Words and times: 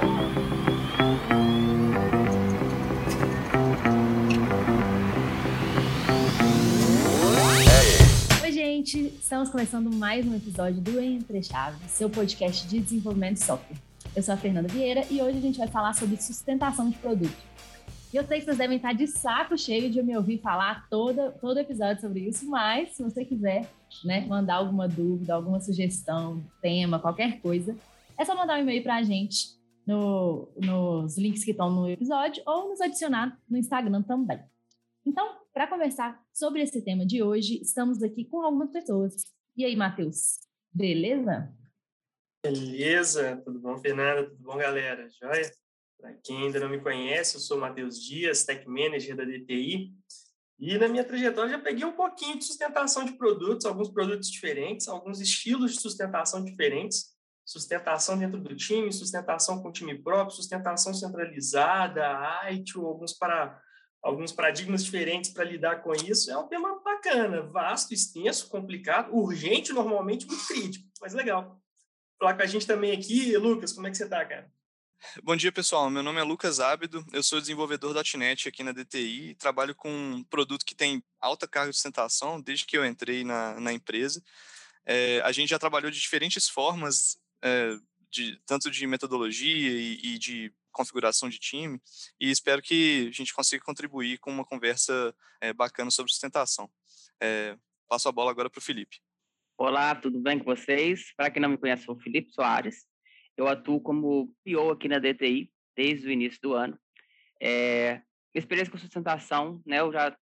Oi, 0.00 0.06
gente! 8.50 8.98
Estamos 8.98 9.50
começando 9.50 9.94
mais 9.94 10.26
um 10.26 10.34
episódio 10.34 10.80
do 10.80 10.98
Entre 10.98 11.42
Chaves, 11.42 11.90
seu 11.90 12.08
podcast 12.08 12.66
de 12.66 12.80
desenvolvimento 12.80 13.34
de 13.34 13.44
software. 13.44 13.76
Eu 14.16 14.22
sou 14.22 14.32
a 14.32 14.38
Fernanda 14.38 14.68
Vieira 14.68 15.04
e 15.10 15.20
hoje 15.20 15.36
a 15.36 15.40
gente 15.42 15.58
vai 15.58 15.68
falar 15.68 15.92
sobre 15.92 16.16
sustentação 16.16 16.88
de 16.88 16.96
produto. 16.96 17.36
E 18.10 18.16
eu 18.16 18.26
sei 18.26 18.38
que 18.38 18.46
vocês 18.46 18.56
devem 18.56 18.78
estar 18.78 18.94
de 18.94 19.06
saco 19.06 19.58
cheio 19.58 19.90
de 19.90 20.02
me 20.02 20.16
ouvir 20.16 20.38
falar 20.38 20.88
todo, 20.88 21.30
todo 21.42 21.58
episódio 21.58 22.00
sobre 22.00 22.20
isso, 22.20 22.48
mas 22.48 22.96
se 22.96 23.02
você 23.02 23.22
quiser 23.22 23.68
né, 24.02 24.22
mandar 24.26 24.54
alguma 24.54 24.88
dúvida, 24.88 25.34
alguma 25.34 25.60
sugestão, 25.60 26.42
tema, 26.62 26.98
qualquer 26.98 27.38
coisa, 27.40 27.76
é 28.16 28.24
só 28.24 28.34
mandar 28.34 28.56
um 28.58 28.62
e-mail 28.62 28.82
para 28.82 28.96
a 28.96 29.02
gente 29.02 29.59
no, 29.90 30.52
nos 30.56 31.18
links 31.18 31.44
que 31.44 31.50
estão 31.50 31.68
no 31.68 31.90
episódio 31.90 32.40
ou 32.46 32.68
nos 32.68 32.80
adicionar 32.80 33.36
no 33.48 33.58
Instagram 33.58 34.02
também. 34.02 34.40
Então, 35.04 35.40
para 35.52 35.66
conversar 35.66 36.24
sobre 36.32 36.62
esse 36.62 36.80
tema 36.82 37.04
de 37.04 37.22
hoje, 37.22 37.60
estamos 37.60 38.00
aqui 38.00 38.24
com 38.24 38.40
algumas 38.40 38.70
pessoas. 38.70 39.14
E 39.56 39.64
aí, 39.64 39.74
Matheus, 39.74 40.38
beleza? 40.72 41.52
Beleza, 42.40 43.42
tudo 43.44 43.58
bom, 43.58 43.76
Fernanda? 43.78 44.30
Tudo 44.30 44.42
bom, 44.44 44.56
galera? 44.56 45.08
Joia? 45.10 45.50
Para 45.98 46.14
quem 46.22 46.44
ainda 46.44 46.60
não 46.60 46.70
me 46.70 46.80
conhece, 46.80 47.36
eu 47.36 47.40
sou 47.40 47.58
Matheus 47.58 48.00
Dias, 48.00 48.44
Tech 48.44 48.66
Manager 48.66 49.16
da 49.16 49.24
DTI. 49.24 49.92
E 50.58 50.78
na 50.78 50.88
minha 50.88 51.04
trajetória 51.04 51.50
já 51.50 51.58
peguei 51.58 51.84
um 51.84 51.92
pouquinho 51.92 52.38
de 52.38 52.44
sustentação 52.44 53.04
de 53.04 53.12
produtos, 53.14 53.66
alguns 53.66 53.90
produtos 53.90 54.30
diferentes, 54.30 54.86
alguns 54.86 55.20
estilos 55.20 55.72
de 55.72 55.80
sustentação 55.80 56.44
diferentes. 56.44 57.18
Sustentação 57.50 58.16
dentro 58.16 58.38
do 58.38 58.54
time, 58.54 58.92
sustentação 58.92 59.60
com 59.60 59.72
time 59.72 60.00
próprio, 60.00 60.36
sustentação 60.36 60.94
centralizada, 60.94 62.48
ITIL, 62.48 62.86
alguns 62.86 63.12
para 63.12 63.60
alguns 64.00 64.30
paradigmas 64.30 64.84
diferentes 64.84 65.32
para 65.32 65.42
lidar 65.42 65.82
com 65.82 65.92
isso. 65.92 66.30
É 66.30 66.38
um 66.38 66.46
tema 66.46 66.80
bacana, 66.80 67.42
vasto, 67.42 67.92
extenso, 67.92 68.48
complicado, 68.48 69.12
urgente, 69.12 69.72
normalmente 69.72 70.28
muito 70.28 70.46
crítico, 70.46 70.88
mas 71.00 71.12
legal. 71.12 71.60
Falar 72.20 72.34
com 72.34 72.42
a 72.42 72.46
gente 72.46 72.68
também 72.68 72.92
aqui, 72.92 73.36
Lucas, 73.36 73.72
como 73.72 73.88
é 73.88 73.90
que 73.90 73.96
você 73.96 74.04
está, 74.04 74.24
cara? 74.24 74.48
Bom 75.20 75.34
dia, 75.34 75.50
pessoal. 75.50 75.90
Meu 75.90 76.04
nome 76.04 76.20
é 76.20 76.22
Lucas 76.22 76.60
Ábido, 76.60 77.04
eu 77.12 77.20
sou 77.20 77.40
desenvolvedor 77.40 77.92
da 77.92 78.02
.NET 78.16 78.46
aqui 78.46 78.62
na 78.62 78.70
DTI 78.70 79.30
e 79.30 79.34
trabalho 79.34 79.74
com 79.74 79.90
um 79.90 80.22
produto 80.22 80.64
que 80.64 80.76
tem 80.76 81.02
alta 81.20 81.48
carga 81.48 81.70
de 81.70 81.76
sustentação 81.76 82.40
desde 82.40 82.64
que 82.64 82.78
eu 82.78 82.86
entrei 82.86 83.24
na, 83.24 83.58
na 83.58 83.72
empresa. 83.72 84.22
É, 84.86 85.20
a 85.22 85.32
gente 85.32 85.50
já 85.50 85.58
trabalhou 85.58 85.90
de 85.90 86.00
diferentes 86.00 86.48
formas, 86.48 87.18
é, 87.42 87.76
de, 88.10 88.40
tanto 88.46 88.70
de 88.70 88.86
metodologia 88.86 89.70
e, 89.70 90.14
e, 90.14 90.18
de 90.18 90.52
configuração 90.72 91.28
de 91.28 91.38
time, 91.38 91.80
e 92.20 92.30
espero 92.30 92.62
que 92.62 93.08
a 93.08 93.12
gente 93.12 93.34
consiga 93.34 93.64
contribuir 93.64 94.18
com 94.18 94.30
uma 94.30 94.44
conversa 94.44 95.14
é, 95.40 95.52
bacana 95.52 95.90
sobre 95.90 96.12
sustentação. 96.12 96.70
passo 97.88 98.08
a 98.08 98.12
bola 98.12 98.30
agora 98.30 98.48
para 98.48 98.58
o 98.58 98.62
Felipe. 98.62 98.98
Olá, 99.58 99.94
tudo 99.94 100.18
bem 100.20 100.38
com 100.38 100.44
vocês? 100.44 101.12
Para 101.16 101.30
quem 101.30 101.42
não 101.42 101.50
me 101.50 101.58
conhece, 101.58 101.84
sou 101.84 101.96
o 101.96 102.00
Felipe 102.00 102.32
Soares, 102.32 102.86
eu 103.36 103.48
atuo 103.48 103.80
como 103.80 104.34
PO 104.44 104.70
aqui 104.70 104.88
na 104.88 104.98
DTI 104.98 105.50
desde 105.76 106.06
o 106.06 106.10
início 106.10 106.38
do 106.42 106.54
ano. 106.54 106.78
É, 107.40 108.02
experiência 108.34 108.70
com 108.70 108.78
sustentação, 108.78 109.62
né? 109.66 109.80
Eu 109.80 109.92
já 109.92 110.16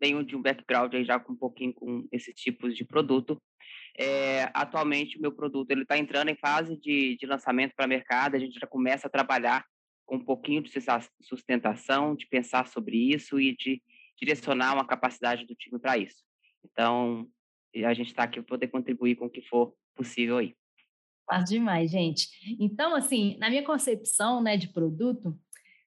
tenho 0.00 0.24
de 0.24 0.34
um 0.34 0.42
background 0.42 0.94
aí 0.94 1.04
já 1.04 1.20
com 1.20 1.32
um 1.32 1.36
pouquinho 1.36 1.74
com 1.74 2.08
esses 2.10 2.34
tipos 2.34 2.76
de 2.76 2.84
produto. 2.84 3.40
É, 3.98 4.50
atualmente, 4.54 5.18
o 5.18 5.20
meu 5.20 5.32
produto 5.32 5.70
ele 5.70 5.82
está 5.82 5.98
entrando 5.98 6.30
em 6.30 6.36
fase 6.36 6.76
de, 6.76 7.16
de 7.16 7.26
lançamento 7.26 7.74
para 7.74 7.86
mercado. 7.86 8.34
A 8.34 8.38
gente 8.38 8.58
já 8.58 8.66
começa 8.66 9.06
a 9.06 9.10
trabalhar 9.10 9.64
com 10.06 10.16
um 10.16 10.24
pouquinho 10.24 10.62
de 10.62 10.70
sustentação, 11.20 12.14
de 12.14 12.26
pensar 12.26 12.66
sobre 12.66 12.96
isso 12.96 13.40
e 13.40 13.54
de 13.56 13.82
direcionar 14.18 14.74
uma 14.74 14.86
capacidade 14.86 15.46
do 15.46 15.54
time 15.54 15.78
para 15.78 15.98
isso. 15.98 16.22
Então, 16.64 17.26
a 17.84 17.94
gente 17.94 18.08
está 18.08 18.24
aqui 18.24 18.40
para 18.40 18.48
poder 18.48 18.68
contribuir 18.68 19.16
com 19.16 19.26
o 19.26 19.30
que 19.30 19.42
for 19.42 19.74
possível 19.94 20.38
aí. 20.38 20.54
Faz 21.26 21.48
demais, 21.48 21.90
gente. 21.90 22.28
Então, 22.60 22.94
assim, 22.94 23.36
na 23.38 23.48
minha 23.48 23.64
concepção 23.64 24.42
né, 24.42 24.56
de 24.56 24.68
produto, 24.68 25.38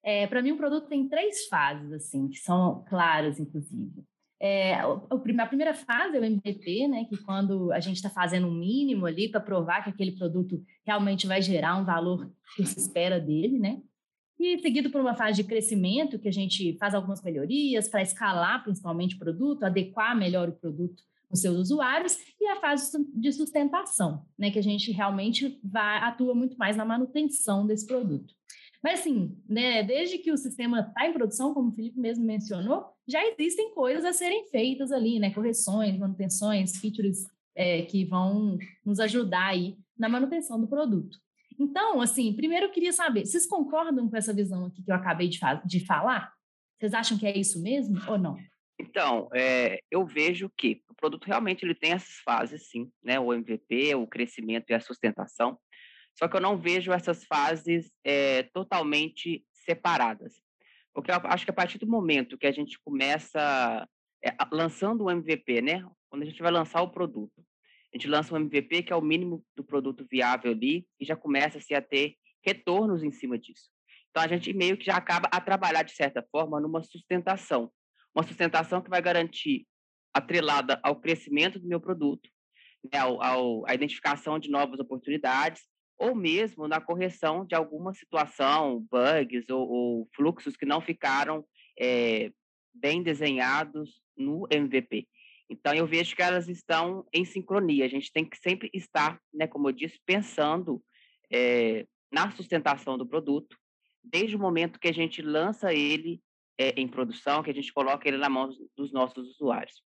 é, 0.04 0.28
para 0.28 0.42
mim 0.42 0.52
o 0.52 0.58
produto 0.58 0.88
tem 0.88 1.08
três 1.08 1.48
fases, 1.48 1.92
assim, 1.92 2.28
que 2.28 2.38
são 2.38 2.84
claras, 2.88 3.40
inclusive. 3.40 4.04
É, 4.42 4.76
a 4.76 5.48
primeira 5.48 5.74
fase 5.74 6.18
é 6.18 6.20
o 6.20 6.24
MVP, 6.24 6.88
né, 6.88 7.06
que 7.06 7.18
quando 7.18 7.72
a 7.72 7.80
gente 7.80 7.96
está 7.96 8.10
fazendo 8.10 8.48
um 8.48 8.54
mínimo 8.54 9.06
ali 9.06 9.30
para 9.30 9.40
provar 9.40 9.84
que 9.84 9.90
aquele 9.90 10.12
produto 10.12 10.62
realmente 10.86 11.26
vai 11.26 11.42
gerar 11.42 11.78
um 11.78 11.86
valor 11.86 12.30
que 12.56 12.66
se 12.66 12.80
espera 12.80 13.20
dele, 13.20 13.58
né? 13.58 13.82
E 14.38 14.60
seguido 14.60 14.90
por 14.90 15.00
uma 15.00 15.16
fase 15.16 15.42
de 15.42 15.48
crescimento, 15.48 16.20
que 16.20 16.28
a 16.28 16.34
gente 16.34 16.78
faz 16.78 16.94
algumas 16.94 17.24
melhorias 17.24 17.88
para 17.88 18.02
escalar 18.02 18.64
principalmente 18.64 19.16
o 19.16 19.20
produto, 19.20 19.64
adequar 19.64 20.16
melhor 20.18 20.50
o 20.50 20.54
produto 20.54 21.02
os 21.32 21.42
seus 21.42 21.58
usuários, 21.58 22.18
e 22.40 22.48
a 22.48 22.60
fase 22.60 22.92
de 23.14 23.32
sustentação, 23.32 24.26
né, 24.38 24.52
que 24.52 24.60
a 24.60 24.64
gente 24.64 24.92
realmente 24.92 25.60
vai, 25.64 25.98
atua 26.00 26.34
muito 26.34 26.58
mais 26.58 26.78
na 26.78 26.86
manutenção 26.86 27.66
desse 27.66 27.86
produto. 27.86 28.34
Mas, 28.86 29.00
assim, 29.00 29.36
né, 29.50 29.82
desde 29.82 30.20
que 30.20 30.32
o 30.32 30.38
sistema 30.38 30.82
está 30.82 31.08
em 31.08 31.14
produção, 31.14 31.56
como 31.56 31.70
o 31.70 31.72
Felipe 31.72 32.00
mesmo 32.00 32.24
mencionou, 32.24 32.86
já 33.08 33.20
existem 33.26 33.74
coisas 33.74 34.06
a 34.06 34.14
serem 34.14 34.48
feitas 34.50 34.92
ali, 34.92 35.18
né, 35.18 35.34
correções, 35.34 35.98
manutenções, 35.98 36.78
features 36.78 37.26
é, 37.56 37.82
que 37.82 38.06
vão 38.06 38.60
nos 38.86 39.00
ajudar 39.00 39.48
aí 39.48 39.76
na 39.98 40.08
manutenção 40.08 40.62
do 40.62 40.68
produto. 40.68 41.18
Então, 41.60 42.00
assim, 42.00 42.32
primeiro 42.36 42.68
eu 42.68 42.72
queria 42.72 42.94
saber, 42.94 43.26
vocês 43.26 43.48
concordam 43.48 44.08
com 44.08 44.16
essa 44.16 44.32
visão 44.32 44.68
aqui 44.68 44.84
que 44.84 44.92
eu 44.92 44.96
acabei 44.96 45.30
de, 45.30 45.40
de 45.66 45.84
falar? 45.84 46.32
Vocês 46.78 46.94
acham 46.94 47.18
que 47.18 47.26
é 47.26 47.36
isso 47.36 47.64
mesmo 47.64 48.00
ou 48.08 48.20
não? 48.20 48.38
Então, 48.80 49.30
é, 49.34 49.80
eu 49.90 50.06
vejo 50.06 50.48
que 50.56 50.84
o 50.88 50.94
produto 50.94 51.26
realmente 51.26 51.66
ele 51.66 51.74
tem 51.74 51.94
essas 51.94 52.18
fases, 52.24 52.70
sim, 52.70 52.92
né? 53.04 53.20
O 53.20 53.34
MVP, 53.34 53.96
o 53.96 54.06
crescimento 54.06 54.70
e 54.70 54.76
a 54.76 54.80
sustentação. 54.80 55.58
Só 56.18 56.28
que 56.28 56.36
eu 56.36 56.42
não 56.42 56.58
vejo 56.58 56.92
essas 56.92 57.26
fases 57.26 57.92
é, 58.04 58.44
totalmente 58.44 59.46
separadas. 59.52 60.34
Porque 60.94 61.12
eu 61.12 61.16
acho 61.26 61.44
que 61.44 61.52
a 61.52 61.56
partir 61.56 61.78
do 61.78 61.88
momento 61.88 62.38
que 62.38 62.48
a 62.48 62.52
gente 62.52 62.80
começa 62.80 63.88
é, 64.24 64.36
lançando 64.52 65.04
o 65.04 65.12
MVP, 65.12 65.62
né? 65.62 65.86
Quando 66.10 66.24
a 66.24 66.26
gente 66.26 66.42
vai 66.42 66.52
lançar 66.52 66.82
o 66.82 66.92
produto, 66.92 67.34
a 67.94 67.98
gente 67.98 68.08
lança 68.08 68.34
um 68.34 68.38
MVP 68.38 68.84
que 68.84 68.94
é 68.94 68.96
o 68.96 69.02
mínimo 69.02 69.44
do 69.56 69.64
produto 69.64 70.06
viável 70.10 70.52
ali 70.52 70.88
e 71.00 71.06
já 71.06 71.16
começa-se 71.16 71.74
a 71.74 71.82
ter 71.82 72.16
retornos 72.46 73.04
em 73.04 73.12
cima 73.12 73.38
disso. 73.38 73.70
Então, 74.10 74.24
a 74.24 74.28
gente 74.28 74.54
meio 74.54 74.78
que 74.78 74.86
já 74.86 74.96
acaba 74.96 75.28
a 75.30 75.42
trabalhar, 75.42 75.84
de 75.84 75.92
certa 75.92 76.26
forma, 76.32 76.62
numa 76.62 76.82
sustentação 76.82 77.70
uma 78.16 78.24
sustentação 78.24 78.82
que 78.82 78.90
vai 78.90 79.02
garantir, 79.02 79.68
atrelada 80.14 80.80
ao 80.82 80.96
crescimento 80.96 81.60
do 81.60 81.68
meu 81.68 81.82
produto, 81.82 82.30
né, 82.92 82.98
ao, 82.98 83.22
ao, 83.22 83.68
à 83.68 83.76
identificação 83.76 84.40
de 84.40 84.50
novas 84.50 84.80
oportunidades, 84.80 85.62
ou 85.98 86.16
mesmo 86.16 86.68
na 86.68 86.82
correção 86.82 87.46
de 87.46 87.56
alguma 87.56 87.94
situação, 87.94 88.86
bugs 88.92 89.50
ou, 89.50 89.68
ou 89.68 90.10
fluxos 90.16 90.56
que 90.56 90.66
não 90.66 90.82
ficaram 90.82 91.46
é, 91.80 92.32
bem 92.74 93.02
desenhados 93.02 94.02
no 94.18 94.48
MVP. 94.50 95.08
Então, 95.50 95.74
eu 95.74 95.86
vejo 95.86 96.16
que 96.16 96.22
elas 96.22 96.48
estão 96.48 97.06
em 97.14 97.24
sincronia. 97.24 97.86
A 97.86 97.90
gente 97.90 98.12
tem 98.12 98.26
que 98.26 98.38
sempre 98.38 98.70
estar, 98.74 99.20
né, 99.34 99.48
como 99.48 99.70
eu 99.70 99.72
disse, 99.72 100.00
pensando 100.06 100.84
é, 101.32 101.86
na 102.12 102.32
sustentação 102.32 102.98
do 102.98 103.08
produto, 103.08 103.56
desde 104.04 104.36
o 104.36 104.40
momento 104.40 104.80
que 104.80 104.88
a 104.88 104.94
gente 104.94 105.22
lança 105.22 105.74
ele 105.74 106.22
é, 106.58 106.70
em 106.80 106.88
produção, 106.88 107.44
que 107.44 107.52
a 107.52 107.54
gente 107.54 107.74
coloca 107.74 108.08
ele 108.08 108.18
na 108.18 108.30
mão 108.30 108.50
dos 108.76 108.92
nossos 108.92 109.30
usuários. 109.32 109.84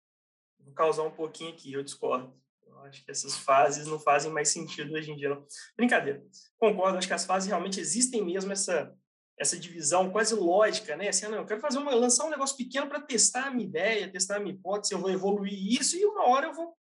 Vou 0.60 0.74
causar 0.74 1.04
um 1.04 1.12
pouquinho 1.12 1.52
aqui, 1.52 1.74
eu 1.74 1.84
discordo. 1.84 2.34
Eu 2.74 2.84
acho 2.84 3.04
que 3.04 3.12
essas 3.12 3.38
fases 3.38 3.88
não 3.88 4.00
fazem 4.00 4.32
mais 4.32 4.50
sentido 4.50 4.94
hoje 4.94 5.12
em 5.12 5.16
dia. 5.16 5.30
Não. 5.30 5.46
Brincadeira. 5.78 6.24
Concordo, 6.58 6.98
acho 6.98 7.08
que 7.08 7.14
as 7.14 7.26
fases 7.26 7.48
realmente 7.48 7.80
existem 7.80 8.24
mesmo 8.24 8.52
essa 8.52 8.94
essa 9.38 9.58
divisão 9.58 10.12
quase 10.12 10.36
lógica, 10.36 10.96
né? 10.96 11.10
Assim, 11.10 11.26
ah, 11.26 11.30
não, 11.30 11.40
eu 11.40 11.46
quero 11.46 11.60
fazer 11.60 11.80
uma 11.80 11.94
lançar 11.94 12.26
um 12.26 12.30
negócio 12.30 12.56
pequeno 12.56 12.88
para 12.88 13.02
testar 13.02 13.48
a 13.48 13.52
minha 13.52 13.68
ideia, 13.68 14.12
testar 14.12 14.38
a 14.38 14.40
minha 14.40 14.54
hipótese, 14.54 14.94
eu 14.94 15.00
vou 15.00 15.10
evoluir 15.10 15.80
isso 15.80 15.98
e 15.98 16.06
uma 16.06 16.28
hora 16.28 16.48
eu 16.48 16.54
vou, 16.54 16.78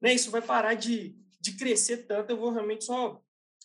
né, 0.00 0.14
isso 0.14 0.30
vai 0.30 0.40
parar 0.40 0.74
de, 0.74 1.14
de 1.40 1.56
crescer 1.56 2.06
tanto, 2.06 2.30
eu 2.30 2.38
vou 2.38 2.50
realmente 2.50 2.84
só 2.84 3.20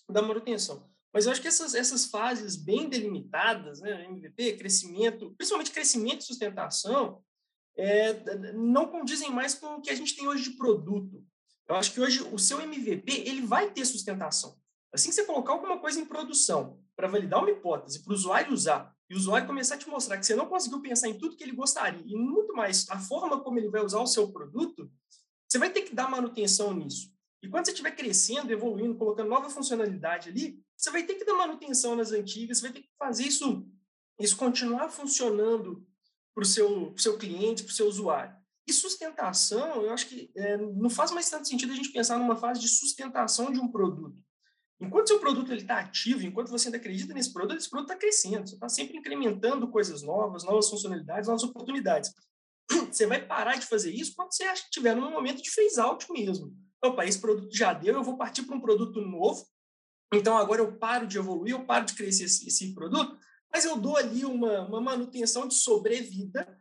dar 0.10 0.22
manutenção. 0.22 0.90
Mas 1.14 1.26
eu 1.26 1.32
acho 1.32 1.42
que 1.42 1.48
essas, 1.48 1.74
essas 1.74 2.06
fases 2.06 2.58
bem 2.58 2.90
delimitadas, 2.90 3.80
né, 3.80 4.06
MVP, 4.06 4.58
crescimento, 4.58 5.34
principalmente 5.38 5.72
crescimento 5.72 6.22
e 6.22 6.26
sustentação, 6.26 7.24
é, 7.78 8.52
não 8.54 8.88
condizem 8.88 9.32
mais 9.32 9.56
com 9.56 9.76
o 9.76 9.82
que 9.82 9.90
a 9.90 9.96
gente 9.96 10.16
tem 10.16 10.28
hoje 10.28 10.52
de 10.52 10.58
produto. 10.58 11.24
Eu 11.68 11.76
acho 11.76 11.94
que 11.94 12.00
hoje 12.00 12.22
o 12.22 12.38
seu 12.38 12.62
MVP 12.62 13.12
ele 13.26 13.42
vai 13.42 13.72
ter 13.72 13.86
sustentação. 13.86 14.58
Assim 14.94 15.10
que 15.10 15.16
você 15.16 15.26
colocar 15.26 15.54
alguma 15.54 15.80
coisa 15.80 16.00
em 16.00 16.06
produção 16.06 16.80
para 16.96 17.08
validar 17.08 17.42
uma 17.42 17.52
hipótese, 17.52 18.04
para 18.04 18.12
o 18.12 18.16
usuário 18.16 18.54
usar, 18.54 18.96
e 19.10 19.14
o 19.14 19.18
usuário 19.18 19.48
começar 19.48 19.76
a 19.76 19.78
te 19.78 19.90
mostrar 19.90 20.18
que 20.18 20.26
você 20.26 20.36
não 20.36 20.48
conseguiu 20.48 20.82
pensar 20.82 21.08
em 21.08 21.18
tudo 21.18 21.36
que 21.36 21.44
ele 21.44 21.52
gostaria, 21.52 22.02
e 22.06 22.16
muito 22.16 22.54
mais 22.54 22.90
a 22.90 22.98
forma 22.98 23.42
como 23.42 23.60
ele 23.60 23.70
vai 23.70 23.84
usar 23.84 24.00
o 24.00 24.08
seu 24.08 24.32
produto, 24.32 24.90
você 25.48 25.58
vai 25.58 25.70
ter 25.70 25.82
que 25.82 25.94
dar 25.94 26.10
manutenção 26.10 26.74
nisso. 26.74 27.14
E 27.42 27.50
quando 27.50 27.66
você 27.66 27.72
estiver 27.72 27.92
crescendo, 27.92 28.52
evoluindo, 28.52 28.96
colocando 28.96 29.30
nova 29.30 29.50
funcionalidade 29.50 30.30
ali, 30.30 30.60
você 30.76 30.90
vai 30.90 31.04
ter 31.04 31.16
que 31.16 31.26
dar 31.26 31.36
manutenção 31.36 31.96
nas 31.96 32.12
antigas, 32.12 32.58
você 32.58 32.64
vai 32.64 32.74
ter 32.74 32.82
que 32.82 32.90
fazer 32.98 33.24
isso, 33.24 33.68
isso 34.20 34.38
continuar 34.38 34.90
funcionando 34.90 35.86
para 36.34 36.42
o 36.42 36.46
seu, 36.46 36.94
seu 36.98 37.18
cliente, 37.18 37.64
para 37.64 37.72
o 37.72 37.76
seu 37.76 37.88
usuário. 37.88 38.36
E 38.68 38.74
sustentação, 38.74 39.84
eu 39.84 39.92
acho 39.92 40.08
que 40.08 40.32
é, 40.36 40.58
não 40.58 40.90
faz 40.90 41.12
mais 41.12 41.30
tanto 41.30 41.48
sentido 41.48 41.72
a 41.72 41.76
gente 41.76 41.92
pensar 41.92 42.18
numa 42.18 42.36
fase 42.36 42.60
de 42.60 42.68
sustentação 42.68 43.52
de 43.52 43.60
um 43.60 43.72
produto. 43.72 44.18
Enquanto 44.80 45.08
seu 45.08 45.20
produto 45.20 45.54
está 45.54 45.80
ativo, 45.80 46.24
enquanto 46.24 46.50
você 46.50 46.68
ainda 46.68 46.78
acredita 46.78 47.14
nesse 47.14 47.32
produto, 47.32 47.58
esse 47.58 47.70
produto 47.70 47.92
está 47.92 48.00
crescendo. 48.00 48.48
Você 48.48 48.56
está 48.56 48.68
sempre 48.68 48.98
incrementando 48.98 49.70
coisas 49.70 50.02
novas, 50.02 50.44
novas 50.44 50.70
funcionalidades, 50.70 51.28
novas 51.28 51.44
oportunidades. 51.44 52.12
Você 52.92 53.06
vai 53.06 53.24
parar 53.24 53.58
de 53.58 53.66
fazer 53.68 53.92
isso 53.92 54.14
quando 54.16 54.34
você 54.34 54.44
acha 54.44 54.64
que 54.64 54.70
estiver 54.70 54.96
num 54.96 55.12
momento 55.12 55.42
de 55.42 55.52
phase 55.52 55.80
out 55.80 56.12
mesmo. 56.12 56.52
Opa, 56.84 57.06
esse 57.06 57.20
produto 57.20 57.56
já 57.56 57.74
deu, 57.74 57.94
eu 57.94 58.04
vou 58.04 58.18
partir 58.18 58.42
para 58.44 58.56
um 58.56 58.60
produto 58.60 59.00
novo. 59.02 59.46
Então 60.12 60.36
agora 60.36 60.62
eu 60.62 60.76
paro 60.78 61.06
de 61.06 61.18
evoluir, 61.18 61.54
eu 61.54 61.66
paro 61.66 61.86
de 61.86 61.94
crescer 61.94 62.24
esse, 62.24 62.48
esse 62.48 62.74
produto, 62.74 63.18
mas 63.54 63.66
eu 63.66 63.78
dou 63.78 63.98
ali 63.98 64.26
uma, 64.26 64.68
uma 64.68 64.82
manutenção 64.82 65.48
de 65.48 65.54
sobrevida 65.54 66.60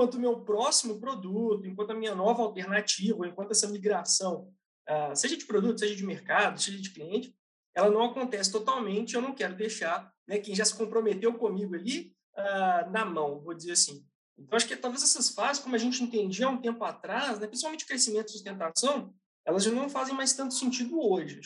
enquanto 0.00 0.14
o 0.14 0.20
meu 0.20 0.40
próximo 0.40 0.98
produto, 0.98 1.66
enquanto 1.66 1.90
a 1.90 1.94
minha 1.94 2.14
nova 2.14 2.42
alternativa, 2.42 3.26
enquanto 3.26 3.50
essa 3.50 3.68
migração, 3.68 4.50
uh, 4.88 5.14
seja 5.14 5.36
de 5.36 5.44
produto, 5.44 5.78
seja 5.78 5.94
de 5.94 6.06
mercado, 6.06 6.58
seja 6.58 6.80
de 6.80 6.90
cliente, 6.90 7.36
ela 7.74 7.90
não 7.90 8.04
acontece 8.04 8.50
totalmente. 8.50 9.14
Eu 9.14 9.20
não 9.20 9.34
quero 9.34 9.54
deixar 9.54 10.10
né, 10.26 10.38
quem 10.38 10.54
já 10.54 10.64
se 10.64 10.74
comprometeu 10.74 11.34
comigo 11.34 11.74
ali 11.74 12.14
uh, 12.34 12.90
na 12.90 13.04
mão, 13.04 13.40
vou 13.40 13.52
dizer 13.52 13.72
assim. 13.72 14.02
Então, 14.38 14.56
acho 14.56 14.66
que 14.66 14.74
talvez 14.74 15.02
essas 15.02 15.28
fases, 15.28 15.62
como 15.62 15.74
a 15.74 15.78
gente 15.78 16.02
entendia 16.02 16.46
há 16.46 16.48
um 16.48 16.62
tempo 16.62 16.82
atrás, 16.82 17.38
né, 17.38 17.46
principalmente 17.46 17.84
crescimento 17.84 18.28
e 18.28 18.32
sustentação, 18.32 19.12
elas 19.44 19.62
já 19.62 19.70
não 19.70 19.90
fazem 19.90 20.14
mais 20.14 20.32
tanto 20.32 20.54
sentido 20.54 20.98
hoje. 20.98 21.42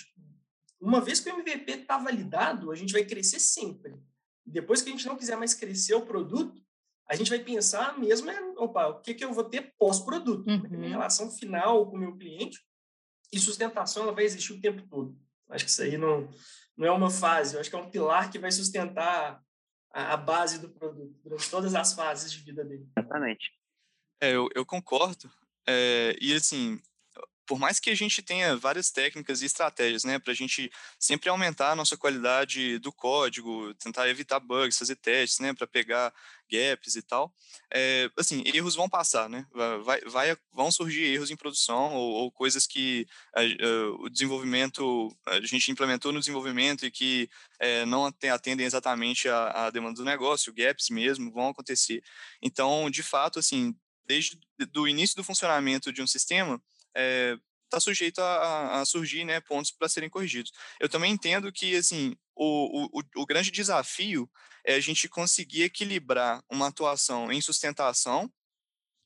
Uma 0.80 1.00
vez 1.00 1.18
que 1.18 1.28
o 1.28 1.32
MVP 1.32 1.72
está 1.72 1.98
validado, 1.98 2.70
a 2.70 2.76
gente 2.76 2.92
vai 2.92 3.04
crescer 3.04 3.40
sempre. 3.40 3.96
Depois 4.46 4.80
que 4.80 4.90
a 4.90 4.92
gente 4.92 5.06
não 5.06 5.16
quiser 5.16 5.36
mais 5.36 5.54
crescer 5.54 5.94
o 5.94 6.06
produto, 6.06 6.62
a 7.08 7.14
gente 7.14 7.30
vai 7.30 7.38
pensar 7.38 7.98
mesmo, 7.98 8.30
é, 8.30 8.40
opa, 8.56 8.88
o 8.88 9.00
que, 9.00 9.14
que 9.14 9.24
eu 9.24 9.32
vou 9.32 9.44
ter 9.44 9.74
pós-produto? 9.78 10.48
Uhum. 10.48 10.68
Minha 10.70 10.90
relação 10.90 11.30
final 11.30 11.88
com 11.88 11.96
o 11.96 12.00
meu 12.00 12.16
cliente 12.16 12.58
e 13.32 13.38
sustentação 13.38 14.04
ela 14.04 14.12
vai 14.12 14.24
existir 14.24 14.52
o 14.52 14.60
tempo 14.60 14.86
todo. 14.88 15.18
Acho 15.50 15.64
que 15.64 15.70
isso 15.70 15.82
aí 15.82 15.98
não, 15.98 16.30
não 16.76 16.86
é 16.86 16.90
uma 16.90 17.10
fase, 17.10 17.54
eu 17.54 17.60
acho 17.60 17.68
que 17.68 17.76
é 17.76 17.78
um 17.78 17.90
pilar 17.90 18.30
que 18.30 18.38
vai 18.38 18.50
sustentar 18.50 19.42
a, 19.92 20.14
a 20.14 20.16
base 20.16 20.58
do 20.58 20.70
produto 20.70 21.14
durante 21.22 21.50
todas 21.50 21.74
as 21.74 21.92
fases 21.92 22.32
de 22.32 22.40
vida 22.40 22.64
dele. 22.64 22.86
Exatamente. 22.96 23.52
É, 24.20 24.30
eu, 24.30 24.48
eu 24.54 24.64
concordo. 24.64 25.30
É, 25.66 26.16
e 26.20 26.34
assim, 26.34 26.80
por 27.46 27.58
mais 27.58 27.78
que 27.78 27.90
a 27.90 27.94
gente 27.94 28.22
tenha 28.22 28.56
várias 28.56 28.90
técnicas 28.90 29.42
e 29.42 29.46
estratégias, 29.46 30.04
né, 30.04 30.18
para 30.18 30.32
a 30.32 30.36
gente 30.36 30.70
sempre 30.98 31.28
aumentar 31.28 31.72
a 31.72 31.76
nossa 31.76 31.96
qualidade 31.96 32.78
do 32.78 32.92
código, 32.92 33.74
tentar 33.74 34.08
evitar 34.08 34.40
bugs, 34.40 34.78
fazer 34.78 34.96
testes, 34.96 35.38
né, 35.40 35.52
para 35.52 35.66
pegar 35.66 36.12
gaps 36.50 36.94
e 36.96 37.02
tal, 37.02 37.32
é, 37.72 38.10
assim, 38.18 38.42
erros 38.46 38.74
vão 38.74 38.88
passar, 38.88 39.28
né, 39.28 39.46
vai, 39.52 40.00
vai, 40.02 40.36
vão 40.52 40.70
surgir 40.70 41.04
erros 41.04 41.30
em 41.30 41.36
produção 41.36 41.94
ou, 41.94 42.12
ou 42.14 42.32
coisas 42.32 42.66
que 42.66 43.06
a, 43.34 43.40
a, 43.40 43.90
o 44.00 44.08
desenvolvimento, 44.08 45.14
a 45.26 45.40
gente 45.40 45.70
implementou 45.70 46.12
no 46.12 46.20
desenvolvimento 46.20 46.86
e 46.86 46.90
que 46.90 47.28
é, 47.58 47.84
não 47.86 48.06
atendem 48.06 48.66
exatamente 48.66 49.28
a, 49.28 49.66
a 49.66 49.70
demanda 49.70 49.96
do 49.96 50.04
negócio, 50.04 50.52
gaps 50.52 50.90
mesmo 50.90 51.32
vão 51.32 51.48
acontecer. 51.48 52.02
Então, 52.40 52.90
de 52.90 53.02
fato, 53.02 53.38
assim, 53.38 53.74
desde 54.06 54.38
do 54.70 54.86
início 54.86 55.16
do 55.16 55.24
funcionamento 55.24 55.92
de 55.92 56.02
um 56.02 56.06
sistema, 56.06 56.62
está 56.94 57.00
eh, 57.00 57.38
é, 57.74 57.80
sujeito 57.80 58.20
a, 58.20 58.80
a, 58.80 58.84
surgir 58.84 59.24
né, 59.24 59.40
pontos 59.40 59.70
para 59.70 59.88
serem 59.88 60.08
corrigidos. 60.08 60.52
Eu 60.80 60.88
também 60.88 61.12
entendo 61.12 61.52
que 61.52 61.76
assim 61.76 62.16
o, 62.34 62.88
o, 62.98 63.02
o 63.16 63.26
grande 63.26 63.50
desafio 63.50 64.30
é 64.64 64.74
a 64.74 64.80
gente 64.80 65.08
conseguir 65.08 65.62
equilibrar 65.62 66.42
uma 66.50 66.68
atuação 66.68 67.30
em 67.30 67.40
sustentação 67.40 68.32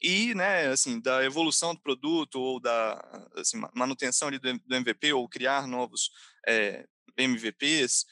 e, 0.01 0.33
né, 0.35 0.69
assim, 0.69 1.01
da 1.01 1.25
evolução 1.25 1.75
do 1.75 1.81
produto 1.81 2.41
ou 2.41 2.61
da 2.61 3.01
assim, 3.37 3.61
manutenção 3.75 4.29
ali 4.29 4.39
do, 4.39 4.49
MVP 4.49 5.13
ou 5.13 5.29
criar 5.29 5.67
novos 5.67 6.11
é, 6.47 6.87
eh, 7.17 7.25
MVPs 7.25 8.07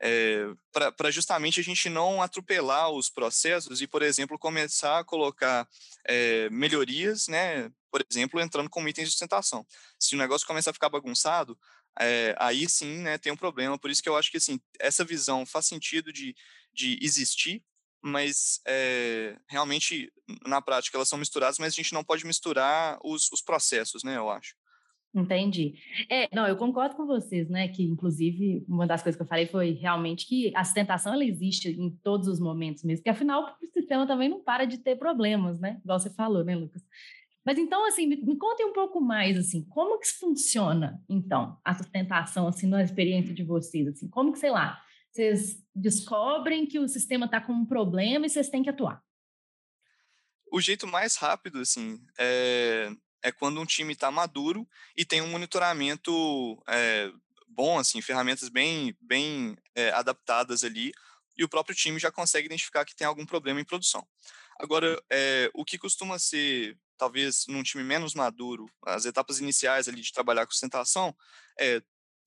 é, 0.00 0.46
para 0.96 1.10
justamente 1.10 1.60
a 1.60 1.62
gente 1.62 1.88
não 1.88 2.20
atropelar 2.20 2.90
os 2.90 3.08
processos 3.08 3.80
e, 3.80 3.86
por 3.86 4.02
exemplo, 4.02 4.38
começar 4.38 4.98
a 4.98 5.04
colocar 5.04 5.68
é, 6.04 6.50
melhorias, 6.50 7.28
né, 7.28 7.70
por 7.92 8.02
exemplo, 8.10 8.40
entrando 8.40 8.70
com 8.70 8.88
itens 8.88 9.08
de 9.08 9.12
sustentação. 9.12 9.66
Se 10.00 10.14
o 10.14 10.18
negócio 10.18 10.46
começa 10.46 10.70
a 10.70 10.72
ficar 10.72 10.88
bagunçado, 10.88 11.56
é, 12.00 12.34
aí 12.38 12.66
sim 12.68 12.98
né, 12.98 13.18
tem 13.18 13.30
um 13.30 13.36
problema. 13.36 13.78
Por 13.78 13.90
isso 13.90 14.02
que 14.02 14.08
eu 14.08 14.16
acho 14.16 14.30
que 14.30 14.38
assim, 14.38 14.58
essa 14.80 15.04
visão 15.04 15.44
faz 15.44 15.66
sentido 15.66 16.10
de, 16.10 16.34
de 16.72 16.98
existir, 17.02 17.62
mas 18.02 18.60
é, 18.66 19.36
realmente, 19.46 20.10
na 20.46 20.62
prática, 20.62 20.96
elas 20.96 21.08
são 21.08 21.18
misturadas, 21.18 21.58
mas 21.58 21.74
a 21.74 21.76
gente 21.76 21.92
não 21.92 22.02
pode 22.02 22.26
misturar 22.26 22.98
os, 23.04 23.30
os 23.30 23.42
processos, 23.42 24.02
né, 24.02 24.16
eu 24.16 24.30
acho. 24.30 24.56
Entendi. 25.14 25.74
É, 26.08 26.34
não, 26.34 26.48
eu 26.48 26.56
concordo 26.56 26.96
com 26.96 27.06
vocês, 27.06 27.46
né? 27.50 27.68
Que, 27.68 27.82
inclusive, 27.82 28.64
uma 28.66 28.86
das 28.86 29.02
coisas 29.02 29.14
que 29.14 29.22
eu 29.22 29.28
falei 29.28 29.46
foi 29.46 29.72
realmente 29.72 30.26
que 30.26 30.50
a 30.56 30.64
sustentação 30.64 31.12
ela 31.12 31.22
existe 31.22 31.68
em 31.68 31.90
todos 32.02 32.28
os 32.28 32.40
momentos 32.40 32.82
mesmo, 32.82 33.00
porque 33.00 33.10
afinal 33.10 33.58
o 33.62 33.66
sistema 33.78 34.06
também 34.06 34.30
não 34.30 34.42
para 34.42 34.64
de 34.64 34.78
ter 34.78 34.96
problemas, 34.96 35.60
né? 35.60 35.78
Igual 35.84 36.00
você 36.00 36.08
falou, 36.08 36.42
né, 36.42 36.56
Lucas? 36.56 36.82
Mas 37.44 37.58
então, 37.58 37.86
assim, 37.86 38.06
me, 38.06 38.16
me 38.16 38.36
contem 38.36 38.66
um 38.66 38.72
pouco 38.72 39.00
mais, 39.00 39.36
assim, 39.36 39.64
como 39.64 39.98
que 39.98 40.08
funciona, 40.08 41.02
então, 41.08 41.58
a 41.64 41.74
sustentação, 41.74 42.46
assim, 42.46 42.66
na 42.66 42.82
experiência 42.82 43.34
de 43.34 43.42
vocês, 43.42 43.88
assim, 43.88 44.08
como 44.08 44.32
que, 44.32 44.38
sei 44.38 44.50
lá, 44.50 44.80
vocês 45.10 45.62
descobrem 45.74 46.66
que 46.66 46.78
o 46.78 46.88
sistema 46.88 47.26
está 47.26 47.40
com 47.40 47.52
um 47.52 47.66
problema 47.66 48.26
e 48.26 48.28
vocês 48.28 48.48
têm 48.48 48.62
que 48.62 48.70
atuar? 48.70 49.02
O 50.50 50.60
jeito 50.60 50.86
mais 50.86 51.16
rápido, 51.16 51.58
assim, 51.58 51.98
é 52.18 52.90
é 53.22 53.30
quando 53.30 53.60
um 53.60 53.64
time 53.64 53.92
está 53.92 54.10
maduro 54.10 54.68
e 54.96 55.04
tem 55.04 55.22
um 55.22 55.30
monitoramento 55.30 56.62
é, 56.68 57.10
bom, 57.48 57.78
assim, 57.78 58.02
ferramentas 58.02 58.48
bem, 58.48 58.96
bem 59.00 59.56
é, 59.74 59.90
adaptadas 59.90 60.64
ali, 60.64 60.92
e 61.36 61.44
o 61.44 61.48
próprio 61.48 61.74
time 61.74 61.98
já 61.98 62.10
consegue 62.10 62.46
identificar 62.46 62.84
que 62.84 62.96
tem 62.96 63.06
algum 63.06 63.24
problema 63.24 63.60
em 63.60 63.64
produção. 63.64 64.06
Agora, 64.58 65.00
é, 65.10 65.50
o 65.54 65.64
que 65.64 65.78
costuma 65.78 66.18
ser, 66.18 66.76
talvez, 67.02 67.48
num 67.48 67.64
time 67.64 67.82
menos 67.82 68.14
maduro, 68.14 68.70
as 68.86 69.04
etapas 69.04 69.40
iniciais 69.40 69.88
ali 69.88 70.00
de 70.00 70.12
trabalhar 70.12 70.46
com 70.46 70.52
sustentação, 70.52 71.12
é 71.58 71.82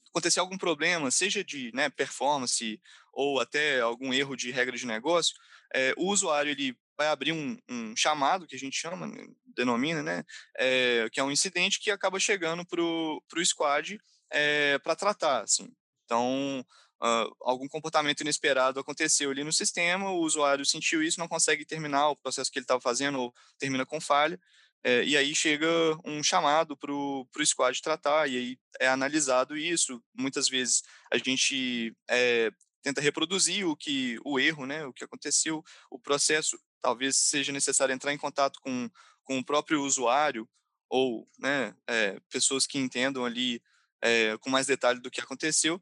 acontecer 0.10 0.42
algum 0.42 0.58
problema, 0.58 1.10
seja 1.12 1.46
de 1.46 1.72
né, 1.74 1.90
performance 1.90 2.82
ou 3.14 3.40
até 3.40 3.80
algum 3.80 4.14
erro 4.14 4.36
de 4.36 4.52
regra 4.52 4.76
de 4.76 4.86
negócio, 4.86 5.34
é, 5.74 5.94
o 5.96 6.12
usuário 6.12 6.52
ele 6.52 6.78
vai 6.98 7.08
abrir 7.08 7.32
um, 7.32 7.58
um, 7.70 7.96
chamado, 7.96 8.46
que 8.46 8.56
a 8.58 8.60
gente 8.60 8.78
chama, 8.78 9.08
né, 9.08 9.26
denomina, 9.56 10.04
né, 10.04 10.26
é, 10.58 11.08
que 11.10 11.22
é 11.22 11.24
um 11.24 11.32
incidente 11.32 11.80
que 11.80 11.90
acaba 11.90 12.20
chegando 12.20 12.66
para 12.66 12.82
o 12.82 13.46
squad 13.46 13.98
é, 14.30 14.78
para 14.80 14.94
tratar, 14.94 15.44
assim. 15.44 15.72
Então, 16.04 16.66
uh, 17.02 17.36
algum 17.42 17.68
comportamento 17.68 18.22
inesperado 18.22 18.80
aconteceu 18.80 19.32
ali 19.32 19.44
no 19.44 19.54
sistema, 19.54 20.12
o 20.12 20.20
usuário 20.20 20.66
sentiu 20.66 21.02
isso, 21.02 21.20
não 21.20 21.30
consegue 21.30 21.66
terminar 21.66 22.10
o 22.10 22.16
processo 22.16 22.52
que 22.52 22.60
ele 22.60 22.64
estava 22.64 22.82
fazendo 22.82 23.22
ou 23.22 23.34
termina 23.58 23.86
com 23.86 24.02
falha, 24.02 24.40
é, 24.88 25.04
e 25.04 25.18
aí 25.18 25.34
chega 25.34 25.68
um 26.06 26.22
chamado 26.22 26.78
para 26.78 26.94
o 26.94 27.28
squad 27.44 27.82
tratar, 27.82 28.30
e 28.30 28.38
aí 28.38 28.60
é 28.80 28.88
analisado 28.88 29.58
isso. 29.58 30.00
Muitas 30.14 30.48
vezes 30.48 30.84
a 31.12 31.18
gente 31.18 31.92
é, 32.08 32.52
tenta 32.84 33.02
reproduzir 33.02 33.68
o 33.68 33.76
que 33.76 34.20
o 34.24 34.40
erro, 34.40 34.68
né, 34.68 34.86
o 34.86 34.94
que 34.94 35.04
aconteceu, 35.04 35.64
o 35.90 35.98
processo 35.98 36.56
talvez 36.84 37.18
seja 37.18 37.52
necessário 37.52 37.94
entrar 37.94 38.14
em 38.14 38.18
contato 38.18 38.60
com, 38.62 38.88
com 39.24 39.40
o 39.40 39.44
próprio 39.44 39.82
usuário 39.82 40.48
ou 40.88 41.28
né, 41.40 41.76
é, 41.88 42.20
pessoas 42.30 42.68
que 42.68 42.78
entendam 42.78 43.26
ali 43.26 43.60
é, 44.04 44.38
com 44.38 44.52
mais 44.52 44.68
detalhe 44.68 45.00
do 45.00 45.10
que 45.10 45.20
aconteceu 45.20 45.82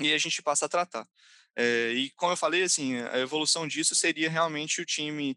e 0.00 0.14
a 0.14 0.18
gente 0.18 0.42
passa 0.42 0.64
a 0.64 0.68
tratar. 0.68 1.06
É, 1.54 1.92
e 1.92 2.10
como 2.12 2.32
eu 2.32 2.38
falei, 2.38 2.62
assim, 2.62 2.96
a 2.96 3.18
evolução 3.18 3.68
disso 3.68 3.94
seria 3.94 4.30
realmente 4.30 4.80
o 4.80 4.86
time 4.86 5.36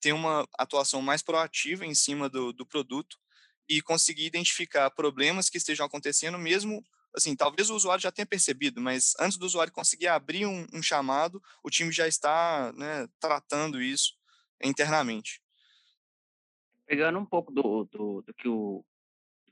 ter 0.00 0.12
uma 0.12 0.46
atuação 0.58 1.02
mais 1.02 1.22
proativa 1.22 1.84
em 1.84 1.94
cima 1.94 2.28
do, 2.28 2.52
do 2.52 2.66
produto 2.66 3.18
e 3.68 3.82
conseguir 3.82 4.26
identificar 4.26 4.90
problemas 4.90 5.50
que 5.50 5.58
estejam 5.58 5.86
acontecendo 5.86 6.38
mesmo 6.38 6.84
assim, 7.16 7.34
talvez 7.34 7.70
o 7.70 7.74
usuário 7.74 8.02
já 8.02 8.12
tenha 8.12 8.26
percebido, 8.26 8.80
mas 8.80 9.14
antes 9.18 9.38
do 9.38 9.46
usuário 9.46 9.72
conseguir 9.72 10.06
abrir 10.06 10.44
um, 10.44 10.66
um 10.72 10.82
chamado, 10.82 11.42
o 11.64 11.70
time 11.70 11.90
já 11.90 12.06
está 12.06 12.72
né, 12.76 13.08
tratando 13.18 13.80
isso 13.80 14.12
internamente. 14.62 15.40
Pegando 16.86 17.18
um 17.18 17.24
pouco 17.24 17.50
do, 17.50 17.84
do, 17.84 18.22
do 18.22 18.34
que 18.34 18.46
o, 18.46 18.84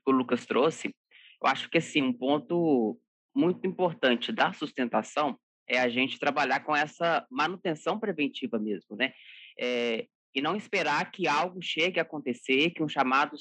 o 0.05 0.11
Lucas 0.11 0.45
trouxe, 0.45 0.95
eu 1.43 1.49
acho 1.49 1.71
que 1.71 1.79
assim, 1.79 2.03
um 2.03 2.13
ponto 2.13 3.01
muito 3.35 3.67
importante 3.67 4.31
da 4.31 4.53
sustentação 4.53 5.39
é 5.67 5.81
a 5.81 5.89
gente 5.89 6.19
trabalhar 6.19 6.61
com 6.61 6.77
essa 6.77 7.27
manutenção 7.31 7.99
preventiva 7.99 8.59
mesmo, 8.59 8.95
né? 8.95 9.15
É, 9.59 10.07
e 10.35 10.43
não 10.43 10.57
esperar 10.57 11.11
que 11.13 11.29
algo 11.29 11.63
chegue 11.63 12.01
a 12.01 12.03
acontecer, 12.03 12.71
que 12.71 12.83
um 12.83 12.89
chamado 12.89 13.37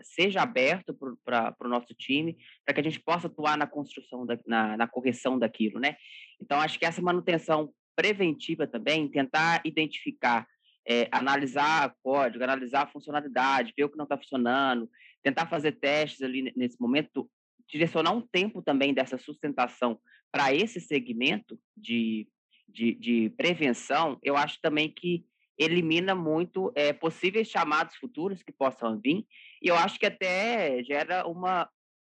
seja 0.00 0.40
aberto 0.40 0.96
para 1.22 1.54
o 1.60 1.68
nosso 1.68 1.92
time, 1.94 2.38
para 2.64 2.74
que 2.74 2.80
a 2.80 2.84
gente 2.84 3.00
possa 3.00 3.26
atuar 3.26 3.58
na 3.58 3.66
construção, 3.66 4.24
da, 4.24 4.38
na, 4.46 4.76
na 4.76 4.88
correção 4.88 5.38
daquilo, 5.38 5.78
né? 5.78 5.96
Então, 6.40 6.58
acho 6.58 6.78
que 6.78 6.86
essa 6.86 7.02
manutenção 7.02 7.70
preventiva 7.94 8.66
também, 8.66 9.06
tentar 9.08 9.60
identificar, 9.64 10.46
é, 10.88 11.06
analisar 11.12 11.94
código, 12.02 12.42
analisar 12.42 12.84
a 12.84 12.90
funcionalidade, 12.90 13.74
ver 13.76 13.84
o 13.84 13.90
que 13.90 13.98
não 13.98 14.04
está 14.04 14.16
funcionando, 14.16 14.90
tentar 15.22 15.46
fazer 15.46 15.72
testes 15.72 16.22
ali 16.22 16.50
nesse 16.56 16.80
momento, 16.80 17.30
direcionar 17.68 18.12
um 18.12 18.22
tempo 18.22 18.62
também 18.62 18.94
dessa 18.94 19.18
sustentação 19.18 20.00
para 20.32 20.54
esse 20.54 20.80
segmento 20.80 21.58
de, 21.76 22.26
de, 22.66 22.94
de, 22.94 23.30
prevenção, 23.36 24.18
eu 24.22 24.36
acho 24.36 24.58
também 24.62 24.90
que 24.90 25.24
elimina 25.60 26.14
muito 26.14 26.72
é, 26.74 26.92
possíveis 26.92 27.48
chamados 27.48 27.96
futuros 27.96 28.42
que 28.42 28.52
possam 28.52 28.98
vir, 28.98 29.26
e 29.62 29.68
eu 29.68 29.74
acho 29.76 29.98
que 29.98 30.06
até 30.06 30.82
gera 30.82 31.26
uma 31.26 31.68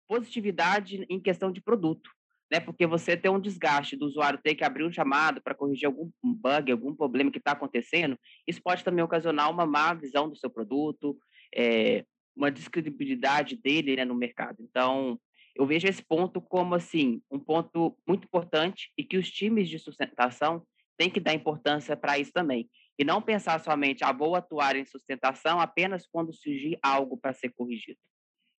positividade 0.08 1.06
em 1.10 1.20
questão 1.20 1.52
de 1.52 1.62
produto 1.62 2.10
né? 2.52 2.60
Porque 2.60 2.86
você 2.86 3.18
tem 3.18 3.32
um 3.32 3.40
desgaste 3.40 3.96
do 3.96 4.06
usuário 4.06 4.40
ter 4.42 4.56
que 4.56 4.64
abrir 4.64 4.84
um 4.84 4.92
chamado 4.92 5.42
para 5.42 5.56
corrigir 5.56 5.88
algum 5.88 6.10
bug, 6.24 6.72
algum 6.72 6.96
problema 6.96 7.32
que 7.32 7.40
está 7.40 7.52
acontecendo, 7.52 8.18
isso 8.48 8.62
pode 8.62 8.84
também 8.84 9.04
ocasionar 9.04 9.50
uma 9.50 9.66
má 9.66 9.94
visão 9.94 10.30
do 10.30 10.36
seu 10.36 10.50
produto, 10.50 11.18
é, 11.54 12.06
uma 12.36 12.52
descredibilidade 12.52 13.56
dele 13.56 13.96
né, 13.96 14.06
no 14.06 14.16
mercado. 14.16 14.58
Então, 14.60 15.20
eu 15.56 15.66
vejo 15.66 15.88
esse 15.88 16.04
ponto 16.04 16.42
como 16.42 16.76
assim 16.76 17.22
um 17.32 17.40
ponto 17.40 17.98
muito 18.08 18.26
importante 18.26 18.92
e 18.98 19.04
que 19.04 19.18
os 19.18 19.30
times 19.30 19.70
de 19.70 19.80
sustentação 19.80 20.66
têm 20.98 21.10
que 21.10 21.20
dar 21.20 21.34
importância 21.34 21.96
para 21.96 22.20
isso 22.20 22.32
também. 22.32 22.70
E 22.98 23.04
não 23.04 23.22
pensar 23.22 23.60
somente, 23.60 24.04
ah, 24.04 24.12
vou 24.12 24.36
atuar 24.36 24.76
em 24.76 24.86
sustentação 24.86 25.60
apenas 25.60 26.08
quando 26.08 26.34
surgir 26.34 26.78
algo 26.82 27.18
para 27.18 27.34
ser 27.34 27.50
corrigido 27.50 28.00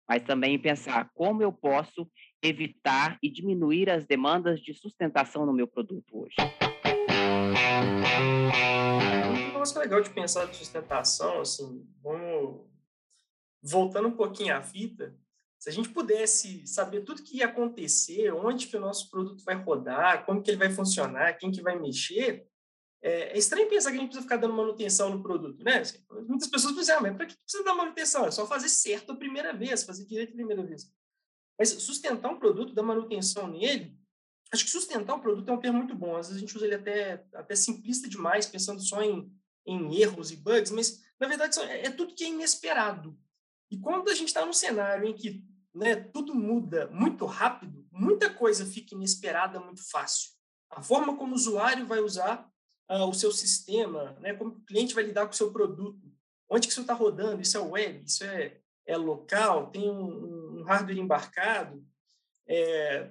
mas 0.09 0.23
também 0.23 0.59
pensar 0.59 1.11
como 1.15 1.43
eu 1.43 1.53
posso 1.53 2.09
evitar 2.43 3.19
e 3.23 3.31
diminuir 3.31 3.91
as 3.91 4.07
demandas 4.07 4.61
de 4.61 4.73
sustentação 4.73 5.45
no 5.45 5.53
meu 5.53 5.67
produto 5.67 6.21
hoje. 6.21 6.37
Um 9.29 9.47
negócio 9.49 9.81
legal 9.81 10.01
de 10.01 10.11
pensar 10.11 10.47
de 10.47 10.57
sustentação, 10.57 11.41
assim, 11.41 11.85
vamos 12.01 12.67
voltando 13.63 14.09
um 14.09 14.17
pouquinho 14.17 14.57
à 14.57 14.63
fita, 14.63 15.17
se 15.59 15.71
a 15.71 15.73
gente 15.73 15.89
pudesse 15.89 16.65
saber 16.67 17.01
tudo 17.01 17.25
que 17.25 17.39
ia 17.39 17.47
acontecer, 17.47 18.31
onde 18.33 18.69
que 18.69 18.77
o 18.77 18.81
nosso 18.81 19.11
produto 19.11 19.43
vai 19.43 19.57
rodar, 19.57 20.25
como 20.25 20.41
que 20.41 20.51
ele 20.51 20.59
vai 20.59 20.71
funcionar, 20.71 21.33
quem 21.39 21.51
que 21.51 21.63
vai 21.63 21.77
mexer, 21.77 22.47
é, 23.03 23.35
é, 23.35 23.39
estranho 23.39 23.69
pensar 23.69 23.91
que 23.91 23.97
a 23.97 24.01
gente 24.01 24.09
precisa 24.09 24.23
ficar 24.23 24.37
dando 24.37 24.55
manutenção 24.55 25.11
no 25.11 25.23
produto, 25.23 25.63
né? 25.63 25.79
Assim, 25.79 25.99
muitas 26.27 26.49
pessoas 26.49 26.75
dizem, 26.75 26.95
ah, 26.95 27.01
mas 27.01 27.17
para 27.17 27.27
que 27.27 27.37
precisa 27.37 27.65
dar 27.65 27.75
manutenção? 27.75 28.27
É 28.27 28.31
só 28.31 28.47
fazer 28.47 28.69
certo 28.69 29.13
a 29.13 29.17
primeira 29.17 29.53
vez, 29.53 29.85
fazer 29.85 30.05
direito 30.05 30.31
a 30.31 30.37
primeira 30.37 30.63
vez. 30.63 30.91
Mas 31.59 31.71
sustentar 31.71 32.31
um 32.31 32.39
produto, 32.39 32.75
dar 32.75 32.83
manutenção 32.83 33.49
nele, 33.49 33.97
acho 34.53 34.65
que 34.65 34.71
sustentar 34.71 35.15
o 35.15 35.21
produto 35.21 35.49
é 35.49 35.53
um 35.53 35.61
termo 35.61 35.79
muito 35.79 35.95
bom. 35.95 36.17
Às 36.17 36.29
vezes 36.29 36.37
a 36.37 36.41
gente 36.41 36.57
usa 36.57 36.67
ele 36.67 36.75
até, 36.75 37.25
até 37.35 37.55
simplista 37.55 38.09
demais, 38.09 38.47
pensando 38.47 38.81
só 38.81 39.03
em, 39.03 39.31
em 39.67 39.97
erros 40.01 40.31
e 40.31 40.37
bugs, 40.37 40.71
mas, 40.71 41.03
na 41.19 41.29
verdade, 41.29 41.59
é, 41.61 41.87
é 41.87 41.91
tudo 41.91 42.15
que 42.15 42.25
é 42.25 42.29
inesperado. 42.29 43.19
E 43.71 43.79
quando 43.79 44.09
a 44.11 44.15
gente 44.15 44.29
está 44.29 44.45
num 44.45 44.53
cenário 44.53 45.07
em 45.07 45.15
que 45.15 45.45
né, 45.75 45.97
tudo 45.97 46.35
muda 46.35 46.89
muito 46.89 47.27
rápido, 47.27 47.87
muita 47.93 48.33
coisa 48.33 48.65
fica 48.65 48.95
inesperada 48.95 49.61
muito 49.61 49.89
fácil. 49.91 50.31
A 50.71 50.83
forma 50.83 51.17
como 51.17 51.33
o 51.33 51.37
usuário 51.37 51.87
vai 51.87 52.01
usar 52.01 52.51
uh, 52.91 53.09
o 53.09 53.15
seu 53.15 53.33
sistema, 53.33 54.17
né? 54.21 54.35
como 54.35 54.51
o 54.51 54.61
cliente 54.65 54.95
vai 54.95 55.05
lidar 55.05 55.27
com 55.27 55.33
o 55.33 55.37
seu 55.37 55.53
produto, 55.53 56.01
onde 56.49 56.67
que 56.67 56.73
isso 56.73 56.81
está 56.81 56.95
rodando, 56.95 57.43
isso 57.43 57.57
é 57.57 57.61
web, 57.61 58.05
isso 58.05 58.25
é, 58.25 58.61
é 58.87 58.97
local, 58.97 59.71
tem 59.71 59.91
um, 59.91 60.61
um 60.61 60.63
hardware 60.63 60.99
embarcado, 60.99 61.85
é, 62.49 63.11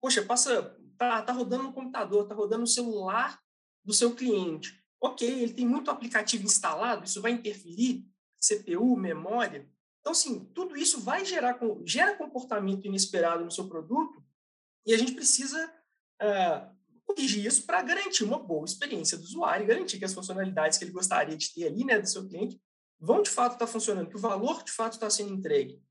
poxa, 0.00 0.22
passa, 0.22 0.76
tá, 0.96 1.22
tá 1.22 1.32
rodando 1.32 1.64
no 1.64 1.72
computador, 1.72 2.26
tá 2.26 2.34
rodando 2.34 2.62
no 2.62 2.66
celular 2.66 3.40
do 3.84 3.92
seu 3.92 4.14
cliente. 4.14 4.78
Ok, 5.00 5.28
ele 5.28 5.52
tem 5.52 5.66
muito 5.66 5.90
aplicativo 5.90 6.44
instalado, 6.44 7.04
isso 7.04 7.22
vai 7.22 7.32
interferir, 7.32 8.04
CPU, 8.40 8.96
memória. 8.96 9.68
Então, 10.00 10.14
sim, 10.14 10.44
tudo 10.54 10.76
isso 10.76 11.00
vai 11.00 11.24
gerar 11.24 11.58
gera 11.84 12.16
comportamento 12.16 12.86
inesperado 12.86 13.44
no 13.44 13.50
seu 13.50 13.68
produto 13.68 14.24
e 14.86 14.94
a 14.94 14.98
gente 14.98 15.12
precisa 15.12 15.72
uh, 16.22 16.77
corrigir 17.08 17.46
isso 17.46 17.64
para 17.64 17.80
garantir 17.80 18.22
uma 18.22 18.38
boa 18.38 18.66
experiência 18.66 19.16
do 19.16 19.24
usuário, 19.24 19.66
garantir 19.66 19.98
que 19.98 20.04
as 20.04 20.12
funcionalidades 20.12 20.76
que 20.76 20.84
ele 20.84 20.92
gostaria 20.92 21.36
de 21.36 21.52
ter 21.54 21.66
ali, 21.66 21.84
né, 21.84 21.98
do 21.98 22.08
seu 22.08 22.28
cliente, 22.28 22.60
vão 23.00 23.22
de 23.22 23.30
fato 23.30 23.54
estar 23.54 23.66
tá 23.66 23.72
funcionando, 23.72 24.10
que 24.10 24.16
o 24.16 24.20
valor 24.20 24.62
de 24.62 24.70
fato 24.70 24.94
está 24.94 25.08
sendo 25.08 25.32
entregue. 25.32 25.82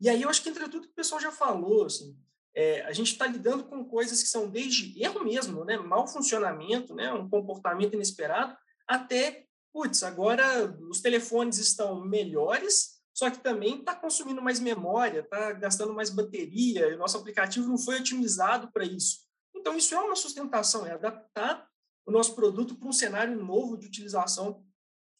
E 0.00 0.08
aí 0.08 0.22
eu 0.22 0.28
acho 0.28 0.42
que 0.42 0.48
entre 0.48 0.68
tudo 0.68 0.86
que 0.86 0.92
o 0.92 0.96
pessoal 0.96 1.20
já 1.20 1.32
falou, 1.32 1.86
assim, 1.86 2.16
é, 2.54 2.82
a 2.82 2.92
gente 2.92 3.12
está 3.12 3.26
lidando 3.26 3.64
com 3.64 3.84
coisas 3.84 4.22
que 4.22 4.28
são 4.28 4.48
desde 4.48 5.02
erro 5.02 5.24
mesmo, 5.24 5.64
né, 5.64 5.76
mau 5.76 6.06
funcionamento, 6.06 6.94
né, 6.94 7.12
um 7.12 7.28
comportamento 7.28 7.94
inesperado, 7.94 8.56
até, 8.86 9.46
putz, 9.72 10.02
agora 10.04 10.70
os 10.88 11.00
telefones 11.00 11.58
estão 11.58 12.04
melhores, 12.04 13.00
só 13.12 13.30
que 13.30 13.38
também 13.38 13.78
está 13.78 13.94
consumindo 13.94 14.42
mais 14.42 14.60
memória, 14.60 15.20
está 15.20 15.52
gastando 15.52 15.94
mais 15.94 16.10
bateria, 16.10 16.88
e 16.88 16.94
o 16.94 16.98
nosso 16.98 17.16
aplicativo 17.16 17.68
não 17.68 17.78
foi 17.78 17.98
otimizado 17.98 18.70
para 18.72 18.84
isso. 18.84 19.23
Então, 19.64 19.78
isso 19.78 19.94
é 19.94 19.98
uma 19.98 20.14
sustentação, 20.14 20.84
é 20.84 20.92
adaptar 20.92 21.66
o 22.04 22.12
nosso 22.12 22.34
produto 22.34 22.74
para 22.74 22.86
um 22.86 22.92
cenário 22.92 23.42
novo 23.42 23.78
de 23.78 23.86
utilização 23.86 24.62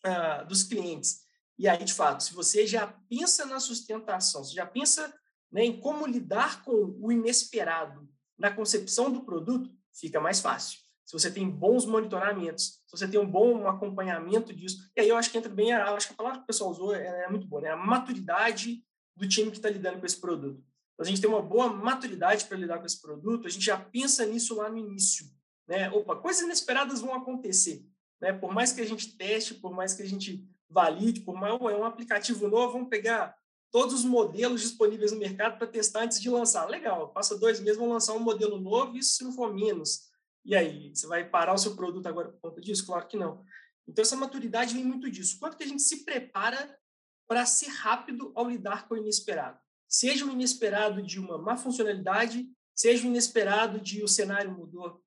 uh, 0.07 0.47
dos 0.47 0.65
clientes. 0.65 1.23
E 1.59 1.67
aí, 1.67 1.83
de 1.83 1.95
fato, 1.95 2.23
se 2.23 2.35
você 2.35 2.67
já 2.67 2.87
pensa 3.09 3.47
na 3.47 3.59
sustentação, 3.59 4.45
você 4.45 4.53
já 4.53 4.67
pensa 4.67 5.11
né, 5.51 5.65
em 5.65 5.81
como 5.81 6.07
lidar 6.07 6.63
com 6.63 6.95
o 7.01 7.11
inesperado 7.11 8.07
na 8.39 8.51
concepção 8.51 9.11
do 9.11 9.25
produto, 9.25 9.75
fica 9.99 10.21
mais 10.21 10.41
fácil. 10.41 10.79
Se 11.07 11.15
você 11.15 11.31
tem 11.31 11.49
bons 11.49 11.87
monitoramentos, 11.87 12.83
se 12.87 12.99
você 12.99 13.09
tem 13.09 13.19
um 13.19 13.31
bom 13.31 13.67
acompanhamento 13.67 14.53
disso, 14.53 14.91
e 14.95 15.01
aí 15.01 15.09
eu 15.09 15.17
acho 15.17 15.31
que 15.31 15.39
entra 15.39 15.51
bem, 15.51 15.73
acho 15.73 16.09
que 16.09 16.13
a 16.13 16.17
palavra 16.17 16.41
que 16.41 16.45
o 16.45 16.49
pessoal 16.49 16.71
usou 16.71 16.95
é, 16.95 17.25
é 17.25 17.31
muito 17.31 17.47
boa, 17.47 17.63
né? 17.63 17.71
A 17.71 17.77
maturidade 17.77 18.85
do 19.17 19.27
time 19.27 19.51
que 19.51 19.57
está 19.57 19.71
lidando 19.71 20.01
com 20.01 20.05
esse 20.05 20.21
produto 20.21 20.63
a 20.99 21.05
gente 21.05 21.21
tem 21.21 21.29
uma 21.29 21.43
boa 21.43 21.69
maturidade 21.69 22.45
para 22.45 22.57
lidar 22.57 22.79
com 22.79 22.87
esse 22.87 23.01
produto, 23.01 23.47
a 23.47 23.51
gente 23.51 23.65
já 23.65 23.79
pensa 23.79 24.25
nisso 24.25 24.55
lá 24.55 24.69
no 24.69 24.79
início. 24.79 25.27
Né? 25.67 25.91
Opa, 25.91 26.17
coisas 26.17 26.43
inesperadas 26.43 27.01
vão 27.01 27.15
acontecer. 27.15 27.85
Né? 28.21 28.33
Por 28.33 28.53
mais 28.53 28.73
que 28.73 28.81
a 28.81 28.87
gente 28.87 29.17
teste, 29.17 29.55
por 29.55 29.73
mais 29.73 29.95
que 29.95 30.03
a 30.03 30.07
gente 30.07 30.49
valide, 30.69 31.21
por 31.21 31.35
mais 31.35 31.53
é 31.53 31.77
um 31.77 31.85
aplicativo 31.85 32.49
novo, 32.49 32.75
vamos 32.75 32.89
pegar 32.89 33.37
todos 33.71 33.95
os 33.95 34.05
modelos 34.05 34.61
disponíveis 34.61 35.11
no 35.11 35.19
mercado 35.19 35.59
para 35.59 35.67
testar 35.67 36.03
antes 36.03 36.21
de 36.21 36.31
lançar. 36.31 36.69
Legal, 36.69 37.13
passa 37.13 37.37
dois 37.37 37.59
meses, 37.61 37.77
vão 37.77 37.89
lançar 37.89 38.13
um 38.13 38.21
modelo 38.21 38.61
novo, 38.61 38.97
isso 38.97 39.17
se 39.17 39.25
não 39.25 39.33
for 39.33 39.53
menos. 39.53 40.13
E 40.45 40.55
aí, 40.55 40.95
você 40.95 41.07
vai 41.07 41.29
parar 41.29 41.55
o 41.55 41.59
seu 41.59 41.75
produto 41.75 42.07
agora 42.07 42.29
por 42.29 42.39
conta 42.39 42.61
disso? 42.61 42.87
Claro 42.87 43.07
que 43.09 43.17
não. 43.17 43.45
Então, 43.89 44.03
essa 44.03 44.15
maturidade 44.15 44.75
vem 44.75 44.85
muito 44.85 45.11
disso. 45.11 45.39
Quanto 45.41 45.57
que 45.57 45.65
a 45.65 45.67
gente 45.67 45.83
se 45.83 46.05
prepara 46.05 46.79
para 47.27 47.45
ser 47.47 47.69
rápido 47.69 48.33
ao 48.35 48.49
lidar 48.49 48.87
com 48.87 48.95
o 48.95 48.99
inesperado? 48.99 49.59
Seja 49.95 50.27
o 50.27 50.33
inesperado 50.33 51.01
de 51.01 51.21
uma 51.21 51.39
má 51.39 51.57
funcionalidade, 51.57 52.49
seja 52.75 53.05
o 53.05 53.11
inesperado 53.11 53.81
de 53.81 54.03
o 54.03 54.09
cenário 54.09 54.51
mudou, 54.51 55.01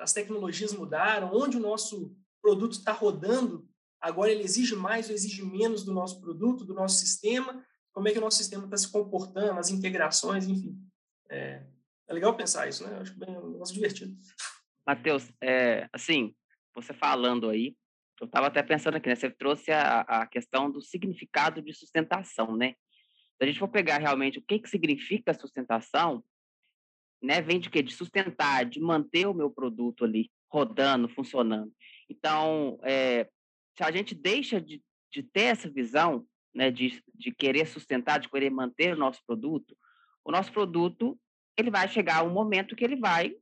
as 0.00 0.12
tecnologias 0.12 0.72
mudaram, 0.72 1.30
onde 1.32 1.56
o 1.56 1.60
nosso 1.60 2.16
produto 2.40 2.72
está 2.72 2.90
rodando, 2.90 3.68
agora 4.00 4.32
ele 4.32 4.42
exige 4.42 4.74
mais 4.74 5.08
ou 5.08 5.14
exige 5.14 5.44
menos 5.44 5.84
do 5.84 5.92
nosso 5.92 6.20
produto, 6.20 6.64
do 6.64 6.74
nosso 6.74 6.96
sistema, 6.98 7.64
como 7.92 8.08
é 8.08 8.12
que 8.12 8.18
o 8.18 8.20
nosso 8.20 8.38
sistema 8.38 8.64
está 8.64 8.76
se 8.76 8.90
comportando, 8.90 9.60
as 9.60 9.70
integrações, 9.70 10.48
enfim. 10.48 10.76
É, 11.30 11.62
é 12.08 12.12
legal 12.12 12.36
pensar 12.36 12.68
isso, 12.68 12.84
né? 12.84 12.96
Eu 12.96 13.02
acho 13.02 13.14
bem 13.16 13.36
um 13.36 13.52
negócio 13.52 13.74
divertido. 13.74 14.16
Matheus, 14.84 15.30
é, 15.40 15.88
assim, 15.92 16.34
você 16.74 16.92
falando 16.92 17.48
aí, 17.48 17.76
eu 18.20 18.26
estava 18.26 18.48
até 18.48 18.62
pensando 18.62 18.96
aqui, 18.96 19.08
né? 19.08 19.14
Você 19.14 19.30
trouxe 19.30 19.70
a, 19.70 20.00
a 20.00 20.26
questão 20.26 20.70
do 20.70 20.80
significado 20.80 21.62
de 21.62 21.72
sustentação, 21.72 22.56
né? 22.56 22.74
Se 23.42 23.44
a 23.44 23.48
gente 23.48 23.58
for 23.58 23.66
pegar 23.66 23.98
realmente 23.98 24.38
o 24.38 24.42
que, 24.42 24.60
que 24.60 24.70
significa 24.70 25.34
sustentação, 25.34 26.22
né, 27.20 27.42
vem 27.42 27.58
de 27.58 27.68
quê? 27.68 27.82
De 27.82 27.92
sustentar, 27.92 28.64
de 28.64 28.80
manter 28.80 29.26
o 29.26 29.34
meu 29.34 29.50
produto 29.50 30.04
ali 30.04 30.30
rodando, 30.48 31.08
funcionando. 31.08 31.72
Então, 32.08 32.78
é, 32.84 33.28
se 33.76 33.82
a 33.82 33.90
gente 33.90 34.14
deixa 34.14 34.60
de, 34.60 34.80
de 35.10 35.24
ter 35.24 35.46
essa 35.46 35.68
visão, 35.68 36.24
né, 36.54 36.70
de, 36.70 37.02
de 37.12 37.32
querer 37.32 37.66
sustentar, 37.66 38.20
de 38.20 38.28
querer 38.28 38.48
manter 38.48 38.94
o 38.94 38.98
nosso 38.98 39.20
produto, 39.26 39.76
o 40.24 40.30
nosso 40.30 40.52
produto 40.52 41.18
ele 41.58 41.68
vai 41.68 41.88
chegar 41.88 42.18
a 42.18 42.22
um 42.22 42.30
momento 42.30 42.76
que 42.76 42.84
ele 42.84 42.94
vai 42.94 43.34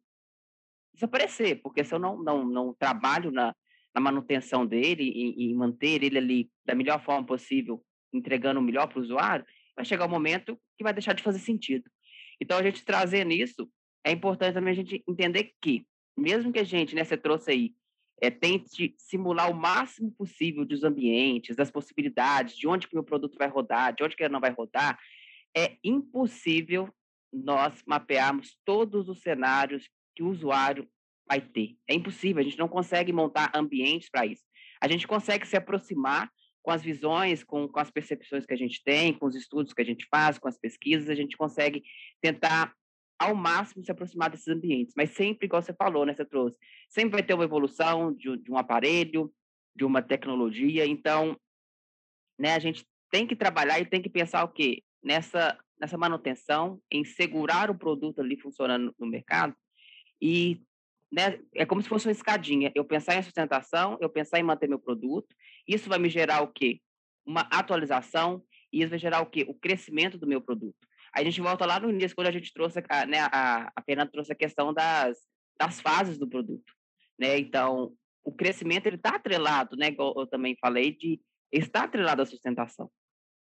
desaparecer, 0.95 1.61
porque 1.61 1.85
se 1.85 1.95
eu 1.95 1.99
não, 1.99 2.23
não, 2.23 2.42
não 2.42 2.73
trabalho 2.73 3.30
na, 3.30 3.54
na 3.95 4.00
manutenção 4.00 4.64
dele 4.64 5.02
e, 5.04 5.50
e 5.50 5.54
manter 5.54 6.02
ele 6.02 6.16
ali 6.16 6.50
da 6.64 6.75
melhor 6.75 7.04
forma 7.04 7.26
possível, 7.26 7.85
entregando 8.11 8.61
o 8.61 8.62
melhor 8.62 8.88
para 8.88 8.99
o 8.99 9.02
usuário, 9.02 9.45
vai 9.80 9.84
chegar 9.84 10.06
um 10.06 10.10
momento 10.10 10.58
que 10.76 10.84
vai 10.84 10.92
deixar 10.92 11.14
de 11.14 11.22
fazer 11.22 11.38
sentido. 11.38 11.90
Então, 12.40 12.58
a 12.58 12.62
gente 12.62 12.84
trazendo 12.84 13.32
isso, 13.32 13.68
é 14.04 14.12
importante 14.12 14.54
também 14.54 14.72
a 14.72 14.76
gente 14.76 15.02
entender 15.08 15.52
que, 15.60 15.87
mesmo 16.16 16.52
que 16.52 16.58
a 16.58 16.64
gente, 16.64 16.94
né, 16.94 17.04
você 17.04 17.16
trouxe 17.16 17.50
aí, 17.50 17.75
é, 18.20 18.30
tente 18.30 18.94
simular 18.99 19.50
o 19.50 19.54
máximo 19.54 20.12
possível 20.12 20.64
dos 20.64 20.84
ambientes, 20.84 21.56
das 21.56 21.70
possibilidades, 21.70 22.56
de 22.56 22.68
onde 22.68 22.87
que 22.87 22.94
o 22.94 22.96
meu 22.96 23.04
produto 23.04 23.37
vai 23.38 23.49
rodar, 23.49 23.94
de 23.94 24.04
onde 24.04 24.14
que 24.14 24.22
ele 24.22 24.32
não 24.32 24.40
vai 24.40 24.50
rodar, 24.50 24.99
é 25.56 25.76
impossível 25.82 26.88
nós 27.32 27.82
mapearmos 27.87 28.56
todos 28.64 29.08
os 29.08 29.20
cenários 29.22 29.88
que 30.14 30.22
o 30.22 30.28
usuário 30.28 30.87
vai 31.26 31.40
ter. 31.40 31.76
É 31.88 31.94
impossível, 31.94 32.40
a 32.40 32.44
gente 32.44 32.58
não 32.58 32.68
consegue 32.68 33.12
montar 33.12 33.50
ambientes 33.54 34.10
para 34.10 34.26
isso. 34.26 34.44
A 34.80 34.88
gente 34.88 35.06
consegue 35.06 35.46
se 35.46 35.56
aproximar 35.56 36.30
com 36.62 36.71
as 36.71 36.83
visões, 36.83 37.43
com, 37.43 37.69
com 37.69 37.81
as 37.81 37.90
percepções 37.90 38.45
que 38.45 38.52
a 38.55 38.57
gente 38.57 38.83
tem, 38.83 39.14
com 39.14 39.26
os 39.26 39.35
estudos 39.35 39.73
que 39.73 39.81
a 39.81 39.85
gente 39.85 40.07
faz, 40.11 40.38
com 40.38 40.49
as 40.49 40.59
pesquisas, 40.59 41.09
a 41.09 41.14
gente 41.14 41.37
consegue 41.37 41.83
tentar 42.21 42.75
ao 43.19 43.35
máximo 43.35 43.85
se 43.85 43.90
aproximar 43.90 44.31
desses 44.31 44.49
ambientes, 44.49 44.95
mas 44.97 45.11
sempre, 45.11 45.47
igual 45.47 45.61
você 45.61 45.75
falou, 45.75 46.07
né, 46.07 46.14
você 46.14 46.25
trouxe, 46.25 46.59
sempre 46.88 47.12
vai 47.12 47.23
ter 47.23 47.35
uma 47.35 47.45
evolução 47.45 48.14
de, 48.14 48.35
de 48.38 48.50
um 48.50 48.57
aparelho, 48.57 49.31
de 49.76 49.85
uma 49.85 50.00
tecnologia, 50.00 50.87
então, 50.87 51.38
né, 52.38 52.55
a 52.55 52.59
gente 52.59 52.87
tem 53.11 53.26
que 53.26 53.37
trabalhar 53.37 53.79
e 53.79 53.85
tem 53.85 54.00
que 54.00 54.09
pensar 54.09 54.43
o 54.45 54.49
quê? 54.49 54.83
Nessa, 55.02 55.59
nessa 55.79 55.99
manutenção, 55.99 56.81
em 56.90 57.05
segurar 57.05 57.71
o 57.71 57.75
produto 57.75 58.21
ali 58.21 58.38
funcionando 58.38 58.95
no 58.99 59.07
mercado 59.07 59.55
e 60.21 60.62
né, 61.12 61.40
é 61.55 61.67
como 61.67 61.83
se 61.83 61.88
fosse 61.88 62.07
uma 62.07 62.12
escadinha. 62.12 62.71
Eu 62.75 62.85
pensar 62.85 63.17
em 63.17 63.23
sustentação, 63.23 63.99
eu 64.00 64.09
pensar 64.09 64.38
em 64.38 64.45
manter 64.45 64.69
meu 64.69 64.79
produto. 64.79 65.35
Isso 65.73 65.89
vai 65.89 65.99
me 65.99 66.09
gerar 66.09 66.43
o 66.43 66.49
quê? 66.49 66.81
Uma 67.25 67.43
atualização 67.43 68.43
e 68.73 68.81
isso 68.81 68.91
vai 68.91 68.99
gerar 68.99 69.21
o 69.21 69.27
quê? 69.27 69.45
O 69.49 69.55
crescimento 69.55 70.19
do 70.19 70.27
meu 70.27 70.41
produto. 70.41 70.77
A 71.15 71.23
gente 71.25 71.41
volta 71.41 71.67
lá 71.67 71.81
no 71.81 71.91
início, 71.91 72.15
quando 72.15 72.29
a 72.29 72.33
gente 72.33 72.53
trouxe, 72.53 72.83
a, 72.89 73.07
né, 73.07 73.19
a, 73.33 73.71
a 73.75 73.83
Fernanda 73.83 74.11
trouxe 74.11 74.33
a 74.33 74.37
questão 74.37 74.73
das, 74.73 75.19
das 75.59 75.81
fases 75.81 76.19
do 76.19 76.29
produto, 76.29 76.73
né? 77.19 77.39
Então, 77.39 77.93
o 78.25 78.33
crescimento, 78.33 78.87
ele 78.87 78.97
está 78.97 79.17
atrelado, 79.17 79.77
né? 79.77 79.89
Igual 79.89 80.15
eu 80.17 80.27
também 80.27 80.57
falei, 80.61 80.93
de 80.93 81.21
está 81.53 81.85
atrelado 81.85 82.23
à 82.23 82.27
sustentação. 82.27 82.89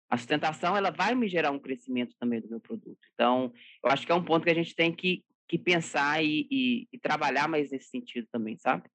A 0.10 0.18
sustentação, 0.18 0.76
ela 0.76 0.92
vai 0.92 1.16
me 1.16 1.30
gerar 1.30 1.52
um 1.52 1.60
crescimento 1.60 2.14
também 2.20 2.42
do 2.42 2.50
meu 2.50 2.60
produto. 2.60 3.00
Então, 3.14 3.54
eu 3.84 3.90
acho 3.90 4.06
que 4.06 4.12
é 4.12 4.16
um 4.16 4.24
ponto 4.24 4.44
que 4.44 4.52
a 4.52 4.56
gente 4.56 4.76
tem 4.76 4.94
que 4.94 5.24
que 5.48 5.58
pensar 5.58 6.24
e, 6.24 6.48
e, 6.50 6.88
e 6.92 6.98
trabalhar 6.98 7.48
mais 7.48 7.70
nesse 7.70 7.90
sentido 7.90 8.28
também, 8.32 8.58
sabe? 8.58 8.90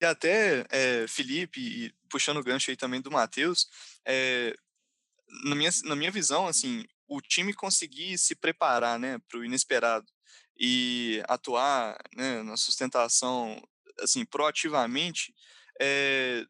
E 0.00 0.04
até, 0.04 0.66
é, 0.70 1.06
Felipe, 1.08 1.94
puxando 2.10 2.38
o 2.38 2.44
gancho 2.44 2.70
aí 2.70 2.76
também 2.76 3.00
do 3.00 3.10
Matheus, 3.10 3.68
é, 4.04 4.54
na, 5.44 5.54
minha, 5.54 5.70
na 5.84 5.96
minha 5.96 6.10
visão, 6.10 6.46
assim, 6.46 6.84
o 7.08 7.20
time 7.20 7.54
conseguir 7.54 8.18
se 8.18 8.34
preparar 8.34 8.98
né, 8.98 9.18
para 9.28 9.38
o 9.38 9.44
inesperado 9.44 10.06
e 10.58 11.22
atuar 11.28 11.98
né, 12.14 12.42
na 12.42 12.56
sustentação 12.56 13.62
assim 14.00 14.24
proativamente 14.24 15.34
é, 15.80 16.44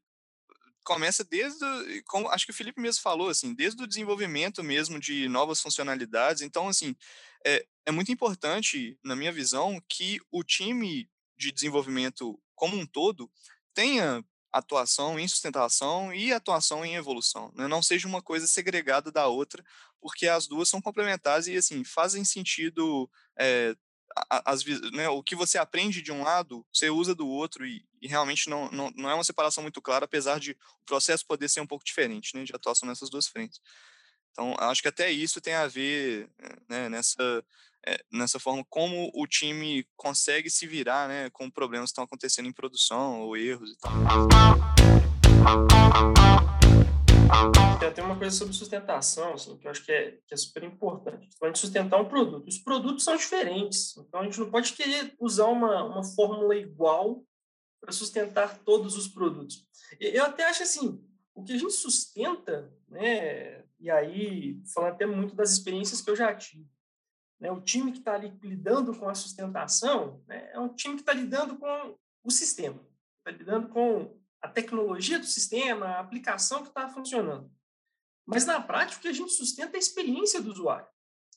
começa 0.85 1.25
desde 1.25 1.65
como 2.07 2.29
acho 2.29 2.47
que 2.47 2.53
o 2.53 2.55
Felipe 2.55 2.81
mesmo 2.81 3.03
falou 3.03 3.29
assim 3.29 3.53
desde 3.53 3.83
o 3.83 3.87
desenvolvimento 3.87 4.63
mesmo 4.63 4.99
de 5.01 5.29
novas 5.29 5.61
funcionalidades. 5.61 6.43
Então 6.43 6.69
assim 6.69 6.97
é, 7.45 7.65
é 7.87 7.93
muito 7.93 8.11
importante, 8.11 8.99
na 9.05 9.15
minha 9.15 9.31
visão, 9.31 9.81
que 9.89 10.19
o 10.33 10.43
time 10.43 11.09
de 11.39 11.53
desenvolvimento 11.53 12.41
como 12.57 12.77
um 12.77 12.87
todo 12.87 13.31
tenha 13.73 14.25
atuação 14.53 15.19
em 15.19 15.29
sustentação 15.29 16.13
e 16.15 16.33
atuação 16.33 16.85
em 16.85 16.95
evolução, 16.97 17.53
né? 17.55 17.69
não 17.69 17.83
seja 17.83 18.09
uma 18.09 18.23
coisa 18.23 18.47
segregada 18.47 19.13
da 19.13 19.27
outra, 19.27 19.63
porque 20.01 20.27
as 20.27 20.47
duas 20.47 20.69
são 20.69 20.81
complementares 20.81 21.47
e 21.47 21.57
assim 21.57 21.85
fazem 21.85 22.25
sentido. 22.25 23.09
É, 23.39 23.77
as, 24.31 24.65
né, 24.93 25.09
o 25.11 25.23
que 25.23 25.37
você 25.37 25.59
aprende 25.59 26.01
de 26.01 26.11
um 26.11 26.23
lado, 26.23 26.67
você 26.73 26.89
usa 26.89 27.15
do 27.15 27.29
outro 27.29 27.67
e, 27.67 27.85
e 28.01 28.09
realmente 28.09 28.49
não, 28.49 28.71
não, 28.71 28.91
não 28.97 29.11
é 29.11 29.15
uma 29.15 29.25
separação 29.25 29.63
muito 29.63 29.83
clara, 29.83 30.07
apesar 30.07 30.41
de 30.41 30.53
o 30.53 30.87
processo 30.87 31.27
poder 31.27 31.51
ser 31.51 31.61
um 31.61 31.67
pouco 31.67 31.85
diferente 31.85 32.35
né, 32.35 32.45
de 32.45 32.55
atuação 32.55 32.89
nessas 32.89 33.11
duas 33.11 33.29
frentes. 33.29 33.61
Então, 34.31 34.55
acho 34.59 34.81
que 34.81 34.89
até 34.89 35.11
isso 35.11 35.41
tem 35.41 35.55
a 35.55 35.67
ver 35.67 36.31
né, 36.69 36.89
nessa, 36.89 37.45
é, 37.87 38.03
nessa 38.13 38.41
forma 38.41 38.65
como 38.69 39.11
o 39.15 39.27
time 39.27 39.87
consegue 39.97 40.51
se 40.51 40.67
virar 40.67 41.09
né, 41.09 41.31
com 41.31 41.51
problemas 41.51 41.91
que 41.91 41.93
estão 41.93 42.05
acontecendo 42.05 42.49
em 42.49 42.53
produção 42.53 43.21
ou 43.21 43.37
erros 43.37 43.71
e 43.71 43.79
tal. 43.79 43.93
Tem 47.95 48.05
uma 48.05 48.19
coisa 48.19 48.37
sobre 48.37 48.53
sustentação, 48.53 49.35
assim, 49.35 49.57
que 49.57 49.67
eu 49.67 49.71
acho 49.71 49.85
que 49.85 49.93
é, 49.93 50.19
que 50.27 50.35
é 50.35 50.37
super 50.37 50.63
importante. 50.65 51.29
A 51.43 51.47
gente 51.47 51.59
sustentar 51.59 52.01
um 52.01 52.09
produto. 52.09 52.47
Os 52.47 52.59
produtos 52.59 53.05
são 53.05 53.17
diferentes, 53.17 53.97
então 53.97 54.21
a 54.21 54.25
gente 54.25 54.39
não 54.39 54.51
pode 54.51 54.73
querer 54.73 55.15
usar 55.19 55.47
uma, 55.47 55.85
uma 55.85 56.05
fórmula 56.05 56.57
igual 56.57 57.25
para 57.81 57.93
sustentar 57.93 58.59
todos 58.59 58.97
os 58.97 59.09
produtos. 59.09 59.67
Eu 60.01 60.25
até 60.25 60.45
acho 60.45 60.63
assim, 60.63 61.01
o 61.35 61.43
que 61.43 61.53
a 61.53 61.59
gente 61.59 61.73
sustenta, 61.73 62.73
né, 62.89 63.65
e 63.79 63.91
aí, 63.91 64.61
falando 64.75 64.93
até 64.93 65.07
muito 65.07 65.35
das 65.35 65.53
experiências 65.53 66.01
que 66.01 66.11
eu 66.11 66.17
já 66.17 66.35
tive. 66.35 66.67
Né? 67.41 67.51
O 67.51 67.61
time 67.61 67.93
que 67.93 67.99
está 67.99 68.15
ali 68.15 68.37
lidando 68.43 68.95
com 68.97 69.09
a 69.09 69.15
sustentação 69.15 70.23
né? 70.27 70.51
é 70.53 70.59
um 70.59 70.75
time 70.75 70.97
que 70.97 71.03
está 71.03 71.13
lidando 71.13 71.57
com 71.57 71.97
o 72.25 72.31
sistema, 72.31 72.81
está 73.19 73.31
lidando 73.31 73.69
com 73.69 74.19
a 74.41 74.49
tecnologia 74.49 75.19
do 75.19 75.27
sistema, 75.27 75.87
a 75.87 76.01
aplicação 76.01 76.63
que 76.63 76.69
está 76.69 76.89
funcionando. 76.89 77.51
Mas, 78.27 78.45
na 78.45 78.61
prática, 78.61 78.99
o 78.99 79.03
que 79.03 79.09
a 79.09 79.13
gente 79.13 79.33
sustenta 79.33 79.77
é 79.77 79.77
a 79.77 79.81
experiência 79.81 80.43
do 80.43 80.51
usuário. 80.51 80.89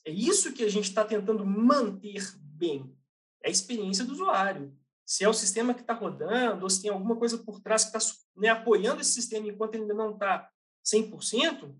É 0.04 0.10
isso 0.10 0.52
que 0.52 0.64
a 0.64 0.68
gente 0.68 0.88
está 0.88 1.04
tentando 1.04 1.46
manter 1.46 2.22
bem. 2.36 2.96
É 3.42 3.48
a 3.48 3.52
experiência 3.52 4.04
do 4.04 4.12
usuário. 4.12 4.76
Se 5.06 5.24
é 5.24 5.28
o 5.28 5.34
sistema 5.34 5.74
que 5.74 5.80
está 5.80 5.92
rodando, 5.92 6.64
ou 6.64 6.70
se 6.70 6.82
tem 6.82 6.90
alguma 6.90 7.16
coisa 7.16 7.38
por 7.38 7.60
trás 7.60 7.84
que 7.84 7.96
está 7.96 8.14
né, 8.36 8.48
apoiando 8.48 9.00
esse 9.00 9.12
sistema 9.12 9.48
enquanto 9.48 9.74
ele 9.74 9.82
ainda 9.82 9.94
não 9.94 10.12
está 10.12 10.48
100%, 10.84 11.74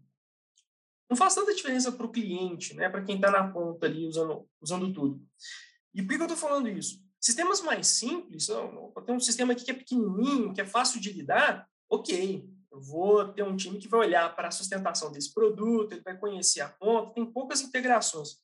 não 1.10 1.16
faz 1.16 1.34
tanta 1.34 1.52
diferença 1.52 1.90
para 1.90 2.06
o 2.06 2.12
cliente, 2.12 2.72
né, 2.74 2.88
para 2.88 3.02
quem 3.02 3.16
está 3.16 3.30
na 3.32 3.50
ponta 3.50 3.84
ali 3.86 4.06
usando, 4.06 4.48
usando 4.62 4.92
tudo. 4.92 5.20
E 5.92 6.00
por 6.00 6.14
que 6.14 6.22
eu 6.22 6.26
estou 6.26 6.36
falando 6.36 6.68
isso? 6.68 7.02
Sistemas 7.20 7.60
mais 7.60 7.88
simples, 7.88 8.46
tenho 8.46 9.16
um 9.16 9.20
sistema 9.20 9.52
aqui 9.52 9.64
que 9.64 9.72
é 9.72 9.74
pequenininho, 9.74 10.54
que 10.54 10.60
é 10.60 10.64
fácil 10.64 11.00
de 11.00 11.12
lidar, 11.12 11.68
ok, 11.90 12.48
eu 12.70 12.80
vou 12.80 13.26
ter 13.32 13.42
um 13.42 13.56
time 13.56 13.78
que 13.78 13.88
vai 13.88 14.00
olhar 14.00 14.34
para 14.36 14.48
a 14.48 14.52
sustentação 14.52 15.10
desse 15.10 15.34
produto, 15.34 15.92
ele 15.92 16.02
vai 16.02 16.16
conhecer 16.16 16.60
a 16.60 16.68
ponta, 16.68 17.12
tem 17.12 17.26
poucas 17.26 17.60
integrações. 17.60 18.36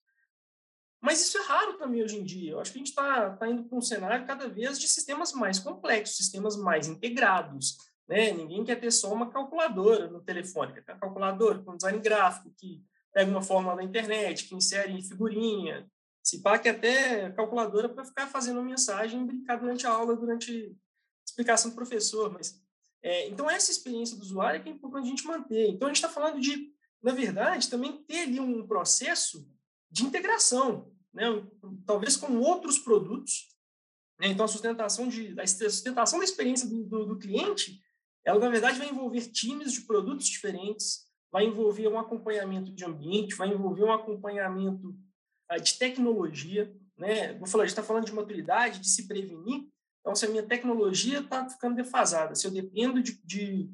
Mas 1.00 1.22
isso 1.22 1.38
é 1.38 1.42
raro 1.42 1.78
também 1.78 2.02
hoje 2.02 2.16
em 2.16 2.24
dia. 2.24 2.52
Eu 2.52 2.60
acho 2.60 2.72
que 2.72 2.78
a 2.78 2.80
gente 2.80 2.88
está 2.88 3.30
tá 3.30 3.48
indo 3.48 3.62
para 3.64 3.78
um 3.78 3.82
cenário 3.82 4.26
cada 4.26 4.48
vez 4.48 4.78
de 4.78 4.88
sistemas 4.88 5.32
mais 5.32 5.60
complexos, 5.60 6.16
sistemas 6.16 6.56
mais 6.56 6.88
integrados, 6.88 7.76
né? 8.08 8.32
Ninguém 8.32 8.64
quer 8.64 8.76
ter 8.76 8.90
só 8.90 9.12
uma 9.12 9.30
calculadora 9.30 10.08
no 10.08 10.20
telefone, 10.20 10.72
quer 10.72 10.84
ter 10.84 10.92
uma 10.92 11.00
calculadora 11.00 11.58
com 11.58 11.76
design 11.76 11.98
gráfico, 11.98 12.52
que 12.56 12.82
pega 13.12 13.30
uma 13.30 13.42
fórmula 13.42 13.76
da 13.76 13.82
internet, 13.82 14.44
que 14.44 14.54
insere 14.54 15.02
figurinha. 15.02 15.90
Se 16.22 16.42
pá, 16.42 16.58
que 16.58 16.68
até 16.68 17.30
calculadora 17.32 17.88
para 17.88 18.04
ficar 18.04 18.26
fazendo 18.26 18.62
mensagem 18.62 19.22
e 19.22 19.24
brincar 19.24 19.56
durante 19.56 19.86
a 19.86 19.90
aula, 19.90 20.16
durante 20.16 20.52
a 20.52 21.24
explicação 21.24 21.70
do 21.70 21.76
professor. 21.76 22.32
Mas, 22.32 22.60
é, 23.02 23.28
então, 23.28 23.48
essa 23.48 23.70
experiência 23.70 24.16
do 24.16 24.22
usuário 24.22 24.60
é 24.60 24.62
que 24.62 24.68
é 24.68 24.72
importante 24.72 25.06
a 25.06 25.08
gente 25.08 25.26
manter. 25.26 25.68
Então, 25.68 25.86
a 25.86 25.90
gente 25.90 25.96
está 25.96 26.08
falando 26.08 26.40
de, 26.40 26.72
na 27.02 27.12
verdade, 27.12 27.70
também 27.70 28.04
ter 28.04 28.22
ali 28.22 28.40
um 28.40 28.66
processo 28.66 29.48
de 29.90 30.04
integração, 30.04 30.92
né? 31.12 31.26
talvez 31.86 32.16
com 32.16 32.38
outros 32.38 32.78
produtos. 32.78 33.48
Né? 34.20 34.28
Então, 34.28 34.44
a 34.44 34.48
sustentação, 34.48 35.08
de, 35.08 35.34
a 35.40 35.46
sustentação 35.46 36.18
da 36.18 36.24
experiência 36.24 36.68
do, 36.68 36.84
do, 36.84 37.06
do 37.06 37.18
cliente 37.18 37.80
ela, 38.26 38.40
na 38.40 38.50
verdade, 38.50 38.78
vai 38.78 38.88
envolver 38.88 39.30
times 39.30 39.72
de 39.72 39.82
produtos 39.82 40.26
diferentes, 40.26 41.06
vai 41.30 41.44
envolver 41.44 41.86
um 41.86 41.98
acompanhamento 41.98 42.72
de 42.72 42.84
ambiente, 42.84 43.36
vai 43.36 43.48
envolver 43.48 43.84
um 43.84 43.92
acompanhamento 43.92 44.88
uh, 45.52 45.62
de 45.62 45.78
tecnologia. 45.78 46.74
Né? 46.98 47.34
Vou 47.34 47.46
falar, 47.46 47.62
a 47.62 47.66
gente 47.66 47.78
está 47.78 47.84
falando 47.84 48.04
de 48.04 48.12
maturidade, 48.12 48.80
de 48.80 48.88
se 48.88 49.06
prevenir. 49.06 49.68
Então, 50.00 50.14
se 50.16 50.26
a 50.26 50.28
minha 50.28 50.42
tecnologia 50.42 51.20
está 51.20 51.48
ficando 51.48 51.76
defasada, 51.76 52.34
se 52.34 52.44
eu 52.44 52.50
dependo 52.50 53.00
de, 53.00 53.20
de 53.24 53.70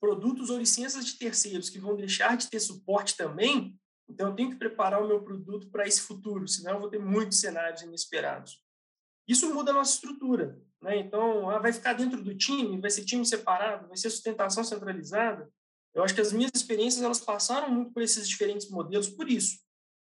produtos 0.00 0.48
ou 0.48 0.58
licenças 0.58 1.04
de 1.04 1.18
terceiros 1.18 1.68
que 1.68 1.78
vão 1.78 1.94
deixar 1.94 2.36
de 2.36 2.48
ter 2.48 2.60
suporte 2.60 3.14
também, 3.14 3.78
então 4.08 4.30
eu 4.30 4.34
tenho 4.34 4.50
que 4.50 4.56
preparar 4.56 5.02
o 5.02 5.06
meu 5.06 5.22
produto 5.22 5.70
para 5.70 5.86
esse 5.86 6.00
futuro, 6.00 6.48
senão 6.48 6.72
eu 6.72 6.80
vou 6.80 6.88
ter 6.90 6.98
muitos 6.98 7.40
cenários 7.40 7.82
inesperados. 7.82 8.62
Isso 9.28 9.52
muda 9.54 9.70
a 9.70 9.74
nossa 9.74 9.94
estrutura. 9.94 10.58
Né? 10.82 10.98
Então, 10.98 11.48
ah, 11.48 11.58
vai 11.58 11.72
ficar 11.72 11.92
dentro 11.92 12.20
do 12.22 12.36
time, 12.36 12.80
vai 12.80 12.90
ser 12.90 13.04
time 13.04 13.24
separado, 13.24 13.86
vai 13.86 13.96
ser 13.96 14.10
sustentação 14.10 14.64
centralizada. 14.64 15.48
Eu 15.94 16.02
acho 16.02 16.14
que 16.14 16.20
as 16.20 16.32
minhas 16.32 16.50
experiências 16.54 17.02
elas 17.02 17.20
passaram 17.20 17.70
muito 17.70 17.92
por 17.92 18.02
esses 18.02 18.28
diferentes 18.28 18.68
modelos 18.68 19.08
por 19.08 19.30
isso. 19.30 19.58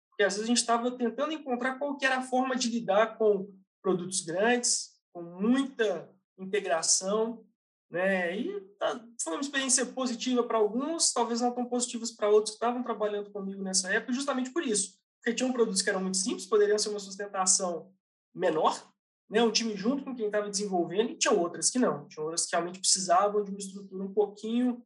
Porque 0.10 0.24
às 0.24 0.34
vezes 0.34 0.46
a 0.46 0.48
gente 0.48 0.58
estava 0.58 0.92
tentando 0.92 1.34
encontrar 1.34 1.78
qual 1.78 1.98
que 1.98 2.06
era 2.06 2.18
a 2.18 2.24
forma 2.24 2.56
de 2.56 2.70
lidar 2.70 3.18
com 3.18 3.54
produtos 3.82 4.22
grandes, 4.22 4.92
com 5.12 5.22
muita 5.22 6.10
integração, 6.38 7.46
né? 7.90 8.38
E 8.38 8.62
tá, 8.80 9.04
foi 9.22 9.34
uma 9.34 9.42
experiência 9.42 9.86
positiva 9.86 10.44
para 10.44 10.58
alguns, 10.58 11.12
talvez 11.12 11.42
não 11.42 11.54
tão 11.54 11.66
positivas 11.66 12.12
para 12.12 12.30
outros 12.30 12.52
que 12.52 12.64
estavam 12.64 12.84
trabalhando 12.84 13.32
comigo 13.32 13.62
nessa 13.62 13.92
época, 13.92 14.14
justamente 14.14 14.52
por 14.52 14.64
isso. 14.64 14.98
Porque 15.18 15.36
tinham 15.36 15.52
produtos 15.52 15.82
que 15.82 15.90
eram 15.90 16.02
muito 16.02 16.18
simples, 16.18 16.46
poderiam 16.46 16.78
ser 16.78 16.90
uma 16.90 17.00
sustentação 17.00 17.92
menor, 18.34 18.91
né, 19.32 19.42
um 19.42 19.52
time 19.52 19.76
junto 19.78 20.04
com 20.04 20.14
quem 20.14 20.26
estava 20.26 20.50
desenvolvendo, 20.50 21.12
e 21.12 21.16
tinha 21.16 21.34
outras 21.34 21.70
que 21.70 21.80
não, 21.80 22.06
tinha 22.10 22.22
outras 22.22 22.46
que 22.46 22.52
realmente 22.54 22.80
precisavam 22.80 23.42
de 23.44 23.50
uma 23.50 23.58
estrutura 23.58 24.04
um 24.04 24.14
pouquinho 24.14 24.84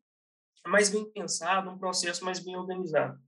mais 0.68 0.90
bem 0.90 1.04
pensada, 1.12 1.70
um 1.70 1.78
processo 1.78 2.24
mais 2.24 2.40
bem 2.40 2.56
organizado. 2.56 3.20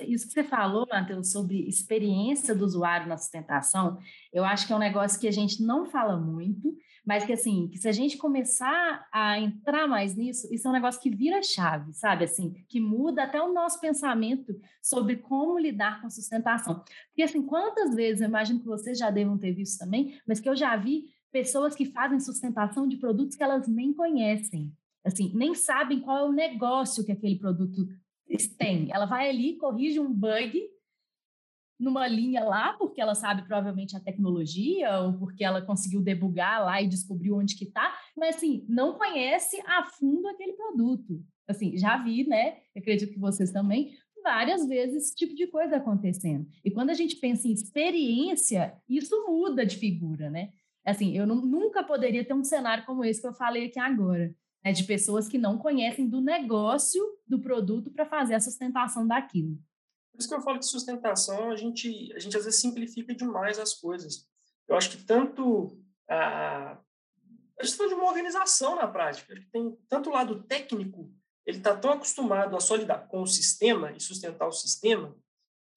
Isso 0.00 0.26
que 0.26 0.32
você 0.32 0.42
falou, 0.42 0.86
Matheus, 0.90 1.30
sobre 1.30 1.68
experiência 1.68 2.54
do 2.54 2.64
usuário 2.64 3.06
na 3.06 3.18
sustentação, 3.18 3.98
eu 4.32 4.44
acho 4.44 4.66
que 4.66 4.72
é 4.72 4.76
um 4.76 4.80
negócio 4.80 5.20
que 5.20 5.28
a 5.28 5.32
gente 5.32 5.62
não 5.62 5.84
fala 5.84 6.16
muito, 6.16 6.74
mas 7.04 7.24
que 7.24 7.32
assim, 7.32 7.68
que 7.68 7.78
se 7.78 7.88
a 7.88 7.92
gente 7.92 8.16
começar 8.16 9.06
a 9.12 9.38
entrar 9.38 9.88
mais 9.88 10.14
nisso, 10.14 10.46
isso 10.52 10.66
é 10.66 10.70
um 10.70 10.74
negócio 10.74 11.00
que 11.00 11.10
vira 11.10 11.42
chave, 11.42 11.92
sabe? 11.92 12.24
Assim, 12.24 12.52
que 12.68 12.80
muda 12.80 13.24
até 13.24 13.42
o 13.42 13.52
nosso 13.52 13.80
pensamento 13.80 14.54
sobre 14.80 15.16
como 15.16 15.58
lidar 15.58 16.00
com 16.00 16.08
sustentação. 16.08 16.84
Porque 17.08 17.22
assim, 17.22 17.42
quantas 17.42 17.94
vezes, 17.94 18.20
eu 18.20 18.28
imagino 18.28 18.60
que 18.60 18.66
vocês 18.66 18.98
já 18.98 19.10
devam 19.10 19.36
ter 19.36 19.52
visto 19.52 19.78
também, 19.78 20.18
mas 20.26 20.38
que 20.38 20.48
eu 20.48 20.54
já 20.54 20.76
vi 20.76 21.06
pessoas 21.32 21.74
que 21.74 21.86
fazem 21.86 22.20
sustentação 22.20 22.86
de 22.86 22.96
produtos 22.96 23.36
que 23.36 23.42
elas 23.42 23.66
nem 23.66 23.92
conhecem, 23.92 24.72
assim, 25.04 25.32
nem 25.34 25.54
sabem 25.54 26.00
qual 26.00 26.18
é 26.18 26.28
o 26.28 26.32
negócio 26.32 27.04
que 27.04 27.12
aquele 27.12 27.38
produto 27.38 27.86
tem. 28.58 28.88
Ela 28.92 29.06
vai 29.06 29.28
ali, 29.28 29.56
corrige 29.56 30.00
um 30.00 30.12
bug 30.12 30.62
numa 31.82 32.06
linha 32.06 32.44
lá, 32.44 32.72
porque 32.74 33.00
ela 33.00 33.14
sabe 33.14 33.42
provavelmente 33.42 33.96
a 33.96 34.00
tecnologia, 34.00 35.00
ou 35.00 35.14
porque 35.14 35.44
ela 35.44 35.60
conseguiu 35.60 36.00
debugar 36.00 36.64
lá 36.64 36.80
e 36.80 36.88
descobriu 36.88 37.36
onde 37.36 37.56
que 37.56 37.64
está, 37.64 37.94
mas 38.16 38.36
assim, 38.36 38.64
não 38.68 38.94
conhece 38.94 39.60
a 39.66 39.84
fundo 39.84 40.28
aquele 40.28 40.52
produto. 40.52 41.22
Assim, 41.48 41.76
já 41.76 41.96
vi, 41.96 42.24
né? 42.26 42.58
Eu 42.74 42.80
acredito 42.80 43.12
que 43.12 43.18
vocês 43.18 43.50
também, 43.50 43.92
várias 44.22 44.66
vezes 44.66 45.04
esse 45.04 45.14
tipo 45.14 45.34
de 45.34 45.46
coisa 45.48 45.76
acontecendo. 45.76 46.46
E 46.64 46.70
quando 46.70 46.90
a 46.90 46.94
gente 46.94 47.16
pensa 47.16 47.48
em 47.48 47.52
experiência, 47.52 48.74
isso 48.88 49.26
muda 49.26 49.66
de 49.66 49.76
figura, 49.76 50.30
né? 50.30 50.50
Assim, 50.84 51.16
eu 51.16 51.26
não, 51.26 51.36
nunca 51.36 51.82
poderia 51.82 52.24
ter 52.24 52.34
um 52.34 52.44
cenário 52.44 52.84
como 52.86 53.04
esse 53.04 53.20
que 53.20 53.26
eu 53.26 53.34
falei 53.34 53.66
aqui 53.66 53.78
agora 53.78 54.34
né, 54.64 54.72
de 54.72 54.84
pessoas 54.84 55.28
que 55.28 55.38
não 55.38 55.58
conhecem 55.58 56.08
do 56.08 56.20
negócio 56.20 57.02
do 57.26 57.40
produto 57.40 57.90
para 57.90 58.06
fazer 58.06 58.34
a 58.34 58.40
sustentação 58.40 59.06
daquilo. 59.06 59.58
Por 60.12 60.20
isso 60.20 60.28
que 60.28 60.34
eu 60.34 60.42
falo 60.42 60.58
que 60.58 60.66
sustentação, 60.66 61.50
a 61.50 61.56
gente, 61.56 62.12
a 62.14 62.18
gente 62.18 62.36
às 62.36 62.44
vezes 62.44 62.60
simplifica 62.60 63.14
demais 63.14 63.58
as 63.58 63.74
coisas. 63.74 64.28
Eu 64.68 64.76
acho 64.76 64.90
que 64.90 65.04
tanto 65.04 65.82
a, 66.08 66.78
a 67.58 67.64
gente 67.64 67.76
de 67.76 67.94
uma 67.94 68.08
organização 68.08 68.76
na 68.76 68.86
prática, 68.86 69.34
tem 69.52 69.76
tanto 69.88 70.10
o 70.10 70.12
lado 70.12 70.42
técnico, 70.44 71.12
ele 71.46 71.58
está 71.58 71.76
tão 71.76 71.92
acostumado 71.92 72.56
a 72.56 72.60
só 72.60 72.76
lidar 72.76 73.08
com 73.08 73.22
o 73.22 73.26
sistema 73.26 73.92
e 73.92 74.00
sustentar 74.00 74.46
o 74.46 74.52
sistema, 74.52 75.16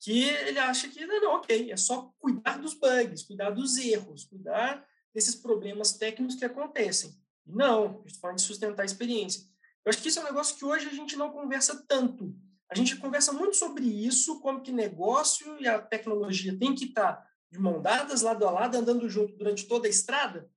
que 0.01 0.23
ele 0.23 0.59
acha 0.59 0.87
que, 0.87 1.05
não, 1.05 1.35
ok, 1.35 1.71
é 1.71 1.77
só 1.77 2.13
cuidar 2.19 2.59
dos 2.59 2.73
bugs, 2.73 3.23
cuidar 3.23 3.49
dos 3.49 3.77
erros, 3.77 4.25
cuidar 4.25 4.85
desses 5.13 5.35
problemas 5.35 5.93
técnicos 5.93 6.35
que 6.35 6.45
acontecem. 6.45 7.11
Não, 7.45 7.85
a 7.85 7.87
gente 7.89 8.07
está 8.07 8.21
falando 8.21 8.37
de 8.37 8.43
sustentar 8.43 8.83
a 8.83 8.85
experiência. 8.85 9.43
Eu 9.83 9.89
acho 9.89 10.01
que 10.01 10.09
isso 10.09 10.19
é 10.19 10.21
um 10.23 10.25
negócio 10.25 10.57
que 10.57 10.65
hoje 10.65 10.87
a 10.87 10.93
gente 10.93 11.15
não 11.15 11.31
conversa 11.31 11.83
tanto. 11.87 12.35
A 12.69 12.75
gente 12.75 12.97
conversa 12.97 13.31
muito 13.31 13.55
sobre 13.55 13.85
isso, 13.85 14.39
como 14.39 14.61
que 14.61 14.71
negócio 14.71 15.57
e 15.59 15.67
a 15.67 15.79
tecnologia 15.79 16.57
tem 16.57 16.73
que 16.73 16.85
estar 16.85 17.13
tá 17.13 17.29
de 17.51 17.59
mão 17.59 17.81
dadas, 17.81 18.21
lado 18.21 18.45
a 18.47 18.51
lado, 18.51 18.77
andando 18.77 19.07
junto 19.09 19.35
durante 19.37 19.67
toda 19.67 19.87
a 19.87 19.89
estrada. 19.89 20.49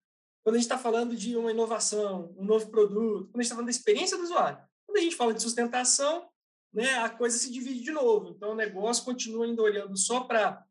Quando 0.42 0.56
a 0.56 0.58
gente 0.58 0.64
está 0.66 0.78
falando 0.78 1.14
de 1.14 1.36
uma 1.36 1.50
inovação, 1.50 2.34
um 2.36 2.44
novo 2.44 2.70
produto, 2.70 3.26
quando 3.26 3.36
a 3.36 3.42
gente 3.42 3.44
está 3.44 3.54
falando 3.54 3.66
da 3.66 3.70
experiência 3.70 4.16
do 4.16 4.22
usuário. 4.22 4.58
Quando 4.86 4.96
a 4.96 5.02
gente 5.02 5.16
fala 5.16 5.34
de 5.34 5.42
sustentação, 5.42 6.28
né, 6.72 6.94
a 6.94 7.10
coisa 7.10 7.36
se 7.36 7.52
divide 7.52 7.82
de 7.82 7.90
novo. 7.90 8.30
Então, 8.30 8.52
o 8.52 8.56
negócio 8.56 9.04
continua 9.04 9.44
ainda 9.44 9.62
olhando 9.62 9.96
só 9.96 10.20
para 10.20 10.64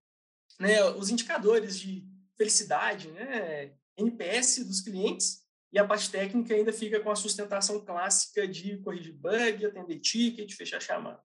né, 0.59 0.83
os 0.91 1.09
indicadores 1.09 1.79
de 1.79 2.07
felicidade, 2.35 3.11
né, 3.11 3.73
NPS 3.95 4.65
dos 4.65 4.81
clientes, 4.81 5.43
e 5.71 5.77
a 5.77 5.85
parte 5.85 6.09
técnica 6.09 6.53
ainda 6.53 6.71
fica 6.71 6.99
com 6.99 7.11
a 7.11 7.15
sustentação 7.15 7.83
clássica 7.83 8.47
de 8.47 8.77
corrigir 8.77 9.13
bug, 9.13 9.65
atender 9.65 9.99
ticket, 9.99 10.53
fechar 10.53 10.81
chamada. 10.81 11.21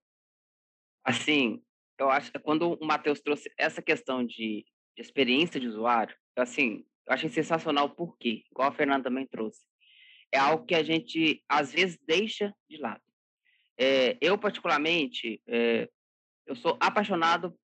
Assim, 1.03 1.61
eu 1.99 2.09
acho 2.09 2.31
que 2.31 2.39
quando 2.39 2.73
o 2.73 2.85
Matheus 2.85 3.21
trouxe 3.21 3.51
essa 3.57 3.81
questão 3.81 4.25
de, 4.25 4.65
de 4.95 5.01
experiência 5.01 5.59
de 5.59 5.67
usuário, 5.67 6.15
assim, 6.35 6.85
eu 7.05 7.13
achei 7.13 7.29
sensacional 7.29 7.89
por 7.89 8.17
quê? 8.17 8.43
Igual 8.51 8.69
a 8.69 8.73
Fernanda 8.73 9.05
também 9.05 9.27
trouxe. 9.27 9.61
É 10.31 10.37
algo 10.37 10.65
que 10.65 10.73
a 10.73 10.83
gente, 10.83 11.43
às 11.47 11.71
vezes, 11.71 11.99
deixa 12.05 12.55
de 12.69 12.77
lado. 12.77 13.03
É, 13.77 14.17
eu, 14.21 14.37
particularmente, 14.37 15.41
é, 15.47 15.89
eu 16.45 16.55
sou 16.55 16.77
apaixonado 16.79 17.57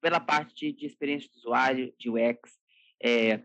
pela 0.00 0.20
parte 0.20 0.72
de 0.72 0.86
experiência 0.86 1.28
de 1.30 1.38
usuário, 1.38 1.94
de 1.98 2.08
UX. 2.08 2.58
É, 3.02 3.42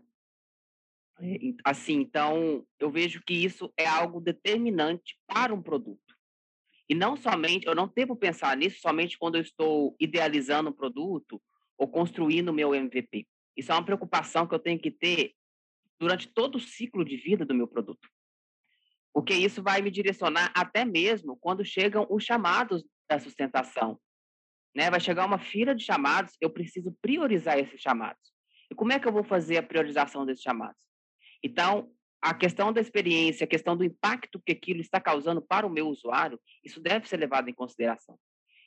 assim, 1.64 1.94
então, 1.94 2.66
eu 2.78 2.90
vejo 2.90 3.22
que 3.22 3.34
isso 3.34 3.72
é 3.76 3.86
algo 3.86 4.20
determinante 4.20 5.18
para 5.26 5.54
um 5.54 5.62
produto. 5.62 6.11
E 6.92 6.94
não 6.94 7.16
somente, 7.16 7.66
eu 7.66 7.74
não 7.74 7.88
devo 7.88 8.14
pensar 8.14 8.54
nisso 8.54 8.78
somente 8.82 9.16
quando 9.16 9.36
eu 9.36 9.40
estou 9.40 9.96
idealizando 9.98 10.68
um 10.68 10.74
produto 10.74 11.42
ou 11.78 11.88
construindo 11.88 12.50
o 12.50 12.52
meu 12.52 12.74
MVP. 12.74 13.26
Isso 13.56 13.72
é 13.72 13.74
uma 13.74 13.82
preocupação 13.82 14.46
que 14.46 14.54
eu 14.54 14.58
tenho 14.58 14.78
que 14.78 14.90
ter 14.90 15.32
durante 15.98 16.28
todo 16.28 16.56
o 16.56 16.60
ciclo 16.60 17.02
de 17.02 17.16
vida 17.16 17.46
do 17.46 17.54
meu 17.54 17.66
produto. 17.66 18.06
Porque 19.10 19.32
isso 19.32 19.62
vai 19.62 19.80
me 19.80 19.90
direcionar 19.90 20.52
até 20.54 20.84
mesmo 20.84 21.34
quando 21.38 21.64
chegam 21.64 22.06
os 22.10 22.24
chamados 22.24 22.84
da 23.08 23.18
sustentação. 23.18 23.98
Né? 24.76 24.90
Vai 24.90 25.00
chegar 25.00 25.24
uma 25.24 25.38
fila 25.38 25.74
de 25.74 25.82
chamados, 25.82 26.36
eu 26.42 26.50
preciso 26.50 26.94
priorizar 27.00 27.58
esses 27.58 27.80
chamados. 27.80 28.34
E 28.70 28.74
como 28.74 28.92
é 28.92 29.00
que 29.00 29.08
eu 29.08 29.12
vou 29.14 29.24
fazer 29.24 29.56
a 29.56 29.62
priorização 29.62 30.26
desses 30.26 30.42
chamados? 30.42 30.82
Então, 31.42 31.90
a 32.22 32.32
questão 32.32 32.72
da 32.72 32.80
experiência, 32.80 33.44
a 33.44 33.48
questão 33.48 33.76
do 33.76 33.84
impacto 33.84 34.40
que 34.40 34.52
aquilo 34.52 34.80
está 34.80 35.00
causando 35.00 35.42
para 35.42 35.66
o 35.66 35.70
meu 35.70 35.88
usuário, 35.88 36.40
isso 36.64 36.80
deve 36.80 37.08
ser 37.08 37.16
levado 37.16 37.48
em 37.50 37.54
consideração. 37.54 38.16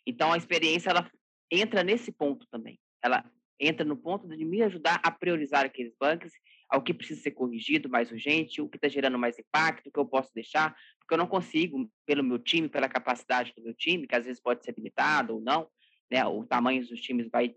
Então, 0.05 0.33
a 0.33 0.37
experiência 0.37 0.89
ela 0.89 1.09
entra 1.49 1.81
nesse 1.81 2.11
ponto 2.11 2.45
também. 2.51 2.77
Ela 3.01 3.23
entra 3.57 3.85
no 3.85 3.95
ponto 3.95 4.27
de 4.27 4.43
me 4.43 4.61
ajudar 4.61 4.99
a 5.01 5.09
priorizar 5.09 5.65
aqueles 5.65 5.95
bugs, 5.97 6.33
ao 6.69 6.81
que 6.81 6.93
precisa 6.93 7.21
ser 7.21 7.31
corrigido 7.31 7.87
mais 7.87 8.11
urgente, 8.11 8.61
o 8.61 8.67
que 8.67 8.75
está 8.77 8.89
gerando 8.89 9.17
mais 9.17 9.39
impacto, 9.39 9.87
o 9.87 9.91
que 9.91 9.99
eu 9.99 10.05
posso 10.05 10.33
deixar, 10.33 10.75
porque 10.99 11.13
eu 11.13 11.17
não 11.17 11.27
consigo, 11.27 11.89
pelo 12.05 12.23
meu 12.23 12.39
time, 12.39 12.67
pela 12.67 12.89
capacidade 12.89 13.53
do 13.55 13.63
meu 13.63 13.73
time, 13.73 14.05
que 14.05 14.15
às 14.15 14.25
vezes 14.25 14.41
pode 14.41 14.65
ser 14.65 14.73
limitado 14.75 15.35
ou 15.35 15.41
não, 15.41 15.69
né? 16.11 16.25
O 16.25 16.43
tamanho 16.45 16.85
dos 16.85 16.99
times 16.99 17.29
vai 17.31 17.55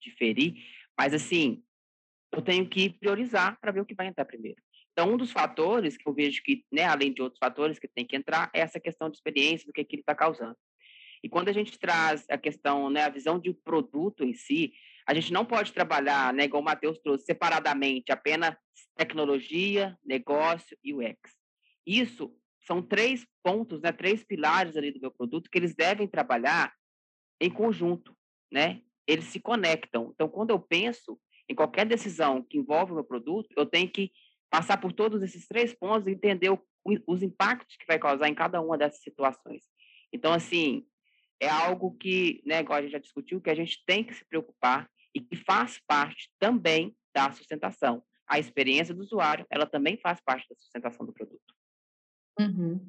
diferir, 0.00 0.54
mas 0.96 1.12
assim, 1.12 1.62
eu 2.32 2.40
tenho 2.40 2.66
que 2.68 2.90
priorizar 2.90 3.58
para 3.60 3.72
ver 3.72 3.80
o 3.80 3.84
que 3.84 3.94
vai 3.94 4.06
entrar 4.06 4.24
primeiro. 4.24 4.62
Então, 4.94 5.12
um 5.12 5.16
dos 5.16 5.32
fatores 5.32 5.96
que 5.96 6.08
eu 6.08 6.14
vejo 6.14 6.40
que, 6.44 6.64
né, 6.72 6.84
além 6.84 7.12
de 7.12 7.20
outros 7.20 7.40
fatores 7.40 7.80
que 7.80 7.88
tem 7.88 8.06
que 8.06 8.14
entrar, 8.14 8.48
é 8.54 8.60
essa 8.60 8.78
questão 8.78 9.10
de 9.10 9.16
experiência, 9.16 9.66
do 9.66 9.72
que 9.72 9.80
aquilo 9.80 10.00
está 10.00 10.14
causando. 10.14 10.56
E 11.20 11.28
quando 11.28 11.48
a 11.48 11.52
gente 11.52 11.76
traz 11.76 12.24
a 12.30 12.38
questão, 12.38 12.88
né, 12.88 13.02
a 13.02 13.08
visão 13.08 13.38
de 13.38 13.52
produto 13.52 14.22
em 14.22 14.32
si, 14.34 14.72
a 15.04 15.12
gente 15.12 15.32
não 15.32 15.44
pode 15.44 15.72
trabalhar, 15.72 16.32
né, 16.32 16.44
igual 16.44 16.62
o 16.62 16.64
Matheus 16.64 16.98
trouxe, 17.00 17.24
separadamente, 17.24 18.12
apenas 18.12 18.56
tecnologia, 18.96 19.98
negócio 20.04 20.78
e 20.84 20.94
UX. 20.94 21.18
Isso 21.84 22.32
são 22.60 22.80
três 22.80 23.26
pontos, 23.42 23.80
né, 23.82 23.90
três 23.90 24.22
pilares 24.22 24.76
ali 24.76 24.92
do 24.92 25.00
meu 25.00 25.10
produto 25.10 25.50
que 25.50 25.58
eles 25.58 25.74
devem 25.74 26.06
trabalhar 26.06 26.72
em 27.40 27.50
conjunto, 27.50 28.16
né? 28.50 28.80
Eles 29.06 29.24
se 29.26 29.40
conectam. 29.40 30.12
Então, 30.14 30.28
quando 30.28 30.50
eu 30.50 30.58
penso 30.58 31.20
em 31.48 31.54
qualquer 31.54 31.84
decisão 31.84 32.42
que 32.42 32.56
envolve 32.56 32.92
o 32.92 32.94
meu 32.94 33.04
produto, 33.04 33.48
eu 33.56 33.66
tenho 33.66 33.90
que 33.90 34.10
passar 34.54 34.76
por 34.76 34.92
todos 34.92 35.20
esses 35.20 35.48
três 35.48 35.74
pontos 35.74 36.06
e 36.06 36.12
entender 36.12 36.48
o, 36.48 36.60
os 37.08 37.24
impactos 37.24 37.76
que 37.76 37.86
vai 37.88 37.98
causar 37.98 38.28
em 38.28 38.34
cada 38.36 38.60
uma 38.60 38.78
dessas 38.78 39.02
situações. 39.02 39.64
Então, 40.12 40.32
assim, 40.32 40.86
é 41.40 41.48
algo 41.48 41.96
que, 41.96 42.40
né, 42.46 42.60
igual 42.60 42.78
a 42.78 42.82
gente 42.82 42.92
já 42.92 43.00
discutiu, 43.00 43.40
que 43.40 43.50
a 43.50 43.54
gente 43.56 43.82
tem 43.84 44.04
que 44.04 44.14
se 44.14 44.24
preocupar 44.24 44.88
e 45.12 45.20
que 45.20 45.34
faz 45.34 45.80
parte 45.88 46.30
também 46.38 46.96
da 47.12 47.32
sustentação. 47.32 48.00
A 48.28 48.38
experiência 48.38 48.94
do 48.94 49.02
usuário, 49.02 49.44
ela 49.50 49.66
também 49.66 49.96
faz 49.96 50.20
parte 50.20 50.48
da 50.48 50.54
sustentação 50.54 51.04
do 51.04 51.12
produto. 51.12 51.52
Uhum. 52.38 52.88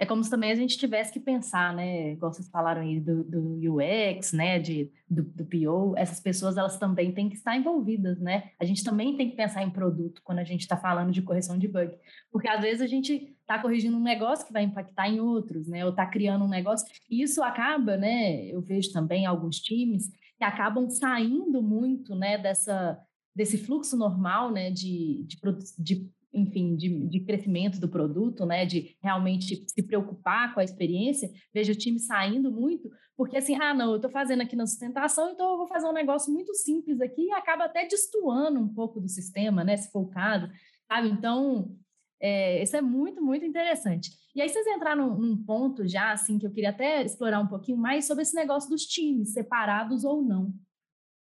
É 0.00 0.06
como 0.06 0.22
se 0.22 0.30
também 0.30 0.52
a 0.52 0.54
gente 0.54 0.78
tivesse 0.78 1.12
que 1.12 1.18
pensar, 1.18 1.74
né? 1.74 2.12
Igual 2.12 2.32
vocês 2.32 2.48
falaram 2.48 2.82
aí 2.82 3.00
do, 3.00 3.24
do 3.24 3.74
UX, 3.74 4.32
né? 4.32 4.60
De, 4.60 4.92
do, 5.10 5.24
do 5.24 5.44
PO, 5.44 5.94
essas 5.96 6.20
pessoas 6.20 6.56
elas 6.56 6.78
também 6.78 7.10
têm 7.10 7.28
que 7.28 7.34
estar 7.34 7.56
envolvidas, 7.56 8.20
né? 8.20 8.50
A 8.60 8.64
gente 8.64 8.84
também 8.84 9.16
tem 9.16 9.28
que 9.28 9.34
pensar 9.34 9.64
em 9.64 9.70
produto 9.70 10.22
quando 10.22 10.38
a 10.38 10.44
gente 10.44 10.60
está 10.60 10.76
falando 10.76 11.10
de 11.10 11.20
correção 11.20 11.58
de 11.58 11.66
bug. 11.66 11.92
Porque 12.30 12.48
às 12.48 12.60
vezes 12.60 12.80
a 12.80 12.86
gente 12.86 13.36
está 13.40 13.58
corrigindo 13.58 13.96
um 13.96 14.02
negócio 14.02 14.46
que 14.46 14.52
vai 14.52 14.62
impactar 14.62 15.08
em 15.08 15.18
outros, 15.18 15.66
né? 15.66 15.84
Ou 15.84 15.90
está 15.90 16.06
criando 16.06 16.44
um 16.44 16.48
negócio. 16.48 16.86
E 17.10 17.20
isso 17.20 17.42
acaba, 17.42 17.96
né? 17.96 18.46
Eu 18.46 18.60
vejo 18.60 18.92
também 18.92 19.26
alguns 19.26 19.56
times 19.56 20.08
que 20.36 20.44
acabam 20.44 20.88
saindo 20.88 21.60
muito, 21.60 22.14
né? 22.14 22.38
Dessa, 22.38 22.96
desse 23.34 23.58
fluxo 23.58 23.96
normal, 23.96 24.52
né? 24.52 24.70
De, 24.70 25.24
de, 25.26 25.38
de 25.76 26.08
enfim, 26.38 26.76
de, 26.76 27.06
de 27.08 27.20
crescimento 27.20 27.80
do 27.80 27.88
produto, 27.88 28.46
né, 28.46 28.64
de 28.64 28.96
realmente 29.02 29.64
se 29.68 29.82
preocupar 29.82 30.54
com 30.54 30.60
a 30.60 30.64
experiência, 30.64 31.30
vejo 31.52 31.72
o 31.72 31.76
time 31.76 31.98
saindo 31.98 32.50
muito, 32.50 32.88
porque 33.16 33.36
assim, 33.36 33.54
ah, 33.56 33.74
não, 33.74 33.90
eu 33.90 33.96
estou 33.96 34.10
fazendo 34.10 34.42
aqui 34.42 34.56
na 34.56 34.66
sustentação, 34.66 35.30
então 35.30 35.50
eu 35.50 35.58
vou 35.58 35.66
fazer 35.66 35.86
um 35.86 35.92
negócio 35.92 36.32
muito 36.32 36.54
simples 36.54 37.00
aqui 37.00 37.22
e 37.22 37.32
acaba 37.32 37.64
até 37.64 37.86
destoando 37.86 38.60
um 38.60 38.72
pouco 38.72 39.00
do 39.00 39.08
sistema, 39.08 39.64
né, 39.64 39.76
se 39.76 39.90
for 39.90 40.00
o 40.00 40.10
caso, 40.10 40.48
sabe? 40.86 41.08
Então, 41.08 41.76
É, 42.20 42.62
isso 42.64 42.76
é 42.76 42.80
muito, 42.82 43.22
muito 43.22 43.44
interessante. 43.44 44.10
E 44.34 44.42
aí 44.42 44.48
vocês 44.48 44.66
entraram 44.66 45.08
num, 45.10 45.18
num, 45.20 45.44
ponto 45.44 45.86
já, 45.86 46.10
assim, 46.12 46.36
que 46.36 46.46
eu 46.46 46.50
queria 46.50 46.70
até 46.70 47.04
explorar 47.04 47.40
um 47.40 47.46
pouquinho 47.46 47.78
mais 47.78 48.06
sobre 48.06 48.22
esse 48.22 48.34
negócio 48.34 48.68
dos 48.68 48.82
times, 48.86 49.32
separados 49.32 50.02
ou 50.04 50.20
não. 50.22 50.52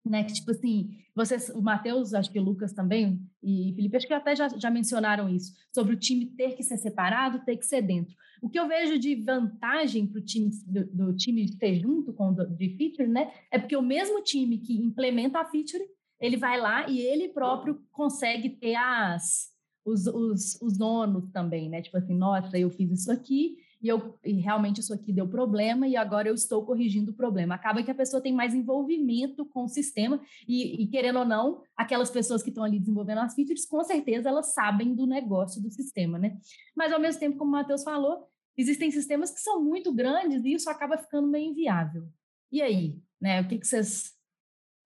Né, 0.06 0.26
que 0.26 0.34
tipo 0.34 0.52
assim, 0.52 0.98
vocês, 1.16 1.50
o 1.50 1.62
Matheus, 1.62 2.14
acho 2.14 2.30
que 2.30 2.38
o 2.38 2.44
Lucas 2.44 2.74
também, 2.74 3.22
e 3.42 3.72
Felipe, 3.74 3.96
acho 3.96 4.06
que 4.06 4.14
até 4.14 4.36
já, 4.36 4.50
já 4.50 4.70
mencionaram 4.70 5.30
isso, 5.30 5.54
sobre 5.74 5.94
o 5.94 6.00
time 6.00 6.26
ter 6.26 6.56
que 6.58 6.64
ser 6.64 6.78
separado, 6.78 7.46
ter 7.46 7.56
que 7.56 7.66
ser 7.66 7.82
dentro. 7.82 8.14
O 8.42 8.50
que 8.50 8.60
eu 8.60 8.68
vejo 8.68 9.00
de 9.00 9.16
vantagem 9.16 10.06
para 10.06 10.20
o 10.20 10.26
time 10.26 10.50
do, 10.66 10.86
do, 10.88 11.16
time 11.16 11.50
ter 11.58 11.76
junto 11.76 12.12
com 12.12 12.32
o 12.32 12.46
de 12.46 12.76
feature, 12.76 13.08
né, 13.08 13.32
é 13.50 13.58
porque 13.58 13.78
o 13.78 13.82
mesmo 13.82 14.22
time 14.22 14.58
que 14.58 14.74
implementa 14.76 15.40
a 15.40 15.46
feature, 15.46 15.86
ele 16.20 16.36
vai 16.36 16.60
lá 16.60 16.90
e 16.90 17.00
ele 17.00 17.30
próprio 17.30 17.82
consegue 17.90 18.50
ter 18.50 18.76
as, 18.76 19.54
os, 19.86 20.06
os, 20.08 20.62
os 20.62 20.78
donos 20.78 21.30
também, 21.32 21.70
né? 21.70 21.82
Tipo 21.82 21.98
assim, 21.98 22.16
nossa, 22.16 22.58
eu 22.58 22.70
fiz 22.70 22.92
isso 22.92 23.12
aqui 23.12 23.58
e, 23.84 23.90
eu, 23.90 24.18
e 24.24 24.40
realmente 24.40 24.80
isso 24.80 24.94
aqui 24.94 25.12
deu 25.12 25.28
problema 25.28 25.86
e 25.86 25.98
agora 25.98 26.30
eu 26.30 26.34
estou 26.34 26.66
corrigindo 26.66 27.12
o 27.12 27.14
problema. 27.14 27.56
Acaba 27.56 27.84
que 27.84 27.92
a 27.92 27.96
pessoa 27.96 28.24
tem 28.24 28.32
mais 28.32 28.54
envolvimento 28.54 29.46
com 29.46 29.66
o 29.66 29.68
sistema 29.68 30.22
e, 30.48 30.82
e 30.82 30.88
querendo 30.88 31.20
ou 31.20 31.26
não, 31.26 31.62
aquelas 31.76 32.10
pessoas 32.10 32.42
que 32.42 32.48
estão 32.48 32.64
ali 32.64 32.80
desenvolvendo 32.80 33.18
as 33.18 33.36
features, 33.36 33.66
com 33.66 33.84
certeza 33.84 34.30
elas 34.30 34.54
sabem 34.54 34.96
do 34.96 35.06
negócio 35.06 35.62
do 35.62 35.70
sistema, 35.70 36.18
né? 36.18 36.38
Mas 36.74 36.94
ao 36.94 37.00
mesmo 37.00 37.20
tempo, 37.20 37.38
como 37.38 37.50
o 37.50 37.52
Matheus 37.52 37.84
falou, 37.84 38.26
existem 38.58 38.90
sistemas 38.90 39.32
que 39.32 39.42
são 39.42 39.62
muito 39.62 39.94
grandes 39.94 40.46
e 40.46 40.54
isso 40.54 40.70
acaba 40.70 40.98
ficando 40.98 41.28
meio 41.28 41.52
inviável. 41.52 42.08
E 42.50 42.62
aí, 42.62 42.98
né? 43.20 43.42
O 43.42 43.48
que, 43.50 43.58
que 43.58 43.68
vocês 43.68 44.14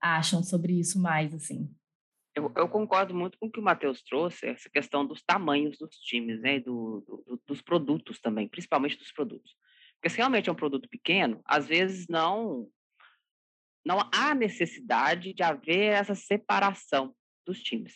acham 0.02 0.42
sobre 0.42 0.74
isso 0.74 1.00
mais, 1.00 1.36
assim? 1.36 1.70
Eu, 2.38 2.52
eu, 2.56 2.70
concordo 2.70 3.16
muito 3.16 3.36
com 3.40 3.48
o 3.48 3.52
que 3.52 3.60
o 3.60 3.64
Matheus 3.64 4.04
trouxe, 4.04 4.46
essa 4.46 4.70
questão 4.70 5.04
dos 5.04 5.24
tamanhos 5.24 5.76
dos 5.80 5.98
times, 5.98 6.40
né, 6.40 6.60
do, 6.60 7.04
do, 7.08 7.42
dos 7.48 7.64
produtos 7.64 8.20
também, 8.20 8.48
principalmente 8.48 8.96
dos 8.96 9.12
produtos. 9.12 9.56
Porque 9.96 10.08
se 10.08 10.18
realmente 10.18 10.48
é 10.48 10.52
um 10.52 10.56
produto 10.56 10.88
pequeno, 10.88 11.42
às 11.44 11.66
vezes 11.66 12.06
não 12.08 12.70
não 13.84 14.08
há 14.14 14.36
necessidade 14.36 15.34
de 15.34 15.42
haver 15.42 15.94
essa 15.94 16.14
separação 16.14 17.16
dos 17.44 17.60
times. 17.64 17.96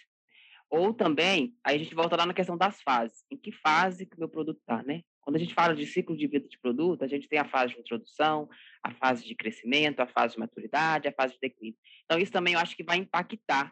Ou 0.71 0.91
também, 0.91 1.56
aí 1.63 1.75
a 1.75 1.77
gente 1.77 1.93
volta 1.93 2.15
lá 2.15 2.25
na 2.25 2.34
questão 2.34 2.58
das 2.58 2.82
fases. 2.82 3.23
Em 3.30 3.38
que 3.38 3.51
fase 3.51 4.08
que 4.08 4.15
o 4.15 4.19
meu 4.19 4.30
produto 4.30 4.58
está, 4.58 4.82
né? 4.82 5.04
Quando 5.19 5.36
a 5.36 5.39
gente 5.39 5.54
fala 5.54 5.75
de 5.75 5.86
ciclo 5.86 6.17
de 6.17 6.25
vida 6.25 6.47
de 6.47 6.58
produto, 6.58 7.04
a 7.04 7.08
gente 7.08 7.27
tem 7.27 7.38
a 7.38 7.47
fase 7.47 7.75
de 7.75 7.80
introdução, 7.82 8.49
a 8.82 8.91
fase 8.95 9.23
de 9.23 9.36
crescimento, 9.36 9.99
a 9.99 10.08
fase 10.08 10.34
de 10.34 10.39
maturidade, 10.39 11.08
a 11.08 11.13
fase 11.13 11.34
de 11.34 11.39
declínio. 11.41 11.77
Então, 12.06 12.17
isso 12.17 12.32
também 12.32 12.54
eu 12.56 12.60
acho 12.60 12.75
que 12.75 12.84
vai 12.84 12.97
impactar 12.97 13.71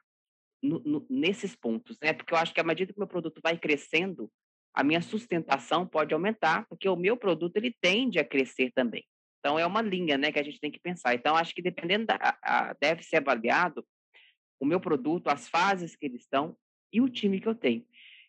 no, 0.62 0.80
no, 0.80 1.06
nesses 1.10 1.56
pontos, 1.56 1.98
né? 2.02 2.14
Porque 2.14 2.34
eu 2.34 2.38
acho 2.38 2.54
que 2.54 2.60
à 2.60 2.64
medida 2.64 2.94
que 2.94 3.00
meu 3.00 3.08
produto 3.08 3.40
vai 3.42 3.58
crescendo, 3.58 4.32
a 4.74 4.84
minha 4.84 5.02
sustentação 5.02 5.88
pode 5.88 6.14
aumentar, 6.14 6.66
porque 6.68 6.88
o 6.88 6.96
meu 6.96 7.18
produto 7.18 7.58
ele 7.58 7.76
tende 7.82 8.20
a 8.20 8.26
crescer 8.26 8.72
também. 8.74 9.06
Então 9.40 9.58
é 9.58 9.66
uma 9.66 9.82
linha, 9.82 10.18
né, 10.18 10.32
que 10.32 10.40
a 10.40 10.44
gente 10.44 10.60
tem 10.60 10.70
que 10.70 10.80
pensar. 10.80 11.14
Então 11.14 11.36
acho 11.36 11.56
que 11.56 11.62
dependendo 11.62 12.06
da 12.06 12.38
a, 12.44 12.76
deve 12.80 13.04
ser 13.04 13.18
avaliado 13.18 13.86
o 14.60 14.66
meu 14.66 14.80
produto, 14.80 15.30
as 15.30 15.48
fases 15.48 15.96
que 15.96 16.06
eles 16.06 16.22
estão 16.22 16.58
e 16.92 17.00
o 17.00 17.10
time 17.10 17.40
que 17.40 17.48
eu 17.48 17.56
tenho. 17.56 17.86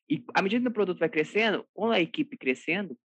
E 0.08 0.24
à 0.34 0.40
medida 0.40 0.62
que 0.62 0.68
o 0.68 0.74
produto 0.74 0.98
vai 0.98 1.08
crescendo, 1.08 1.66
com 1.74 1.90
a 1.90 2.00
equipe 2.00 2.36
crescendo, 2.36 2.96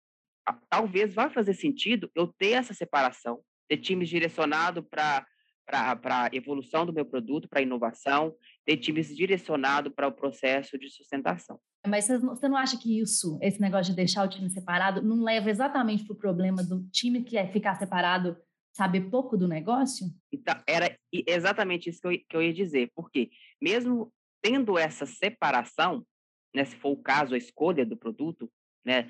a, 0.47 0.53
talvez 0.69 1.13
vá 1.13 1.29
fazer 1.29 1.55
sentido 1.55 2.09
eu 2.15 2.27
ter 2.27 2.51
essa 2.51 2.73
separação, 2.73 3.41
ter 3.67 3.77
times 3.77 4.09
direcionados 4.09 4.85
para 4.89 5.25
para 5.65 6.29
evolução 6.31 6.85
do 6.85 6.93
meu 6.93 7.03
produto, 7.03 7.49
para 7.49 7.59
inovação, 7.59 8.35
ter 8.65 8.78
times 8.78 9.15
direcionados 9.15 9.93
para 9.93 10.08
o 10.08 10.12
processo 10.12 10.78
de 10.78 10.89
sustentação. 10.89 11.60
Mas 11.88 12.08
você 12.08 12.47
não 12.47 12.58
acha 12.58 12.78
que 12.78 12.99
isso, 12.99 13.38
esse 13.41 13.62
negócio 13.62 13.91
de 13.91 13.95
deixar 13.95 14.25
o 14.25 14.30
time 14.30 14.49
separado, 14.49 15.04
não 15.04 15.23
leva 15.23 15.49
exatamente 15.49 16.04
para 16.04 16.13
o 16.13 16.17
problema 16.17 16.63
do 16.63 16.84
time 16.89 17.23
que 17.23 17.38
é 17.38 17.47
ficar 17.47 17.75
separado 17.75 18.36
saber 18.75 19.10
pouco 19.10 19.38
do 19.38 19.47
negócio? 19.47 20.08
Então, 20.32 20.56
era 20.67 20.97
exatamente 21.12 21.89
isso 21.89 22.01
que 22.01 22.08
eu, 22.08 22.19
que 22.30 22.36
eu 22.36 22.41
ia 22.41 22.54
dizer, 22.54 22.91
porque 22.93 23.30
mesmo 23.62 24.12
tendo 24.41 24.78
essa 24.78 25.06
separação, 25.06 26.06
né, 26.54 26.65
se 26.65 26.75
for 26.75 26.89
o 26.89 27.01
caso, 27.01 27.36
a 27.36 27.38
escolha 27.38 27.86
do 27.86 27.95
produto, 27.95 28.51
né, 28.84 29.04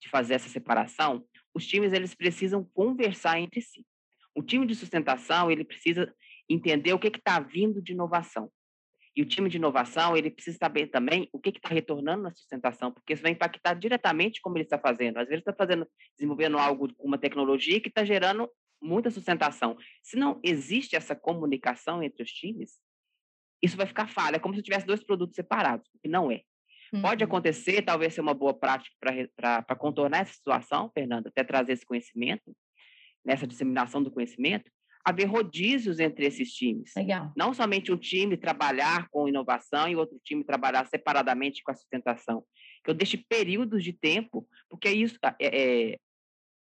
de 0.00 0.08
fazer 0.08 0.34
essa 0.34 0.48
separação, 0.48 1.24
os 1.54 1.66
times 1.66 1.92
eles 1.92 2.14
precisam 2.14 2.64
conversar 2.72 3.40
entre 3.40 3.60
si. 3.60 3.84
O 4.34 4.42
time 4.42 4.64
de 4.66 4.74
sustentação, 4.74 5.50
ele 5.50 5.64
precisa 5.64 6.14
entender 6.48 6.92
o 6.92 6.98
que 6.98 7.08
está 7.08 7.40
vindo 7.40 7.82
de 7.82 7.92
inovação. 7.92 8.50
E 9.20 9.22
o 9.22 9.26
time 9.26 9.50
de 9.50 9.58
inovação, 9.58 10.16
ele 10.16 10.30
precisa 10.30 10.56
saber 10.56 10.86
também 10.86 11.28
o 11.30 11.38
que 11.38 11.50
está 11.50 11.68
retornando 11.68 12.22
na 12.22 12.30
sustentação, 12.30 12.90
porque 12.90 13.12
isso 13.12 13.22
vai 13.22 13.32
impactar 13.32 13.74
diretamente 13.74 14.40
como 14.40 14.56
ele 14.56 14.64
está 14.64 14.78
fazendo. 14.78 15.18
Às 15.18 15.28
vezes 15.28 15.42
está 15.42 15.52
fazendo, 15.52 15.86
desenvolvendo 16.16 16.56
algo 16.56 16.90
com 16.94 17.06
uma 17.06 17.18
tecnologia 17.18 17.78
que 17.82 17.90
está 17.90 18.02
gerando 18.02 18.50
muita 18.80 19.10
sustentação. 19.10 19.76
Se 20.02 20.16
não 20.16 20.40
existe 20.42 20.96
essa 20.96 21.14
comunicação 21.14 22.02
entre 22.02 22.22
os 22.22 22.30
times, 22.30 22.78
isso 23.62 23.76
vai 23.76 23.84
ficar 23.84 24.08
falha. 24.08 24.36
É 24.36 24.38
como 24.38 24.54
se 24.54 24.62
tivesse 24.62 24.86
dois 24.86 25.04
produtos 25.04 25.36
separados, 25.36 25.86
o 25.94 25.98
que 25.98 26.08
não 26.08 26.32
é. 26.32 26.40
Uhum. 26.90 27.02
Pode 27.02 27.22
acontecer, 27.22 27.82
talvez 27.82 28.14
ser 28.14 28.22
uma 28.22 28.32
boa 28.32 28.54
prática 28.54 28.96
para 29.36 29.76
contornar 29.76 30.20
essa 30.20 30.32
situação, 30.32 30.90
Fernanda, 30.94 31.28
até 31.28 31.44
trazer 31.44 31.72
esse 31.72 31.84
conhecimento, 31.84 32.56
nessa 33.22 33.46
disseminação 33.46 34.02
do 34.02 34.10
conhecimento, 34.10 34.70
haver 35.04 35.26
rodízios 35.26 35.98
entre 35.98 36.26
esses 36.26 36.52
times. 36.52 36.92
Legal. 36.96 37.32
Não 37.36 37.54
somente 37.54 37.92
um 37.92 37.96
time 37.96 38.36
trabalhar 38.36 39.08
com 39.10 39.28
inovação 39.28 39.88
e 39.88 39.96
outro 39.96 40.18
time 40.22 40.44
trabalhar 40.44 40.86
separadamente 40.86 41.62
com 41.62 41.70
a 41.70 41.74
sustentação. 41.74 42.44
Que 42.84 42.90
eu 42.90 42.94
deixe 42.94 43.16
períodos 43.16 43.82
de 43.82 43.92
tempo, 43.92 44.46
porque 44.68 44.88
é 44.88 44.92
isso, 44.92 45.18
é, 45.22 45.34
é, 45.40 45.98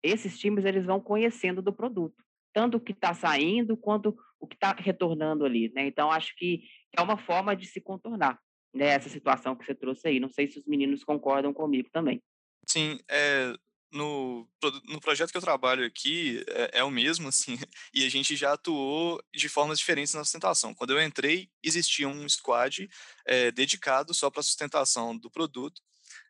esses 0.04 0.40
times 0.40 0.66
eles 0.66 0.86
vão 0.86 1.00
conhecendo 1.00 1.62
do 1.62 1.74
produto, 1.74 2.24
tanto 2.54 2.78
o 2.78 2.80
que 2.80 2.92
está 2.92 3.14
saindo 3.14 3.76
quanto 3.76 4.18
o 4.40 4.48
que 4.48 4.56
está 4.56 4.74
retornando 4.74 5.46
ali. 5.46 5.72
Né? 5.74 5.88
Então, 5.88 6.12
acho 6.12 6.36
que 6.36 6.64
é 6.96 7.02
uma 7.02 7.18
forma 7.18 7.56
de 7.56 7.66
se 7.66 7.82
contornar 7.82 8.40
né, 8.74 8.88
essa 8.88 9.10
situação 9.10 9.56
que 9.56 9.66
você 9.66 9.74
trouxe 9.74 10.08
aí. 10.08 10.20
Não 10.20 10.30
sei 10.30 10.48
se 10.48 10.60
os 10.60 10.66
meninos 10.66 11.04
concordam 11.04 11.54
comigo 11.54 11.90
também. 11.92 12.22
Sim, 12.68 13.00
é, 13.10 13.54
no, 13.92 14.48
no 14.86 15.00
projeto 15.00 15.32
que 15.32 15.38
eu 15.38 15.42
trabalho 15.42 15.86
aqui 15.86 16.44
é, 16.48 16.80
é, 16.80 16.84
o 16.84 16.92
mesmo, 16.92 17.28
assim, 17.28 17.58
e 17.94 18.06
a 18.06 18.10
gente 18.10 18.36
já 18.36 18.54
atuou 18.54 19.24
de 19.34 19.48
formas 19.48 19.80
diferentes 19.80 20.14
na 20.14 20.24
sustentação. 20.24 20.74
Quando 20.74 20.92
eu 20.92 21.02
entrei, 21.02 21.50
existia 21.64 22.08
um 22.08 22.28
squad 22.28 22.90
é, 23.26 23.52
dedicado 23.52 24.14
só 24.14 24.30
para 24.30 24.42
a 24.42 24.44
sustentação 24.44 25.18
do 25.18 25.30
produto, 25.30 25.82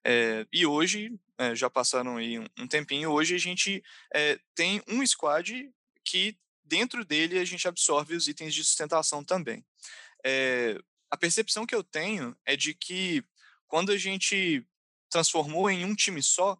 é, 0.04 0.46
e 0.52 0.65
hoje, 0.65 1.12
já 1.54 1.70
passaram 1.70 2.17
aí 2.17 2.39
um, 2.39 2.46
um, 2.58 2.67
tempinho, 2.67 3.12
hoje 3.12 3.36
a 3.36 3.38
gente 3.38 3.84
tem 4.56 4.82
um 4.88 5.06
squad 5.06 5.70
que 6.04 6.36
dentro 6.63 7.06
dele 7.06 7.38
a 7.38 7.46
gente 7.46 7.67
absorve 7.67 8.15
os 8.15 8.28
itens 8.28 8.56
de 8.56 8.63
sustentação 8.63 9.24
também. 9.24 9.63
a 11.12 11.17
percepção 11.17 11.65
que 11.65 11.76
eu 11.76 11.84
tenho 11.84 12.36
é 12.46 12.56
de 12.56 12.74
que 12.74 13.24
quando 13.67 13.91
a 13.91 13.98
gente 13.98 14.65
transformou 15.10 15.70
em 15.70 15.86
um 15.86 15.96
time 15.96 16.22
só, 16.24 16.58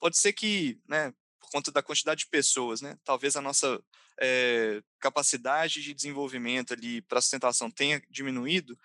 Pode 0.00 0.16
ser 0.16 0.32
que, 0.32 0.80
né, 0.88 1.12
por 1.38 1.50
conta 1.50 1.70
da 1.70 1.82
quantidade 1.82 2.20
de 2.20 2.30
pessoas, 2.30 2.80
né, 2.80 2.96
talvez 3.04 3.36
a 3.36 3.40
nossa 3.40 3.80
é, 4.20 4.82
capacidade 4.98 5.82
de 5.82 5.94
desenvolvimento 5.94 6.72
ali 6.72 7.02
para 7.02 7.20
sustentação 7.20 7.70
tenha 7.70 8.02
diminuído, 8.10 8.78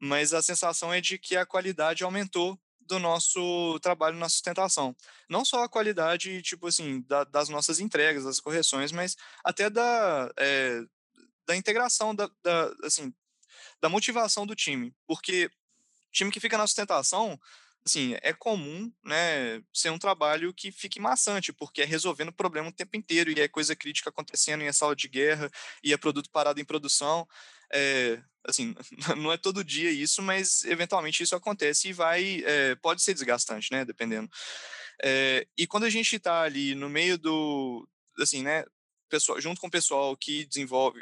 mas 0.00 0.34
a 0.34 0.42
sensação 0.42 0.92
é 0.92 1.00
de 1.00 1.18
que 1.18 1.36
a 1.36 1.46
qualidade 1.46 2.02
aumentou 2.02 2.58
do 2.80 2.98
nosso 2.98 3.78
trabalho 3.80 4.16
na 4.16 4.28
sustentação. 4.28 4.96
Não 5.28 5.44
só 5.44 5.62
a 5.62 5.68
qualidade, 5.68 6.42
tipo 6.42 6.66
assim, 6.66 7.02
da, 7.02 7.24
das 7.24 7.48
nossas 7.48 7.78
entregas, 7.78 8.24
das 8.24 8.40
correções, 8.40 8.90
mas 8.90 9.16
até 9.44 9.70
da, 9.70 10.32
é, 10.36 10.80
da 11.46 11.56
integração, 11.56 12.14
da, 12.14 12.28
da, 12.42 12.74
assim, 12.82 13.14
da 13.80 13.88
motivação 13.88 14.46
do 14.46 14.56
time. 14.56 14.94
Porque 15.06 15.50
time 16.12 16.30
que 16.30 16.40
fica 16.40 16.58
na 16.58 16.66
sustentação 16.66 17.40
assim, 17.84 18.16
é 18.22 18.32
comum, 18.32 18.92
né, 19.04 19.62
ser 19.72 19.90
um 19.90 19.98
trabalho 19.98 20.54
que 20.54 20.70
fique 20.70 21.00
maçante, 21.00 21.52
porque 21.52 21.82
é 21.82 21.84
resolvendo 21.84 22.32
problema 22.32 22.68
o 22.68 22.72
tempo 22.72 22.96
inteiro, 22.96 23.30
e 23.30 23.40
é 23.40 23.48
coisa 23.48 23.74
crítica 23.74 24.10
acontecendo, 24.10 24.62
e 24.62 24.66
é 24.66 24.72
sala 24.72 24.94
de 24.94 25.08
guerra, 25.08 25.50
e 25.82 25.92
é 25.92 25.96
produto 25.96 26.30
parado 26.30 26.60
em 26.60 26.64
produção, 26.64 27.26
é, 27.72 28.22
assim, 28.46 28.74
não 29.16 29.32
é 29.32 29.36
todo 29.36 29.64
dia 29.64 29.90
isso, 29.90 30.22
mas 30.22 30.64
eventualmente 30.64 31.22
isso 31.22 31.34
acontece 31.34 31.88
e 31.88 31.92
vai, 31.92 32.42
é, 32.44 32.74
pode 32.76 33.02
ser 33.02 33.14
desgastante, 33.14 33.72
né, 33.72 33.84
dependendo. 33.84 34.30
É, 35.02 35.46
e 35.56 35.66
quando 35.66 35.84
a 35.84 35.90
gente 35.90 36.16
está 36.16 36.42
ali 36.42 36.74
no 36.74 36.88
meio 36.88 37.18
do, 37.18 37.88
assim, 38.20 38.42
né, 38.42 38.64
pessoal, 39.08 39.40
junto 39.40 39.60
com 39.60 39.66
o 39.66 39.70
pessoal 39.70 40.16
que 40.16 40.46
desenvolve, 40.46 41.00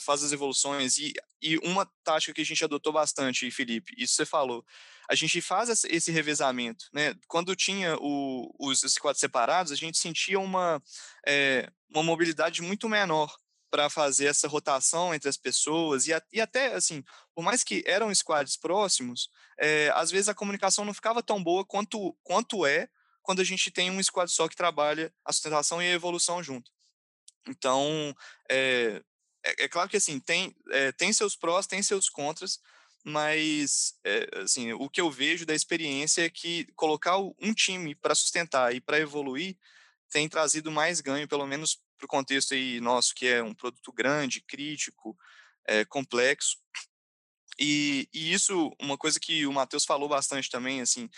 faz 0.00 0.22
as 0.22 0.32
evoluções, 0.32 0.96
e, 0.96 1.12
e 1.42 1.58
uma 1.58 1.90
tática 2.04 2.32
que 2.32 2.40
a 2.40 2.44
gente 2.44 2.64
adotou 2.64 2.92
bastante, 2.92 3.50
Felipe, 3.50 3.94
isso 3.98 4.14
você 4.14 4.24
falou, 4.24 4.64
a 5.08 5.14
gente 5.14 5.40
faz 5.40 5.84
esse 5.84 6.10
revezamento, 6.10 6.86
né? 6.92 7.14
Quando 7.28 7.54
tinha 7.54 7.96
o, 7.98 8.54
os, 8.58 8.82
os 8.82 8.96
quadros 8.98 9.20
separados, 9.20 9.72
a 9.72 9.76
gente 9.76 9.98
sentia 9.98 10.40
uma, 10.40 10.82
é, 11.26 11.68
uma 11.90 12.02
mobilidade 12.02 12.62
muito 12.62 12.88
menor 12.88 13.34
para 13.70 13.90
fazer 13.90 14.26
essa 14.26 14.46
rotação 14.46 15.12
entre 15.12 15.28
as 15.28 15.36
pessoas 15.36 16.06
e, 16.06 16.14
a, 16.14 16.22
e, 16.32 16.40
até 16.40 16.74
assim, 16.74 17.02
por 17.34 17.42
mais 17.42 17.64
que 17.64 17.82
eram 17.86 18.14
squads 18.14 18.56
próximos, 18.56 19.28
é, 19.58 19.90
às 19.94 20.10
vezes 20.10 20.28
a 20.28 20.34
comunicação 20.34 20.84
não 20.84 20.94
ficava 20.94 21.22
tão 21.22 21.42
boa 21.42 21.64
quanto, 21.64 22.16
quanto 22.22 22.64
é 22.64 22.88
quando 23.20 23.40
a 23.40 23.44
gente 23.44 23.70
tem 23.70 23.90
um 23.90 24.02
squad 24.02 24.30
só 24.30 24.48
que 24.48 24.54
trabalha 24.54 25.12
a 25.24 25.32
sustentação 25.32 25.82
e 25.82 25.86
a 25.86 25.92
evolução 25.92 26.42
junto. 26.42 26.70
Então, 27.48 28.14
é, 28.48 29.02
é, 29.44 29.64
é 29.64 29.68
claro 29.68 29.88
que 29.88 29.96
assim, 29.96 30.20
tem, 30.20 30.54
tem 30.96 31.12
seus 31.12 31.34
prós, 31.34 31.66
tem 31.66 31.82
seus 31.82 32.08
contras, 32.08 32.60
mas 33.04 33.98
assim, 34.42 34.72
o 34.72 34.88
que 34.88 35.00
eu 35.00 35.10
vejo 35.10 35.44
da 35.44 35.54
experiência 35.54 36.22
é 36.22 36.30
que 36.30 36.66
colocar 36.74 37.18
um 37.18 37.52
time 37.54 37.94
para 37.94 38.14
sustentar 38.14 38.74
e 38.74 38.80
para 38.80 38.98
evoluir 38.98 39.56
tem 40.10 40.28
trazido 40.28 40.70
mais 40.70 41.00
ganho, 41.00 41.28
pelo 41.28 41.46
menos 41.46 41.82
para 41.98 42.04
o 42.06 42.08
contexto 42.08 42.54
aí 42.54 42.80
nosso, 42.80 43.14
que 43.14 43.26
é 43.26 43.42
um 43.42 43.54
produto 43.54 43.92
grande, 43.92 44.40
crítico, 44.40 45.16
é, 45.66 45.84
complexo. 45.84 46.56
E, 47.58 48.08
e, 48.12 48.32
isso, 48.32 48.72
uma 48.80 48.96
coisa 48.96 49.18
que 49.18 49.46
o 49.46 49.52
Matheus 49.52 49.84
falou 49.84 50.08
bastante 50.08 50.50
também, 50.50 50.80
assim, 50.80 51.08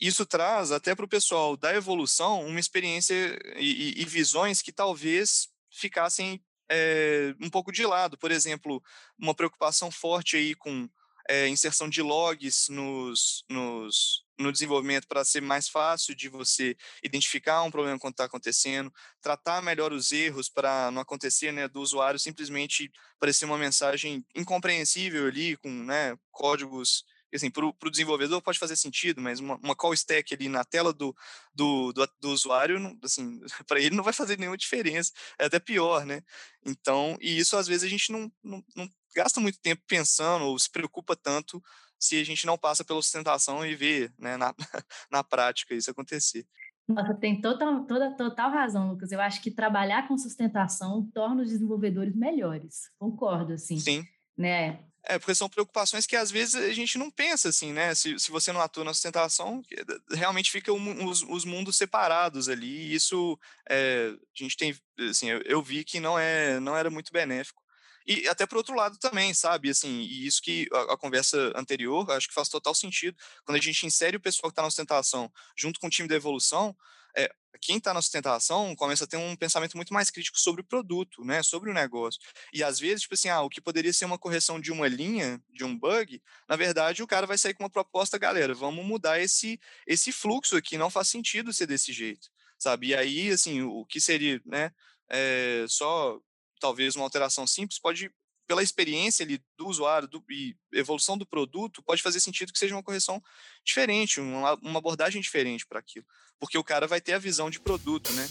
isso 0.00 0.24
traz 0.24 0.70
até 0.70 0.94
para 0.94 1.04
o 1.04 1.08
pessoal 1.08 1.56
da 1.56 1.74
evolução 1.74 2.46
uma 2.46 2.60
experiência 2.60 3.14
e, 3.56 3.98
e, 3.98 4.02
e 4.02 4.04
visões 4.04 4.62
que 4.62 4.72
talvez 4.72 5.48
ficassem 5.70 6.40
é, 6.70 7.34
um 7.40 7.50
pouco 7.50 7.72
de 7.72 7.84
lado. 7.84 8.16
Por 8.16 8.30
exemplo, 8.30 8.82
uma 9.18 9.34
preocupação 9.34 9.90
forte 9.90 10.36
aí 10.36 10.54
com 10.54 10.88
é, 11.28 11.46
inserção 11.46 11.88
de 11.88 12.00
logs 12.00 12.68
nos, 12.70 13.44
nos, 13.48 14.24
no 14.38 14.50
desenvolvimento 14.50 15.06
para 15.06 15.24
ser 15.24 15.42
mais 15.42 15.68
fácil 15.68 16.14
de 16.14 16.28
você 16.28 16.76
identificar 17.04 17.62
um 17.62 17.70
problema 17.70 17.98
quando 17.98 18.14
está 18.14 18.24
acontecendo, 18.24 18.92
tratar 19.20 19.62
melhor 19.62 19.92
os 19.92 20.10
erros 20.10 20.48
para 20.48 20.90
não 20.90 21.02
acontecer, 21.02 21.52
né, 21.52 21.68
do 21.68 21.80
usuário 21.80 22.18
simplesmente 22.18 22.90
aparecer 23.16 23.44
uma 23.44 23.58
mensagem 23.58 24.24
incompreensível 24.34 25.26
ali 25.26 25.56
com, 25.58 25.70
né, 25.70 26.16
códigos 26.30 27.04
assim, 27.36 27.50
para 27.50 27.66
o 27.66 27.90
desenvolvedor 27.90 28.40
pode 28.40 28.58
fazer 28.58 28.76
sentido, 28.76 29.20
mas 29.20 29.40
uma, 29.40 29.56
uma, 29.56 29.76
call 29.76 29.92
stack 29.94 30.34
ali 30.34 30.48
na 30.48 30.64
tela 30.64 30.92
do, 30.92 31.14
do, 31.54 31.92
do, 31.92 32.08
do 32.20 32.30
usuário, 32.30 32.78
assim, 33.02 33.40
para 33.66 33.80
ele 33.80 33.96
não 33.96 34.04
vai 34.04 34.12
fazer 34.12 34.38
nenhuma 34.38 34.56
diferença, 34.56 35.12
é 35.38 35.46
até 35.46 35.58
pior, 35.58 36.04
né? 36.06 36.22
Então, 36.64 37.16
e 37.20 37.38
isso 37.38 37.56
às 37.56 37.66
vezes 37.66 37.84
a 37.84 37.88
gente 37.88 38.10
não, 38.10 38.32
não, 38.42 38.64
não 38.74 38.90
gasta 39.14 39.40
muito 39.40 39.60
tempo 39.60 39.82
pensando 39.86 40.44
ou 40.44 40.58
se 40.58 40.70
preocupa 40.70 41.16
tanto 41.16 41.62
se 41.98 42.20
a 42.20 42.24
gente 42.24 42.46
não 42.46 42.56
passa 42.56 42.84
pela 42.84 43.02
sustentação 43.02 43.66
e 43.66 43.74
vê 43.74 44.10
né, 44.18 44.36
na, 44.36 44.54
na 45.10 45.24
prática 45.24 45.74
isso 45.74 45.90
acontecer. 45.90 46.46
Nossa, 46.88 47.14
tem 47.14 47.38
total, 47.40 47.84
toda 47.84 48.16
total 48.16 48.50
razão, 48.50 48.90
Lucas. 48.90 49.12
Eu 49.12 49.20
acho 49.20 49.42
que 49.42 49.50
trabalhar 49.50 50.08
com 50.08 50.16
sustentação 50.16 51.06
torna 51.12 51.42
os 51.42 51.50
desenvolvedores 51.50 52.14
melhores. 52.16 52.90
Concordo, 52.98 53.52
assim. 53.52 53.78
Sim. 53.78 54.04
Né? 54.36 54.82
É, 55.10 55.18
porque 55.18 55.34
são 55.34 55.48
preocupações 55.48 56.06
que 56.06 56.14
às 56.14 56.30
vezes 56.30 56.54
a 56.54 56.72
gente 56.74 56.98
não 56.98 57.10
pensa 57.10 57.48
assim, 57.48 57.72
né? 57.72 57.94
Se, 57.94 58.18
se 58.18 58.30
você 58.30 58.52
não 58.52 58.60
atua 58.60 58.84
na 58.84 58.92
sustentação, 58.92 59.62
realmente 60.10 60.50
fica 60.50 60.70
um, 60.70 61.06
os, 61.06 61.22
os, 61.22 61.46
mundos 61.46 61.78
separados 61.78 62.46
ali. 62.46 62.68
E 62.68 62.94
isso 62.94 63.38
é, 63.70 64.12
a 64.12 64.42
gente 64.42 64.54
tem, 64.54 64.78
assim, 65.08 65.30
eu, 65.30 65.40
eu 65.46 65.62
vi 65.62 65.82
que 65.82 65.98
não 65.98 66.18
é, 66.18 66.60
não 66.60 66.76
era 66.76 66.90
muito 66.90 67.10
benéfico. 67.10 67.62
E 68.06 68.28
até 68.28 68.46
por 68.46 68.58
outro 68.58 68.74
lado 68.74 68.98
também, 68.98 69.32
sabe? 69.32 69.70
Assim, 69.70 70.00
e 70.00 70.26
isso 70.26 70.42
que 70.42 70.68
a, 70.72 70.92
a, 70.92 70.96
conversa 70.98 71.52
anterior, 71.56 72.10
acho 72.10 72.28
que 72.28 72.34
faz 72.34 72.50
total 72.50 72.74
sentido. 72.74 73.16
Quando 73.46 73.56
a 73.56 73.62
gente 73.62 73.86
insere 73.86 74.18
o 74.18 74.20
pessoal 74.20 74.50
que 74.50 74.52
está 74.52 74.62
na 74.62 74.70
sustentação 74.70 75.32
junto 75.56 75.80
com 75.80 75.86
o 75.86 75.90
time 75.90 76.08
da 76.08 76.16
evolução, 76.16 76.76
é, 77.16 77.30
quem 77.60 77.78
está 77.78 77.92
na 77.92 78.02
sustentação 78.02 78.74
começa 78.76 79.04
a 79.04 79.06
ter 79.06 79.16
um 79.16 79.36
pensamento 79.36 79.76
muito 79.76 79.92
mais 79.92 80.10
crítico 80.10 80.38
sobre 80.38 80.60
o 80.62 80.64
produto, 80.64 81.24
né? 81.24 81.42
Sobre 81.42 81.70
o 81.70 81.74
negócio. 81.74 82.20
E 82.52 82.62
às 82.62 82.78
vezes, 82.78 83.02
tipo 83.02 83.14
assim, 83.14 83.28
ah, 83.28 83.42
o 83.42 83.50
que 83.50 83.60
poderia 83.60 83.92
ser 83.92 84.04
uma 84.04 84.18
correção 84.18 84.60
de 84.60 84.72
uma 84.72 84.88
linha, 84.88 85.42
de 85.50 85.64
um 85.64 85.76
bug, 85.76 86.22
na 86.48 86.56
verdade 86.56 87.02
o 87.02 87.06
cara 87.06 87.26
vai 87.26 87.38
sair 87.38 87.54
com 87.54 87.62
uma 87.62 87.70
proposta, 87.70 88.18
galera, 88.18 88.54
vamos 88.54 88.84
mudar 88.84 89.20
esse, 89.20 89.60
esse 89.86 90.12
fluxo 90.12 90.56
aqui, 90.56 90.78
não 90.78 90.90
faz 90.90 91.08
sentido 91.08 91.52
ser 91.52 91.66
desse 91.66 91.92
jeito, 91.92 92.28
sabe? 92.58 92.88
E 92.88 92.94
aí, 92.94 93.30
assim, 93.30 93.62
o 93.62 93.84
que 93.84 94.00
seria, 94.00 94.40
né? 94.46 94.72
É, 95.10 95.64
só 95.68 96.20
talvez 96.60 96.96
uma 96.96 97.04
alteração 97.04 97.46
simples 97.46 97.78
pode 97.78 98.10
pela 98.48 98.62
experiência 98.62 99.24
ali 99.24 99.40
do 99.58 99.68
usuário 99.68 100.08
do, 100.08 100.24
e 100.30 100.56
evolução 100.72 101.18
do 101.18 101.26
produto, 101.26 101.82
pode 101.82 102.02
fazer 102.02 102.18
sentido 102.18 102.50
que 102.50 102.58
seja 102.58 102.74
uma 102.74 102.82
correção 102.82 103.22
diferente, 103.62 104.20
uma, 104.20 104.54
uma 104.54 104.78
abordagem 104.78 105.20
diferente 105.20 105.66
para 105.66 105.78
aquilo, 105.78 106.06
porque 106.40 106.56
o 106.56 106.64
cara 106.64 106.86
vai 106.86 106.98
ter 106.98 107.12
a 107.12 107.18
visão 107.18 107.50
de 107.50 107.60
produto, 107.60 108.10
né? 108.14 108.26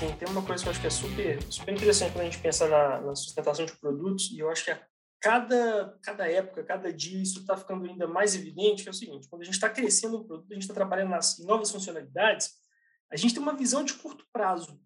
Tem, 0.00 0.16
tem 0.16 0.28
uma 0.28 0.42
coisa 0.42 0.60
que 0.60 0.68
eu 0.68 0.72
acho 0.72 0.80
que 0.80 0.86
é 0.88 0.90
super, 0.90 1.40
super 1.44 1.72
interessante 1.72 2.12
quando 2.12 2.22
a 2.22 2.30
gente 2.30 2.40
pensa 2.40 2.66
na, 2.66 3.00
na 3.00 3.14
sustentação 3.14 3.64
de 3.64 3.76
produtos, 3.76 4.32
e 4.32 4.40
eu 4.40 4.50
acho 4.50 4.64
que 4.64 4.72
a 4.72 4.80
cada, 5.20 5.96
cada 6.02 6.28
época, 6.28 6.64
cada 6.64 6.92
dia, 6.92 7.22
isso 7.22 7.40
está 7.40 7.56
ficando 7.56 7.88
ainda 7.88 8.08
mais 8.08 8.34
evidente, 8.34 8.82
que 8.82 8.88
é 8.88 8.92
o 8.92 8.94
seguinte, 8.94 9.28
quando 9.28 9.42
a 9.42 9.44
gente 9.44 9.54
está 9.54 9.70
crescendo 9.70 10.16
o 10.16 10.24
produto, 10.24 10.50
a 10.50 10.54
gente 10.54 10.62
está 10.62 10.74
trabalhando 10.74 11.10
nas 11.10 11.38
novas 11.38 11.70
funcionalidades, 11.70 12.50
a 13.08 13.16
gente 13.16 13.34
tem 13.34 13.42
uma 13.42 13.56
visão 13.56 13.84
de 13.84 13.94
curto 13.94 14.26
prazo. 14.32 14.80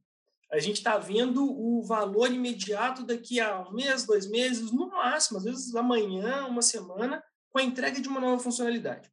A 0.52 0.58
gente 0.58 0.76
está 0.76 0.98
vendo 0.98 1.44
o 1.44 1.82
valor 1.82 2.30
imediato 2.30 3.04
daqui 3.04 3.40
a 3.40 3.62
um 3.62 3.72
mês, 3.72 4.04
dois 4.04 4.28
meses, 4.28 4.70
no 4.70 4.90
máximo, 4.90 5.38
às 5.38 5.44
vezes 5.44 5.74
amanhã, 5.74 6.46
uma 6.46 6.60
semana, 6.60 7.24
com 7.50 7.58
a 7.58 7.62
entrega 7.62 7.98
de 7.98 8.08
uma 8.08 8.20
nova 8.20 8.42
funcionalidade. 8.42 9.10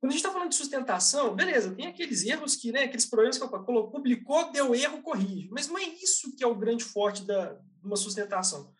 Quando 0.00 0.10
a 0.10 0.12
gente 0.12 0.20
está 0.20 0.30
falando 0.30 0.50
de 0.50 0.56
sustentação, 0.56 1.34
beleza, 1.34 1.74
tem 1.74 1.86
aqueles 1.86 2.24
erros 2.24 2.54
que, 2.54 2.70
né, 2.70 2.84
aqueles 2.84 3.06
problemas 3.06 3.38
que 3.38 3.48
colocou, 3.48 3.90
publicou, 3.90 4.52
deu 4.52 4.74
erro, 4.74 5.02
corrige. 5.02 5.48
Mas 5.50 5.66
não 5.66 5.78
é 5.78 5.82
isso 5.82 6.36
que 6.36 6.44
é 6.44 6.46
o 6.46 6.54
grande 6.54 6.84
forte 6.84 7.24
da, 7.24 7.58
uma 7.82 7.96
sustentação. 7.96 8.72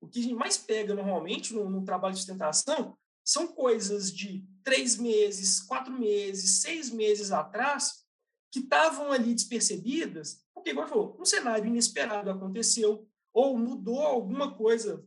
O 0.00 0.08
que 0.08 0.18
a 0.18 0.22
gente 0.22 0.34
mais 0.34 0.56
pega 0.56 0.94
normalmente 0.94 1.52
no, 1.52 1.68
no 1.68 1.84
trabalho 1.84 2.14
de 2.14 2.20
sustentação 2.20 2.96
são 3.22 3.48
coisas 3.48 4.10
de 4.12 4.44
três 4.64 4.96
meses, 4.96 5.60
quatro 5.60 5.92
meses, 5.92 6.62
seis 6.62 6.90
meses 6.90 7.30
atrás, 7.30 8.00
que 8.50 8.60
estavam 8.60 9.12
ali 9.12 9.34
despercebidas, 9.34 10.42
porque, 10.60 10.70
igual 10.70 10.86
falou, 10.86 11.16
um 11.18 11.24
cenário 11.24 11.66
inesperado 11.66 12.30
aconteceu, 12.30 13.08
ou 13.32 13.56
mudou 13.56 14.00
alguma 14.00 14.54
coisa 14.54 15.04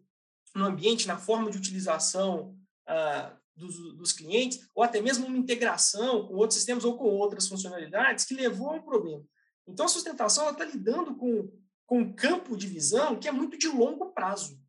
no 0.56 0.66
ambiente, 0.66 1.08
na 1.08 1.18
forma 1.18 1.52
de 1.52 1.58
utilização 1.58 2.58
ah, 2.88 3.38
dos, 3.56 3.76
dos, 3.96 4.12
clientes, 4.12 4.68
ou 4.74 4.84
até 4.84 5.00
mesmo 5.00 5.28
uma 5.28 5.38
integração 5.38 6.28
com 6.28 6.34
outros 6.36 6.56
sistemas 6.56 6.84
ou 6.84 6.98
com 6.98 7.06
outras 7.06 7.48
funcionalidades 7.48 8.26
que 8.26 8.34
levou 8.34 8.72
a 8.72 8.74
um 8.74 8.82
problema. 8.82 9.24
Então, 9.68 9.86
a 9.86 9.90
sustentação 9.90 10.50
está 10.50 10.66
lidando 10.66 11.16
com, 11.16 11.52
com 11.86 12.00
um 12.00 12.14
campo 12.14 12.58
de 12.58 12.68
visão 12.68 13.20
que 13.20 13.28
é 13.28 13.32
muito 13.32 13.58
de 13.58 13.68
longo 13.68 14.12
prazo. 14.12 14.60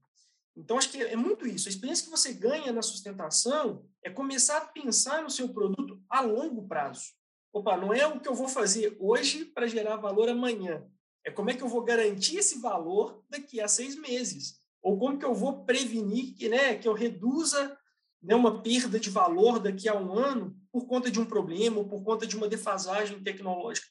Então, 0.57 0.79
acho 0.79 0.91
que 0.91 1.03
é 1.03 1.17
muito 1.17 1.47
isso. 1.47 1.69
A 1.69 1.71
experiência 1.71 2.05
que 2.05 2.11
você 2.11 2.33
ganha 2.33 2.73
na 2.73 2.83
sustentação 2.83 3.85
é 4.03 4.11
começar 4.11 4.59
a 4.59 4.67
pensar 4.67 5.23
no 5.23 5.31
seu 5.31 5.49
produto 5.49 6.01
a 6.09 6.21
longo 6.21 6.69
prazo 6.69 7.13
opa, 7.55 7.77
não 7.77 7.95
é 7.95 8.05
o 8.05 8.19
que 8.19 8.29
eu 8.29 8.35
vou 8.35 8.49
fazer 8.49 8.97
hoje 8.99 9.45
para 9.45 9.69
gerar 9.69 9.97
valor 9.97 10.29
amanhã. 10.29 10.85
É 11.25 11.31
como 11.31 11.51
é 11.51 11.55
que 11.55 11.63
eu 11.63 11.69
vou 11.69 11.83
garantir 11.83 12.37
esse 12.37 12.59
valor 12.61 13.25
daqui 13.31 13.61
a 13.61 13.69
seis 13.69 13.95
meses. 13.95 14.61
Ou 14.83 14.99
como 14.99 15.19
que 15.19 15.25
eu 15.25 15.33
vou 15.33 15.65
prevenir 15.65 16.35
que, 16.35 16.49
né, 16.49 16.75
que 16.75 16.87
eu 16.87 16.93
reduza 16.93 17.79
né, 18.21 18.35
uma 18.35 18.61
perda 18.61 18.99
de 18.99 19.09
valor 19.09 19.61
daqui 19.61 19.89
a 19.89 19.95
um 19.95 20.13
ano 20.13 20.61
por 20.73 20.87
conta 20.87 21.11
de 21.11 21.21
um 21.21 21.25
problema 21.25 21.79
ou 21.79 21.89
por 21.89 22.03
conta 22.03 22.27
de 22.27 22.37
uma 22.37 22.49
defasagem 22.49 23.23
tecnológica. 23.23 23.87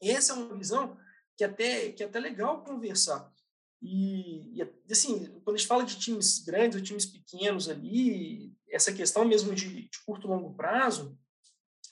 Essa 0.00 0.34
é 0.34 0.36
uma 0.36 0.56
visão 0.56 0.96
que 1.36 1.42
até 1.42 1.90
que 1.90 2.02
é 2.02 2.06
até 2.06 2.20
legal 2.20 2.62
conversar. 2.62 3.32
E, 3.80 4.60
e, 4.60 4.72
assim, 4.90 5.26
quando 5.42 5.56
a 5.56 5.58
gente 5.58 5.66
fala 5.66 5.84
de 5.84 5.98
times 5.98 6.38
grandes 6.40 6.78
ou 6.78 6.84
times 6.84 7.06
pequenos 7.06 7.68
ali, 7.68 8.54
essa 8.68 8.92
questão 8.92 9.24
mesmo 9.24 9.54
de, 9.54 9.88
de 9.88 10.04
curto 10.04 10.26
e 10.26 10.30
longo 10.30 10.54
prazo, 10.54 11.18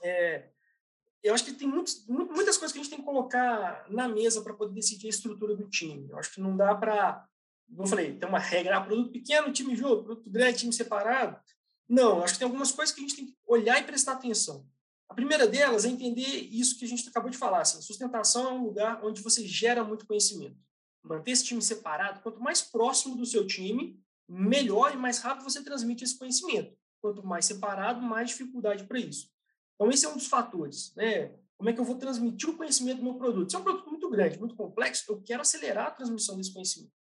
é, 0.02 0.52
eu 1.22 1.32
acho 1.32 1.44
que 1.44 1.52
tem 1.52 1.68
muitos, 1.68 2.04
muitas 2.06 2.56
coisas 2.56 2.72
que 2.72 2.78
a 2.78 2.82
gente 2.82 2.90
tem 2.90 2.98
que 2.98 3.04
colocar 3.04 3.86
na 3.88 4.08
mesa 4.08 4.42
para 4.42 4.54
poder 4.54 4.74
decidir 4.74 5.06
a 5.06 5.10
estrutura 5.10 5.54
do 5.54 5.68
time. 5.68 6.08
Eu 6.10 6.18
acho 6.18 6.34
que 6.34 6.40
não 6.40 6.56
dá 6.56 6.74
para, 6.74 7.24
como 7.68 7.82
eu 7.82 7.86
falei, 7.86 8.16
tem 8.16 8.28
uma 8.28 8.40
regra, 8.40 8.76
ah, 8.76 8.80
produto 8.80 9.12
pequeno, 9.12 9.52
time 9.52 9.76
junto, 9.76 10.02
produto 10.02 10.28
grande, 10.28 10.58
time 10.58 10.72
separado. 10.72 11.40
Não, 11.88 12.24
acho 12.24 12.34
que 12.34 12.38
tem 12.40 12.46
algumas 12.46 12.72
coisas 12.72 12.94
que 12.94 13.00
a 13.00 13.06
gente 13.06 13.16
tem 13.16 13.26
que 13.26 13.36
olhar 13.46 13.78
e 13.78 13.84
prestar 13.84 14.12
atenção. 14.12 14.66
A 15.08 15.14
primeira 15.14 15.46
delas 15.46 15.84
é 15.84 15.88
entender 15.88 16.26
isso 16.50 16.78
que 16.78 16.84
a 16.84 16.88
gente 16.88 17.06
acabou 17.08 17.30
de 17.30 17.36
falar. 17.36 17.60
Assim, 17.60 17.80
sustentação 17.82 18.48
é 18.48 18.52
um 18.52 18.64
lugar 18.64 19.04
onde 19.04 19.22
você 19.22 19.46
gera 19.46 19.84
muito 19.84 20.06
conhecimento. 20.06 20.56
Manter 21.04 21.32
esse 21.32 21.44
time 21.44 21.60
separado, 21.60 22.20
quanto 22.20 22.40
mais 22.40 22.62
próximo 22.62 23.14
do 23.14 23.26
seu 23.26 23.46
time, 23.46 24.00
melhor 24.28 24.92
e 24.92 24.96
mais 24.96 25.18
rápido 25.18 25.44
você 25.44 25.62
transmite 25.62 26.02
esse 26.02 26.18
conhecimento. 26.18 26.74
Quanto 27.00 27.24
mais 27.24 27.44
separado, 27.44 28.00
mais 28.00 28.30
dificuldade 28.30 28.84
para 28.84 28.98
isso. 28.98 29.28
Então, 29.74 29.90
esse 29.90 30.04
é 30.04 30.08
um 30.08 30.16
dos 30.16 30.26
fatores. 30.26 30.94
Né? 30.94 31.34
Como 31.56 31.70
é 31.70 31.72
que 31.72 31.80
eu 31.80 31.84
vou 31.84 31.96
transmitir 31.96 32.48
o 32.48 32.56
conhecimento 32.56 32.98
do 32.98 33.04
meu 33.04 33.14
produto? 33.14 33.50
Se 33.50 33.56
é 33.56 33.58
um 33.58 33.62
produto 33.62 33.88
muito 33.88 34.10
grande, 34.10 34.38
muito 34.38 34.56
complexo, 34.56 35.04
eu 35.08 35.20
quero 35.22 35.42
acelerar 35.42 35.86
a 35.86 35.90
transmissão 35.90 36.36
desse 36.36 36.52
conhecimento. 36.52 36.92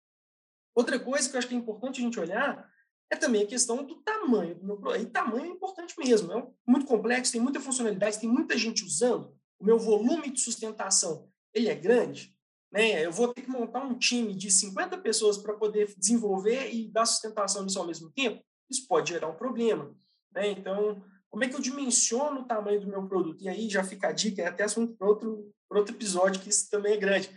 Outra 0.75 0.99
coisa 0.99 1.29
que 1.29 1.35
eu 1.35 1.39
acho 1.39 1.47
que 1.47 1.55
é 1.55 1.57
importante 1.57 1.99
a 1.99 2.03
gente 2.03 2.19
olhar 2.19 2.71
é 3.09 3.15
também 3.15 3.43
a 3.43 3.47
questão 3.47 3.83
do 3.83 3.95
tamanho 3.97 4.55
do 4.55 4.65
meu 4.65 4.77
produto. 4.77 5.01
E 5.01 5.05
tamanho 5.05 5.45
é 5.45 5.49
importante 5.49 5.95
mesmo. 5.97 6.31
É 6.31 6.47
muito 6.65 6.85
complexo, 6.85 7.31
tem 7.31 7.41
muita 7.41 7.59
funcionalidade, 7.59 8.19
tem 8.19 8.29
muita 8.29 8.57
gente 8.57 8.85
usando. 8.85 9.35
o 9.59 9.65
meu 9.65 9.77
volume 9.77 10.31
de 10.31 10.39
sustentação, 10.39 11.29
ele 11.53 11.67
é 11.67 11.75
grande, 11.75 12.35
né? 12.71 13.05
Eu 13.05 13.11
vou 13.11 13.33
ter 13.33 13.41
que 13.41 13.49
montar 13.49 13.83
um 13.83 13.97
time 13.97 14.33
de 14.33 14.49
50 14.49 14.97
pessoas 14.99 15.37
para 15.37 15.53
poder 15.53 15.93
desenvolver 15.97 16.73
e 16.73 16.87
dar 16.87 17.05
sustentação 17.05 17.63
nisso 17.63 17.79
ao 17.79 17.85
mesmo 17.85 18.09
tempo. 18.11 18.43
Isso 18.69 18.87
pode 18.87 19.09
gerar 19.09 19.27
um 19.27 19.35
problema, 19.35 19.93
né? 20.31 20.49
Então, 20.49 21.03
como 21.31 21.45
é 21.45 21.47
que 21.47 21.55
eu 21.55 21.61
dimensiono 21.61 22.41
o 22.41 22.45
tamanho 22.45 22.81
do 22.81 22.87
meu 22.87 23.07
produto? 23.07 23.41
E 23.41 23.47
aí 23.47 23.69
já 23.69 23.83
fica 23.85 24.09
a 24.09 24.11
dica, 24.11 24.41
é 24.41 24.47
até 24.47 24.65
assunto 24.65 24.93
para 24.97 25.07
outro, 25.07 25.49
outro 25.69 25.95
episódio, 25.95 26.41
que 26.41 26.49
isso 26.49 26.69
também 26.69 26.93
é 26.93 26.97
grande. 26.97 27.31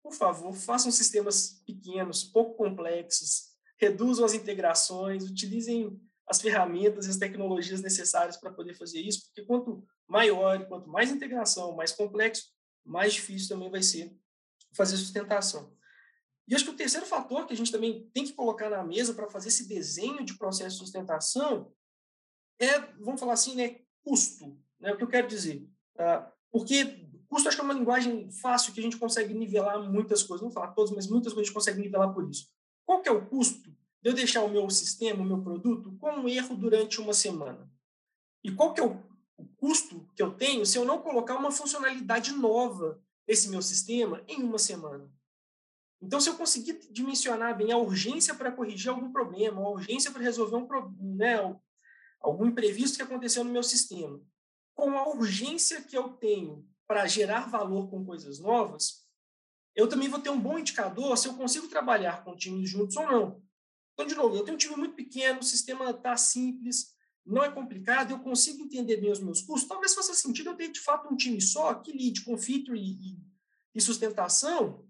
Por 0.00 0.14
favor, 0.14 0.54
façam 0.54 0.92
sistemas 0.92 1.60
pequenos, 1.66 2.22
pouco 2.22 2.54
complexos, 2.54 3.48
reduzam 3.76 4.24
as 4.24 4.34
integrações, 4.34 5.28
utilizem 5.28 6.00
as 6.28 6.40
ferramentas 6.40 7.06
e 7.06 7.10
as 7.10 7.16
tecnologias 7.16 7.82
necessárias 7.82 8.36
para 8.36 8.52
poder 8.52 8.74
fazer 8.74 9.00
isso, 9.00 9.24
porque 9.24 9.44
quanto 9.44 9.84
maior, 10.06 10.64
quanto 10.66 10.88
mais 10.88 11.10
integração, 11.10 11.74
mais 11.74 11.90
complexo, 11.90 12.44
mais 12.86 13.14
difícil 13.14 13.48
também 13.48 13.70
vai 13.70 13.82
ser 13.82 14.16
fazer 14.72 14.96
sustentação. 14.96 15.76
E 16.46 16.54
acho 16.54 16.64
que 16.64 16.70
o 16.70 16.76
terceiro 16.76 17.04
fator 17.04 17.46
que 17.46 17.52
a 17.52 17.56
gente 17.56 17.72
também 17.72 18.08
tem 18.14 18.24
que 18.24 18.32
colocar 18.32 18.70
na 18.70 18.84
mesa 18.84 19.12
para 19.12 19.28
fazer 19.28 19.48
esse 19.48 19.66
desenho 19.66 20.24
de 20.24 20.38
processo 20.38 20.76
de 20.76 20.84
sustentação 20.84 21.72
é, 22.58 22.80
vamos 23.00 23.20
falar 23.20 23.34
assim, 23.34 23.54
né, 23.54 23.80
custo. 24.02 24.56
Né? 24.80 24.92
O 24.92 24.96
que 24.96 25.04
eu 25.04 25.08
quero 25.08 25.28
dizer? 25.28 25.68
Uh, 25.94 26.30
porque 26.50 27.08
custo 27.28 27.48
acho 27.48 27.56
que 27.56 27.60
é 27.60 27.64
uma 27.64 27.74
linguagem 27.74 28.30
fácil 28.30 28.72
que 28.72 28.80
a 28.80 28.82
gente 28.82 28.96
consegue 28.96 29.34
nivelar 29.34 29.80
muitas 29.90 30.22
coisas. 30.22 30.42
Não 30.42 30.50
vou 30.50 30.60
falar 30.60 30.72
todas, 30.72 30.90
mas 30.90 31.06
muitas 31.06 31.32
coisas 31.32 31.42
a 31.42 31.46
gente 31.46 31.54
consegue 31.54 31.80
nivelar 31.80 32.12
por 32.12 32.28
isso. 32.28 32.48
Qual 32.86 33.02
que 33.02 33.08
é 33.08 33.12
o 33.12 33.26
custo 33.26 33.70
de 34.02 34.10
eu 34.10 34.14
deixar 34.14 34.42
o 34.42 34.48
meu 34.48 34.68
sistema, 34.70 35.22
o 35.22 35.26
meu 35.26 35.42
produto, 35.42 35.92
com 35.98 36.10
um 36.10 36.28
erro 36.28 36.56
durante 36.56 37.00
uma 37.00 37.12
semana? 37.12 37.70
E 38.42 38.50
qual 38.50 38.72
que 38.72 38.80
é 38.80 38.84
o, 38.84 38.96
o 39.36 39.46
custo 39.56 40.08
que 40.16 40.22
eu 40.22 40.32
tenho 40.34 40.64
se 40.64 40.78
eu 40.78 40.84
não 40.84 41.02
colocar 41.02 41.36
uma 41.36 41.50
funcionalidade 41.50 42.32
nova 42.32 43.00
nesse 43.26 43.50
meu 43.50 43.60
sistema 43.60 44.22
em 44.26 44.42
uma 44.42 44.58
semana? 44.58 45.12
Então, 46.00 46.20
se 46.20 46.30
eu 46.30 46.36
conseguir 46.36 46.78
dimensionar 46.90 47.56
bem 47.56 47.72
a 47.72 47.76
urgência 47.76 48.32
para 48.32 48.52
corrigir 48.52 48.88
algum 48.88 49.12
problema, 49.12 49.60
a 49.60 49.68
urgência 49.68 50.12
para 50.12 50.22
resolver 50.22 50.56
um 50.56 51.16
né, 51.16 51.36
algum 52.20 52.46
imprevisto 52.46 52.96
que 52.96 53.02
aconteceu 53.02 53.44
no 53.44 53.52
meu 53.52 53.62
sistema, 53.62 54.20
com 54.74 54.96
a 54.96 55.08
urgência 55.08 55.82
que 55.82 55.96
eu 55.96 56.10
tenho 56.10 56.68
para 56.86 57.06
gerar 57.06 57.48
valor 57.48 57.90
com 57.90 58.04
coisas 58.04 58.38
novas, 58.38 59.06
eu 59.74 59.88
também 59.88 60.08
vou 60.08 60.20
ter 60.20 60.30
um 60.30 60.40
bom 60.40 60.58
indicador 60.58 61.16
se 61.16 61.28
eu 61.28 61.34
consigo 61.34 61.68
trabalhar 61.68 62.24
com 62.24 62.36
times 62.36 62.68
juntos 62.68 62.96
ou 62.96 63.06
não. 63.06 63.42
Então, 63.92 64.06
de 64.06 64.14
novo, 64.14 64.36
eu 64.36 64.44
tenho 64.44 64.54
um 64.54 64.58
time 64.58 64.76
muito 64.76 64.94
pequeno, 64.94 65.40
o 65.40 65.44
sistema 65.44 65.90
está 65.90 66.16
simples, 66.16 66.94
não 67.24 67.44
é 67.44 67.50
complicado, 67.50 68.12
eu 68.12 68.20
consigo 68.20 68.64
entender 68.64 68.96
bem 68.96 69.12
os 69.12 69.20
meus 69.20 69.42
custos. 69.42 69.68
Talvez 69.68 69.94
faça 69.94 70.14
sentido 70.14 70.50
eu 70.50 70.56
ter, 70.56 70.68
de 70.68 70.80
fato, 70.80 71.12
um 71.12 71.16
time 71.16 71.40
só 71.40 71.74
que 71.74 71.92
lide 71.92 72.24
com 72.24 72.38
feature 72.38 72.78
e, 72.78 73.18
e 73.74 73.80
sustentação 73.80 74.88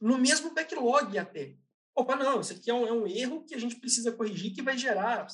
no 0.00 0.18
mesmo 0.18 0.52
backlog 0.52 1.16
até. 1.16 1.56
Opa, 1.94 2.14
não, 2.14 2.40
isso 2.40 2.52
aqui 2.52 2.70
é 2.70 2.74
um, 2.74 2.86
é 2.86 2.92
um 2.92 3.06
erro 3.06 3.44
que 3.44 3.54
a 3.54 3.58
gente 3.58 3.76
precisa 3.76 4.12
corrigir 4.12 4.54
que 4.54 4.62
vai 4.62 4.76
gerar 4.76 5.26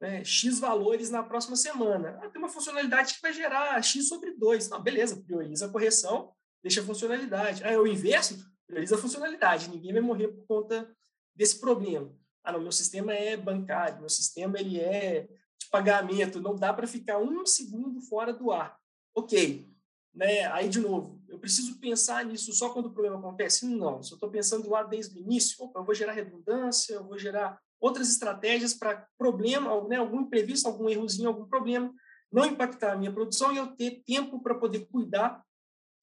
né, 0.00 0.24
X 0.24 0.58
valores 0.58 1.10
na 1.10 1.22
próxima 1.22 1.56
semana. 1.56 2.18
Ah, 2.22 2.28
tem 2.28 2.40
uma 2.40 2.48
funcionalidade 2.48 3.14
que 3.14 3.22
vai 3.22 3.32
gerar 3.32 3.82
X 3.82 4.08
sobre 4.08 4.32
2. 4.32 4.68
Não, 4.68 4.82
beleza, 4.82 5.22
prioriza 5.22 5.66
a 5.66 5.68
correção, 5.70 6.32
deixa 6.62 6.80
a 6.80 6.84
funcionalidade. 6.84 7.64
Ah, 7.64 7.72
é 7.72 7.78
o 7.78 7.86
inverso? 7.86 8.38
Prioriza 8.66 8.96
a 8.96 8.98
funcionalidade. 8.98 9.70
Ninguém 9.70 9.92
vai 9.92 10.02
morrer 10.02 10.28
por 10.28 10.46
conta 10.46 10.90
desse 11.34 11.60
problema. 11.60 12.12
Ah, 12.44 12.52
não, 12.52 12.60
meu 12.60 12.72
sistema 12.72 13.12
é 13.12 13.36
bancário, 13.36 14.00
meu 14.00 14.08
sistema 14.08 14.58
ele 14.58 14.78
é 14.78 15.28
de 15.58 15.68
pagamento, 15.70 16.40
não 16.40 16.54
dá 16.54 16.72
para 16.72 16.86
ficar 16.86 17.18
um 17.18 17.44
segundo 17.44 18.00
fora 18.00 18.32
do 18.32 18.52
ar. 18.52 18.78
Ok. 19.14 19.68
Né? 20.14 20.46
Aí, 20.46 20.68
de 20.68 20.80
novo, 20.80 21.22
eu 21.28 21.38
preciso 21.38 21.78
pensar 21.78 22.24
nisso 22.24 22.52
só 22.52 22.70
quando 22.70 22.86
o 22.86 22.92
problema 22.92 23.18
acontece? 23.18 23.66
Não. 23.66 24.02
Se 24.02 24.12
eu 24.12 24.16
estou 24.16 24.30
pensando 24.30 24.70
lá 24.70 24.82
desde 24.82 25.18
o 25.18 25.20
início, 25.20 25.62
opa, 25.62 25.80
eu 25.80 25.84
vou 25.84 25.94
gerar 25.94 26.12
redundância, 26.12 26.94
eu 26.94 27.04
vou 27.04 27.18
gerar 27.18 27.60
outras 27.80 28.08
estratégias 28.08 28.74
para 28.74 29.06
problema, 29.18 29.86
né, 29.88 29.96
algum 29.96 30.22
imprevisto, 30.22 30.66
algum 30.66 30.88
errozinho, 30.88 31.28
algum 31.28 31.46
problema, 31.46 31.92
não 32.32 32.46
impactar 32.46 32.92
a 32.92 32.96
minha 32.96 33.12
produção 33.12 33.52
e 33.52 33.56
eu 33.56 33.68
ter 33.68 34.02
tempo 34.04 34.42
para 34.42 34.54
poder 34.54 34.86
cuidar 34.86 35.44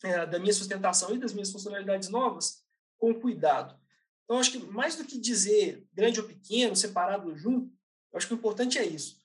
é, 0.03 0.25
da 0.25 0.39
minha 0.39 0.53
sustentação 0.53 1.13
e 1.13 1.17
das 1.17 1.33
minhas 1.33 1.51
funcionalidades 1.51 2.09
novas 2.09 2.63
com 2.97 3.13
cuidado. 3.13 3.79
Então, 4.23 4.39
acho 4.39 4.51
que 4.51 4.59
mais 4.59 4.95
do 4.95 5.05
que 5.05 5.19
dizer 5.19 5.85
grande 5.93 6.19
ou 6.19 6.27
pequeno, 6.27 6.75
separado 6.75 7.29
ou 7.29 7.35
junto, 7.35 7.71
acho 8.13 8.27
que 8.27 8.33
o 8.33 8.37
importante 8.37 8.77
é 8.77 8.85
isso. 8.85 9.21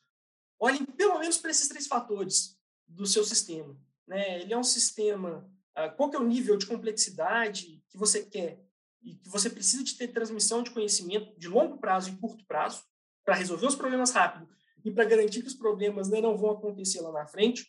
Olhem 0.59 0.84
pelo 0.84 1.18
menos 1.18 1.38
para 1.38 1.51
esses 1.51 1.68
três 1.68 1.86
fatores 1.86 2.59
do 2.86 3.07
seu 3.07 3.22
sistema. 3.22 3.76
Né? 4.07 4.40
Ele 4.40 4.53
é 4.53 4.59
um 4.59 4.64
sistema, 4.64 5.49
ah, 5.74 5.88
qual 5.88 6.11
que 6.11 6.16
é 6.16 6.18
o 6.18 6.26
nível 6.26 6.57
de 6.57 6.66
complexidade 6.66 7.82
que 7.88 7.96
você 7.96 8.24
quer 8.24 8.67
e 9.09 9.14
que 9.14 9.28
você 9.30 9.48
precisa 9.48 9.82
de 9.82 9.96
ter 9.96 10.09
transmissão 10.09 10.62
de 10.62 10.70
conhecimento 10.70 11.32
de 11.38 11.48
longo 11.48 11.78
prazo 11.78 12.11
e 12.11 12.16
curto 12.16 12.44
prazo 12.46 12.82
para 13.24 13.34
resolver 13.34 13.66
os 13.66 13.74
problemas 13.74 14.11
rápido 14.11 14.46
e 14.84 14.90
para 14.90 15.04
garantir 15.04 15.40
que 15.40 15.48
os 15.48 15.54
problemas 15.54 16.09
né, 16.09 16.20
não 16.20 16.36
vão 16.36 16.50
acontecer 16.50 17.00
lá 17.00 17.11
na 17.11 17.26
frente. 17.26 17.62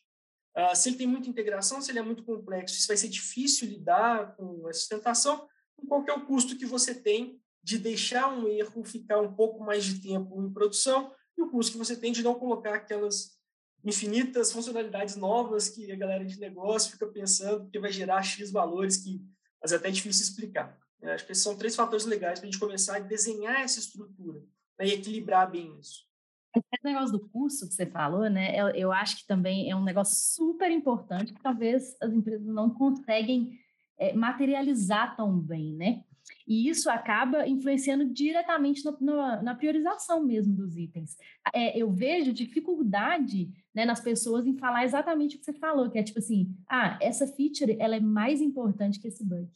Uh, 0.58 0.76
se 0.76 0.90
ele 0.90 0.98
tem 0.98 1.08
muita 1.08 1.30
integração, 1.30 1.82
se 1.82 1.92
ele 1.92 2.00
é 2.00 2.02
muito 2.02 2.24
complexo, 2.24 2.76
se 2.76 2.88
vai 2.88 2.98
ser 2.98 3.08
difícil 3.08 3.70
lidar 3.70 4.36
com 4.36 4.68
a 4.68 4.74
sustentação, 4.74 5.48
qual 5.88 6.04
é 6.06 6.14
o 6.14 6.26
custo 6.26 6.58
que 6.58 6.66
você 6.66 6.94
tem 6.94 7.42
de 7.64 7.78
deixar 7.78 8.28
um 8.28 8.48
erro 8.48 8.84
ficar 8.84 9.22
um 9.22 9.34
pouco 9.34 9.64
mais 9.64 9.86
de 9.86 10.02
tempo 10.02 10.42
em 10.42 10.52
produção 10.52 11.14
e 11.38 11.42
o 11.42 11.50
custo 11.50 11.74
que 11.74 11.78
você 11.78 11.96
tem 11.96 12.12
de 12.12 12.24
não 12.24 12.36
colocar 12.36 12.76
aquelas 12.76 13.38
infinitas 13.84 14.52
funcionalidades 14.52 15.16
novas 15.16 15.70
que 15.70 15.90
a 15.90 15.96
galera 15.96 16.26
de 16.26 16.38
negócio 16.38 16.92
fica 16.92 17.08
pensando 17.08 17.70
que 17.70 17.80
vai 17.80 17.92
gerar 17.92 18.22
X 18.24 18.52
valores 18.52 18.98
que 18.98 19.22
mas 19.62 19.72
é 19.72 19.76
até 19.76 19.92
difícil 19.92 20.24
explicar. 20.24 20.78
Eu 21.02 21.12
acho 21.12 21.26
que 21.26 21.32
esses 21.32 21.44
são 21.44 21.58
três 21.58 21.76
fatores 21.76 22.06
legais 22.06 22.40
para 22.40 22.48
a 22.48 22.52
gente 22.52 22.60
começar 22.60 22.98
a 22.98 23.00
desenhar 23.00 23.62
essa 23.62 23.80
estrutura 23.80 24.40
né, 24.78 24.88
e 24.88 24.94
equilibrar 24.94 25.50
bem 25.50 25.78
isso. 25.80 26.08
Esse 26.56 26.84
negócio 26.84 27.12
do 27.12 27.30
custo 27.30 27.68
que 27.68 27.74
você 27.74 27.86
falou, 27.86 28.28
né? 28.30 28.60
Eu, 28.60 28.70
eu, 28.70 28.92
acho 28.92 29.18
que 29.18 29.28
também 29.28 29.70
é 29.70 29.76
um 29.76 29.84
negócio 29.84 30.16
super 30.16 30.72
importante 30.72 31.34
que 31.34 31.42
talvez 31.42 31.96
as 32.02 32.12
empresas 32.12 32.48
não 32.48 32.72
conseguem 32.72 33.60
é, 33.98 34.14
materializar 34.14 35.16
tão 35.16 35.40
bem, 35.40 35.76
né? 35.76 36.04
E 36.48 36.68
isso 36.68 36.90
acaba 36.90 37.48
influenciando 37.48 38.06
diretamente 38.06 38.84
no, 38.84 38.98
no, 39.00 39.42
na 39.42 39.56
priorização 39.56 40.24
mesmo 40.24 40.56
dos 40.56 40.76
itens. 40.76 41.16
É, 41.54 41.78
eu 41.78 41.92
vejo 41.92 42.34
dificuldade 42.34 43.52
né, 43.74 43.86
nas 43.86 44.00
pessoas 44.00 44.46
em 44.46 44.58
falar 44.58 44.84
exatamente 44.84 45.36
o 45.36 45.40
que 45.40 45.46
você 45.46 45.54
falou, 45.54 45.90
que 45.90 46.00
é 46.00 46.04
tipo 46.04 46.20
assim, 46.20 46.56
ah, 46.68 46.98
essa 47.02 47.28
feature 47.28 47.78
ela 47.80 47.96
é 47.96 48.00
mais 48.00 48.42
importante 48.42 49.00
que 49.00 49.08
esse 49.08 49.24
bug. 49.24 49.50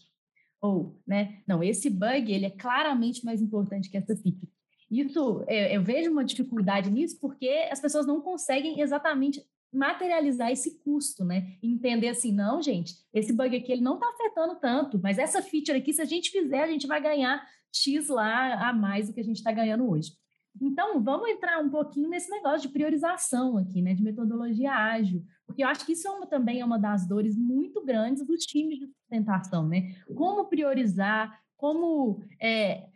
Ou, 0.63 0.97
né? 1.05 1.41
Não, 1.45 1.61
esse 1.61 1.89
bug 1.89 2.31
ele 2.31 2.45
é 2.45 2.49
claramente 2.49 3.25
mais 3.25 3.41
importante 3.41 3.89
que 3.89 3.97
essa 3.97 4.15
feature. 4.15 4.49
Isso, 4.89 5.43
eu, 5.49 5.65
eu 5.67 5.83
vejo 5.83 6.09
uma 6.09 6.23
dificuldade 6.23 6.89
nisso 6.89 7.17
porque 7.19 7.67
as 7.69 7.81
pessoas 7.81 8.07
não 8.07 8.21
conseguem 8.21 8.79
exatamente 8.79 9.45
materializar 9.73 10.51
esse 10.51 10.79
custo, 10.79 11.25
né? 11.25 11.57
Entender 11.61 12.07
assim, 12.07 12.31
não, 12.31 12.61
gente, 12.61 12.95
esse 13.13 13.33
bug 13.33 13.53
aqui 13.53 13.73
ele 13.73 13.81
não 13.81 13.95
está 13.95 14.07
afetando 14.07 14.55
tanto, 14.55 14.97
mas 14.99 15.17
essa 15.17 15.41
feature 15.41 15.77
aqui, 15.77 15.91
se 15.91 16.01
a 16.01 16.05
gente 16.05 16.31
fizer, 16.31 16.63
a 16.63 16.67
gente 16.67 16.87
vai 16.87 17.01
ganhar 17.01 17.45
X 17.69 18.07
lá 18.07 18.69
a 18.69 18.71
mais 18.71 19.07
do 19.07 19.13
que 19.13 19.19
a 19.19 19.23
gente 19.23 19.37
está 19.37 19.51
ganhando 19.51 19.89
hoje. 19.89 20.13
Então, 20.61 21.01
vamos 21.03 21.29
entrar 21.29 21.59
um 21.59 21.69
pouquinho 21.69 22.09
nesse 22.09 22.29
negócio 22.29 22.67
de 22.67 22.73
priorização 22.73 23.57
aqui, 23.57 23.81
né? 23.81 23.93
De 23.93 24.03
metodologia 24.03 24.71
ágil. 24.71 25.23
Porque 25.45 25.63
eu 25.63 25.67
acho 25.67 25.85
que 25.85 25.93
isso 25.93 26.07
é 26.07 26.11
uma, 26.11 26.27
também 26.27 26.61
é 26.61 26.65
uma 26.65 26.79
das 26.79 27.07
dores 27.07 27.37
muito 27.37 27.83
grandes 27.83 28.25
dos 28.25 28.45
times 28.45 28.79
de 28.79 28.87
sustentação, 28.87 29.67
né? 29.67 29.95
Como 30.15 30.45
priorizar, 30.45 31.41
como 31.57 32.21
é, 32.39 32.87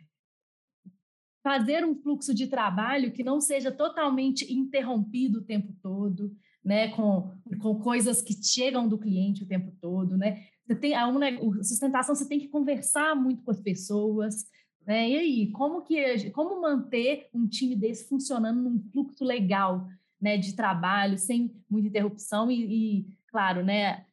fazer 1.42 1.84
um 1.84 1.94
fluxo 1.94 2.34
de 2.34 2.46
trabalho 2.46 3.12
que 3.12 3.24
não 3.24 3.40
seja 3.40 3.72
totalmente 3.72 4.52
interrompido 4.52 5.38
o 5.38 5.44
tempo 5.44 5.74
todo, 5.82 6.32
né? 6.64 6.88
Com, 6.88 7.32
com 7.60 7.78
coisas 7.80 8.22
que 8.22 8.34
chegam 8.42 8.88
do 8.88 8.98
cliente 8.98 9.42
o 9.42 9.48
tempo 9.48 9.72
todo, 9.80 10.16
né? 10.16 10.44
Você 10.66 10.76
tem 10.76 10.94
a, 10.94 11.08
uma, 11.08 11.26
a 11.26 11.64
sustentação, 11.64 12.14
você 12.14 12.28
tem 12.28 12.38
que 12.38 12.48
conversar 12.48 13.16
muito 13.16 13.42
com 13.42 13.50
as 13.50 13.60
pessoas, 13.60 14.44
né? 14.88 15.08
E 15.08 15.16
aí, 15.16 15.52
como 15.52 15.82
que 15.82 16.30
como 16.30 16.60
manter 16.60 17.28
um 17.32 17.46
time 17.46 17.76
desse 17.76 18.08
funcionando 18.08 18.60
num 18.60 18.80
fluxo 18.90 19.24
legal? 19.24 19.86
né, 20.20 20.36
de 20.36 20.54
trabalho, 20.54 21.16
sem 21.16 21.54
muita 21.70 21.88
interrupção 21.88 22.50
e, 22.50 23.00
e 23.00 23.06
claro, 23.28 23.64
né, 23.64 24.06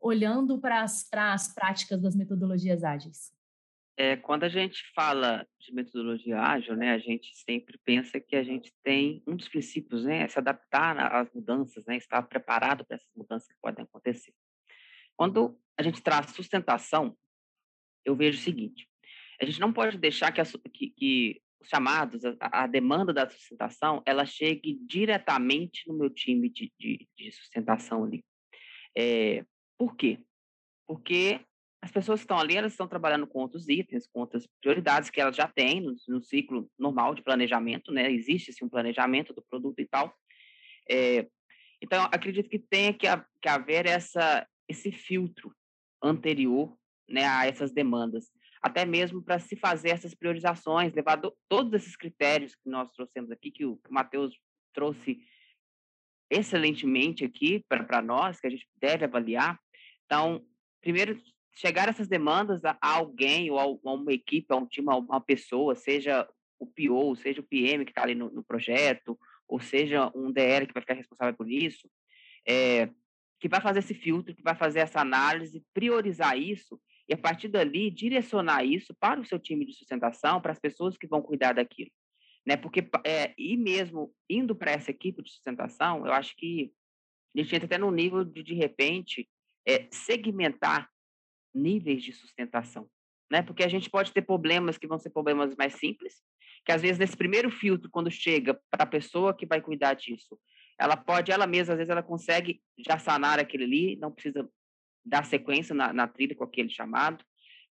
olhando 0.00 0.58
para 0.58 0.82
as 0.82 1.54
práticas 1.54 2.00
das 2.00 2.14
metodologias 2.14 2.84
ágeis? 2.84 3.34
É, 3.98 4.14
quando 4.14 4.44
a 4.44 4.48
gente 4.48 4.82
fala 4.94 5.46
de 5.58 5.72
metodologia 5.72 6.38
ágil, 6.38 6.76
né, 6.76 6.92
a 6.92 6.98
gente 6.98 7.34
sempre 7.34 7.78
pensa 7.82 8.20
que 8.20 8.36
a 8.36 8.44
gente 8.44 8.70
tem 8.82 9.22
um 9.26 9.34
dos 9.34 9.48
princípios, 9.48 10.04
né, 10.04 10.24
é 10.24 10.28
se 10.28 10.38
adaptar 10.38 10.98
às 11.14 11.32
mudanças, 11.32 11.84
né, 11.86 11.96
estar 11.96 12.22
preparado 12.22 12.84
para 12.84 12.96
essas 12.96 13.10
mudanças 13.16 13.48
que 13.48 13.58
podem 13.62 13.84
acontecer. 13.84 14.34
Quando 15.16 15.58
a 15.78 15.82
gente 15.82 16.02
traz 16.02 16.30
sustentação, 16.32 17.16
eu 18.04 18.14
vejo 18.14 18.38
o 18.38 18.42
seguinte: 18.42 18.86
a 19.40 19.44
gente 19.44 19.60
não 19.60 19.72
pode 19.72 19.98
deixar 19.98 20.32
que, 20.32 20.40
a, 20.40 20.44
que, 20.72 20.90
que 20.90 21.42
os 21.60 21.68
chamados, 21.68 22.24
a, 22.24 22.64
a, 22.64 22.66
demanda 22.66 23.12
da 23.12 23.28
sustentação, 23.28 24.02
ela 24.06 24.24
chegue 24.24 24.78
diretamente 24.86 25.88
no 25.88 25.94
meu 25.94 26.10
time 26.10 26.48
de, 26.48 26.72
de, 26.78 27.08
de 27.16 27.32
sustentação 27.32 28.04
ali. 28.04 28.24
É, 28.96 29.44
Por 29.78 29.96
quê? 29.96 30.18
Porque 30.86 31.40
as 31.82 31.90
pessoas 31.92 32.20
que 32.20 32.24
estão 32.24 32.38
ali, 32.38 32.56
elas 32.56 32.72
estão 32.72 32.88
trabalhando 32.88 33.26
com 33.26 33.40
outros 33.40 33.68
itens, 33.68 34.06
com 34.06 34.20
outras 34.20 34.46
prioridades 34.60 35.10
que 35.10 35.20
elas 35.20 35.36
já 35.36 35.46
têm 35.46 35.80
no, 35.80 35.94
no 36.08 36.22
ciclo 36.22 36.70
normal 36.78 37.14
de 37.14 37.22
planejamento, 37.22 37.92
né? 37.92 38.10
Existe 38.10 38.52
sim 38.52 38.64
um 38.64 38.68
planejamento 38.68 39.34
do 39.34 39.42
produto 39.42 39.78
e 39.78 39.86
tal. 39.86 40.14
É, 40.90 41.28
então, 41.80 42.04
acredito 42.04 42.48
que 42.48 42.58
tenha 42.58 42.92
que, 42.92 43.06
que 43.40 43.48
haver 43.48 43.86
essa, 43.86 44.46
esse 44.68 44.90
filtro 44.90 45.54
anterior 46.02 46.76
né, 47.08 47.24
a 47.24 47.46
essas 47.46 47.72
demandas, 47.72 48.30
até 48.66 48.84
mesmo 48.84 49.22
para 49.22 49.38
se 49.38 49.54
fazer 49.56 49.90
essas 49.90 50.14
priorizações, 50.14 50.92
levar 50.92 51.16
do, 51.16 51.32
todos 51.48 51.72
esses 51.72 51.96
critérios 51.96 52.54
que 52.54 52.68
nós 52.68 52.90
trouxemos 52.90 53.30
aqui, 53.30 53.50
que 53.50 53.64
o, 53.64 53.76
que 53.76 53.90
o 53.90 53.94
Matheus 53.94 54.36
trouxe 54.74 55.20
excelentemente 56.28 57.24
aqui 57.24 57.64
para 57.68 58.02
nós, 58.02 58.40
que 58.40 58.46
a 58.46 58.50
gente 58.50 58.66
deve 58.76 59.04
avaliar. 59.04 59.58
Então, 60.04 60.44
primeiro, 60.80 61.16
chegar 61.54 61.88
essas 61.88 62.08
demandas 62.08 62.64
a, 62.64 62.76
a 62.80 62.94
alguém, 62.96 63.50
ou 63.50 63.58
a, 63.58 63.62
a, 63.62 63.94
uma 63.94 64.12
equipe, 64.12 64.52
a 64.52 64.56
um 64.56 64.66
time, 64.66 64.90
a 64.90 64.96
uma 64.96 65.20
pessoa, 65.20 65.76
seja 65.76 66.28
o 66.58 66.66
PO, 66.66 67.14
seja 67.16 67.40
o 67.40 67.44
PM 67.44 67.84
que 67.84 67.92
está 67.92 68.02
ali 68.02 68.16
no, 68.16 68.30
no, 68.30 68.42
projeto, 68.42 69.16
ou 69.46 69.60
seja 69.60 70.10
um 70.12 70.32
DR 70.32 70.66
que 70.66 70.74
vai 70.74 70.80
ficar 70.80 70.94
responsável 70.94 71.34
por 71.34 71.48
isso, 71.48 71.88
é, 72.46 72.90
que 73.38 73.48
vai 73.48 73.60
fazer 73.60 73.78
esse 73.78 73.94
filtro, 73.94 74.34
que 74.34 74.42
vai 74.42 74.56
fazer 74.56 74.80
essa 74.80 75.00
análise, 75.00 75.64
priorizar 75.72 76.36
isso 76.36 76.80
e, 77.08 77.14
a 77.14 77.18
partir 77.18 77.48
dali, 77.48 77.90
direcionar 77.90 78.64
isso 78.64 78.94
para 78.98 79.20
o 79.20 79.24
seu 79.24 79.38
time 79.38 79.64
de 79.64 79.72
sustentação, 79.74 80.40
para 80.40 80.52
as 80.52 80.58
pessoas 80.58 80.96
que 80.96 81.06
vão 81.06 81.22
cuidar 81.22 81.52
daquilo. 81.52 81.90
Né? 82.44 82.56
Porque, 82.56 82.88
é, 83.04 83.34
e 83.38 83.56
mesmo 83.56 84.14
indo 84.28 84.54
para 84.54 84.72
essa 84.72 84.90
equipe 84.90 85.22
de 85.22 85.30
sustentação, 85.30 86.06
eu 86.06 86.12
acho 86.12 86.34
que 86.36 86.72
a 87.34 87.40
gente 87.40 87.54
entra 87.54 87.66
até 87.66 87.78
no 87.78 87.90
nível 87.90 88.24
de, 88.24 88.42
de 88.42 88.54
repente, 88.54 89.28
é, 89.66 89.88
segmentar 89.90 90.88
níveis 91.54 92.02
de 92.02 92.12
sustentação. 92.12 92.88
Né? 93.30 93.42
Porque 93.42 93.64
a 93.64 93.68
gente 93.68 93.90
pode 93.90 94.12
ter 94.12 94.22
problemas 94.22 94.78
que 94.78 94.86
vão 94.86 94.98
ser 94.98 95.10
problemas 95.10 95.54
mais 95.56 95.74
simples, 95.74 96.22
que 96.64 96.72
às 96.72 96.82
vezes 96.82 96.98
nesse 96.98 97.16
primeiro 97.16 97.50
filtro, 97.50 97.90
quando 97.90 98.10
chega 98.10 98.58
para 98.70 98.84
a 98.84 98.86
pessoa 98.86 99.36
que 99.36 99.46
vai 99.46 99.60
cuidar 99.60 99.94
disso, 99.94 100.38
ela 100.78 100.96
pode, 100.96 101.32
ela 101.32 101.46
mesma, 101.46 101.74
às 101.74 101.78
vezes 101.78 101.90
ela 101.90 102.02
consegue 102.02 102.60
já 102.78 102.98
sanar 102.98 103.38
aquele 103.38 103.64
ali, 103.64 103.96
não 103.96 104.12
precisa 104.12 104.48
dar 105.06 105.24
sequência 105.24 105.74
na, 105.74 105.92
na 105.92 106.06
trilha 106.06 106.34
com 106.34 106.44
aquele 106.44 106.68
chamado. 106.68 107.24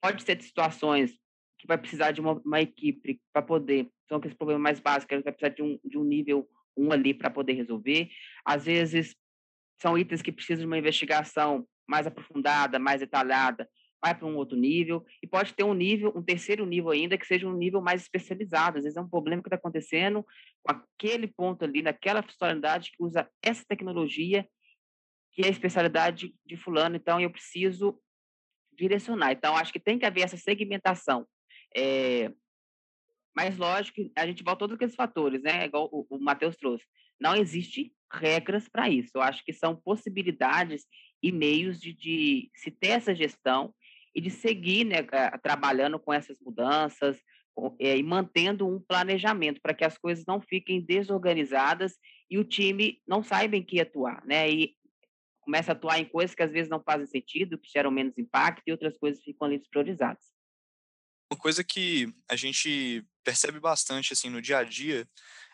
Pode 0.02 0.24
ser 0.24 0.36
de 0.36 0.44
situações 0.44 1.12
que 1.58 1.68
vai 1.68 1.78
precisar 1.78 2.12
de 2.12 2.22
uma, 2.22 2.34
uma 2.46 2.62
equipe 2.62 3.22
para 3.32 3.42
poder, 3.42 3.88
são 4.08 4.18
aqueles 4.18 4.36
problemas 4.36 4.64
mais 4.64 4.80
básicos, 4.80 5.24
vai 5.24 5.34
precisar 5.34 5.56
de 5.56 5.62
um, 5.62 5.80
de 5.84 5.98
um 5.98 6.04
nível 6.04 6.50
um 6.76 6.92
ali 6.92 7.14
para 7.14 7.30
poder 7.30 7.54
resolver. 7.54 8.10
Às 8.46 8.66
vezes, 8.66 9.16
são 9.82 9.98
itens 9.98 10.22
que 10.22 10.32
precisam 10.32 10.62
de 10.62 10.68
uma 10.68 10.78
investigação 10.78 11.68
mais 11.88 12.08
aprofundada, 12.08 12.80
mais 12.80 13.02
detalhada, 13.02 13.68
vai 14.02 14.16
para 14.16 14.26
um 14.26 14.38
outro 14.38 14.58
nível, 14.58 15.06
e 15.22 15.28
pode 15.28 15.54
ter 15.54 15.64
um 15.64 15.74
nível, 15.74 16.14
um 16.16 16.24
terceiro 16.24 16.66
nível 16.66 16.92
ainda, 16.92 17.18
que 17.18 17.28
seja 17.28 17.48
um 17.48 17.58
nível 17.58 17.82
mais 17.82 18.02
especializado. 18.02 18.78
Às 18.78 18.84
vezes 18.86 18.98
é 18.98 19.02
um 19.02 19.10
problema 19.10 19.42
que 19.42 19.50
está 19.50 19.58
acontecendo 19.58 20.26
com 20.64 20.72
aquele 20.72 21.28
ponto 21.28 21.66
ali, 21.66 21.82
naquela 21.82 22.24
funcionalidade 22.24 22.92
que 22.92 23.04
usa 23.04 23.30
essa 23.44 23.66
tecnologia, 23.68 24.48
que 25.34 25.44
é 25.44 25.48
a 25.48 25.52
especialidade 25.52 26.34
de 26.46 26.58
fulano, 26.58 26.96
então 26.96 27.20
eu 27.20 27.30
preciso 27.30 28.00
direcionar. 28.74 29.32
Então, 29.32 29.56
acho 29.56 29.74
que 29.74 29.80
tem 29.80 30.00
que 30.00 30.06
haver 30.06 30.24
essa 30.24 30.38
segmentação. 30.38 31.28
É, 31.76 32.32
mas, 33.36 33.58
lógico, 33.58 34.02
a 34.16 34.26
gente 34.26 34.44
volta 34.44 34.60
todos 34.60 34.76
aqueles 34.76 34.96
fatores, 34.96 35.42
né? 35.42 35.66
Igual 35.66 35.90
o, 35.92 36.06
o 36.10 36.20
Matheus 36.20 36.56
trouxe. 36.56 36.86
Não 37.20 37.36
existe 37.36 37.94
regras 38.12 38.68
para 38.68 38.90
isso. 38.90 39.12
Eu 39.16 39.22
acho 39.22 39.44
que 39.44 39.54
são 39.54 39.76
possibilidades 39.76 40.86
e 41.22 41.32
meios 41.32 41.80
de, 41.80 41.94
de 41.94 42.52
se 42.56 42.72
ter 42.72 42.90
essa 42.90 43.14
gestão 43.14 43.74
e 44.16 44.22
de 44.22 44.30
seguir 44.30 44.86
né, 44.86 45.04
trabalhando 45.44 46.00
com 46.00 46.12
essas 46.12 46.40
mudanças 46.40 47.22
é, 47.80 47.98
e 47.98 48.04
mantendo 48.04 48.68
um 48.68 48.80
planejamento 48.80 49.62
para 49.62 49.74
que 49.74 49.86
as 49.86 49.98
coisas 49.98 50.26
não 50.26 50.42
fiquem 50.42 50.82
desorganizadas 50.82 51.96
e 52.30 52.38
o 52.38 52.44
time 52.44 53.02
não 53.08 53.22
saiba 53.22 53.56
em 53.56 53.64
que 53.64 53.80
atuar, 53.80 54.24
né? 54.26 54.50
E 54.50 54.76
começa 55.50 55.72
a 55.72 55.74
atuar 55.74 55.98
em 55.98 56.06
coisas 56.06 56.36
que 56.36 56.44
às 56.44 56.52
vezes 56.52 56.70
não 56.70 56.80
fazem 56.80 57.08
sentido, 57.08 57.58
que 57.58 57.72
geram 57.72 57.90
menos 57.90 58.16
impacto 58.20 58.62
e 58.68 58.72
outras 58.72 58.96
coisas 59.00 59.24
ficam 59.24 59.48
ali 59.48 59.58
despriorizadas. 59.58 60.24
Uma 61.32 61.40
coisa 61.40 61.64
que 61.64 62.14
a 62.30 62.36
gente 62.36 63.04
percebe 63.24 63.60
bastante 63.60 64.14
assim 64.14 64.30
no 64.30 64.44
dia 64.44 64.60
a 64.60 64.64
dia 64.64 65.10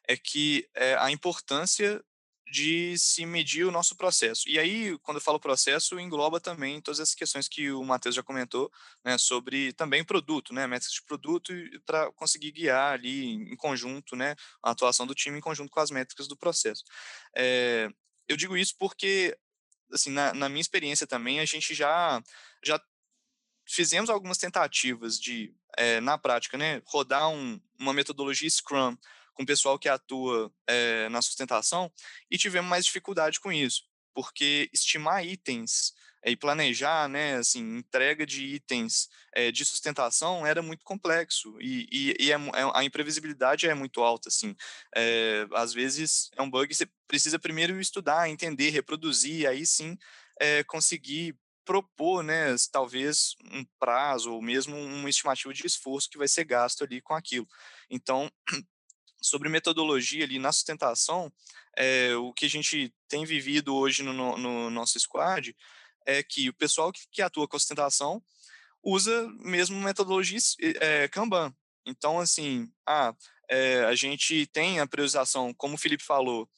é 0.05 0.17
que 0.17 0.67
é, 0.75 0.95
a 0.95 1.09
importância 1.11 2.03
de 2.51 2.97
se 2.97 3.25
medir 3.25 3.65
o 3.65 3.71
nosso 3.71 3.95
processo. 3.95 4.47
E 4.49 4.59
aí, 4.59 4.99
quando 4.99 5.17
eu 5.17 5.21
falo 5.21 5.39
processo, 5.39 5.97
engloba 5.97 6.41
também 6.41 6.81
todas 6.81 6.99
essas 6.99 7.15
questões 7.15 7.47
que 7.47 7.71
o 7.71 7.83
Matheus 7.83 8.15
já 8.15 8.21
comentou, 8.21 8.69
né, 9.03 9.17
sobre 9.17 9.71
também 9.73 10.03
produto, 10.03 10.53
né, 10.53 10.67
métricas 10.67 10.93
de 10.93 11.03
produto, 11.03 11.53
para 11.85 12.11
conseguir 12.11 12.51
guiar 12.51 12.93
ali 12.93 13.31
em 13.31 13.55
conjunto, 13.55 14.15
né, 14.15 14.35
a 14.61 14.71
atuação 14.71 15.07
do 15.07 15.15
time 15.15 15.37
em 15.37 15.41
conjunto 15.41 15.71
com 15.71 15.79
as 15.79 15.89
métricas 15.89 16.27
do 16.27 16.37
processo. 16.37 16.83
É, 17.35 17.89
eu 18.27 18.35
digo 18.35 18.57
isso 18.57 18.75
porque, 18.77 19.37
assim, 19.91 20.11
na, 20.11 20.33
na 20.33 20.49
minha 20.49 20.61
experiência 20.61 21.07
também, 21.07 21.39
a 21.39 21.45
gente 21.45 21.73
já, 21.73 22.21
já 22.63 22.79
fizemos 23.67 24.09
algumas 24.09 24.37
tentativas 24.37 25.19
de, 25.19 25.53
é, 25.77 25.99
na 26.01 26.17
prática, 26.17 26.57
né, 26.57 26.81
rodar 26.85 27.29
um, 27.29 27.59
uma 27.79 27.93
metodologia 27.93 28.49
Scrum 28.49 28.95
com 29.33 29.43
o 29.43 29.45
pessoal 29.45 29.77
que 29.77 29.89
atua 29.89 30.51
é, 30.67 31.09
na 31.09 31.21
sustentação 31.21 31.91
e 32.31 32.37
tivemos 32.37 32.69
mais 32.69 32.85
dificuldade 32.85 33.39
com 33.39 33.51
isso, 33.51 33.83
porque 34.13 34.69
estimar 34.73 35.25
itens 35.25 35.93
e 36.25 36.35
planejar, 36.35 37.07
né, 37.07 37.35
assim, 37.35 37.77
entrega 37.77 38.25
de 38.25 38.43
itens 38.43 39.09
é, 39.33 39.51
de 39.51 39.63
sustentação 39.63 40.45
era 40.45 40.61
muito 40.61 40.83
complexo 40.83 41.55
e, 41.61 41.87
e, 41.91 42.15
e 42.19 42.31
é, 42.31 42.37
a 42.73 42.83
imprevisibilidade 42.83 43.67
é 43.67 43.73
muito 43.73 44.01
alta, 44.01 44.29
assim. 44.29 44.55
às 45.53 45.73
vezes 45.73 46.29
é 46.35 46.41
um 46.41 46.49
bug 46.49 46.67
que 46.67 46.75
você 46.75 46.87
precisa 47.07 47.37
primeiro 47.37 47.79
estudar, 47.79 48.29
entender, 48.29 48.69
reproduzir, 48.69 49.47
aí 49.47 49.65
sim 49.65 49.97
conseguir 50.67 51.37
propor, 51.65 52.23
né, 52.23 52.55
talvez 52.71 53.35
um 53.51 53.65
prazo 53.79 54.31
ou 54.31 54.41
mesmo 54.41 54.77
uma 54.77 55.09
estimativa 55.09 55.53
de 55.53 55.65
esforço 55.65 56.09
que 56.09 56.17
vai 56.17 56.27
ser 56.27 56.45
gasto 56.45 56.83
ali 56.83 57.01
com 57.01 57.13
aquilo. 57.13 57.47
Então, 57.89 58.31
sobre 59.21 59.49
metodologia 59.49 60.23
ali 60.23 60.37
na 60.37 60.51
sustentação, 60.51 61.33
é, 61.75 62.15
o 62.15 62.31
que 62.31 62.45
a 62.45 62.49
gente 62.49 62.93
tem 63.09 63.25
vivido 63.25 63.75
hoje 63.75 64.03
no, 64.03 64.13
no, 64.37 64.69
nosso 64.69 64.99
squad 64.99 65.55
é 66.05 66.23
que 66.23 66.49
o 66.49 66.53
pessoal 66.53 66.91
que, 66.91 67.01
que 67.11 67.21
atua 67.21 67.47
com 67.47 67.57
sustentação 67.57 68.23
usa 68.83 69.27
mesmo 69.39 69.79
metodologia 69.79 70.39
é, 70.79 71.07
Kanban. 71.07 71.53
Então, 71.85 72.19
assim, 72.19 72.71
ah, 72.87 73.13
é, 73.49 73.83
a 73.85 73.95
gente 73.95 74.45
tem 74.47 74.79
a 74.79 74.87
priorização, 74.87 75.53
como 75.53 75.75
o 75.75 75.77
Felipe 75.77 76.03
falou, 76.03 76.49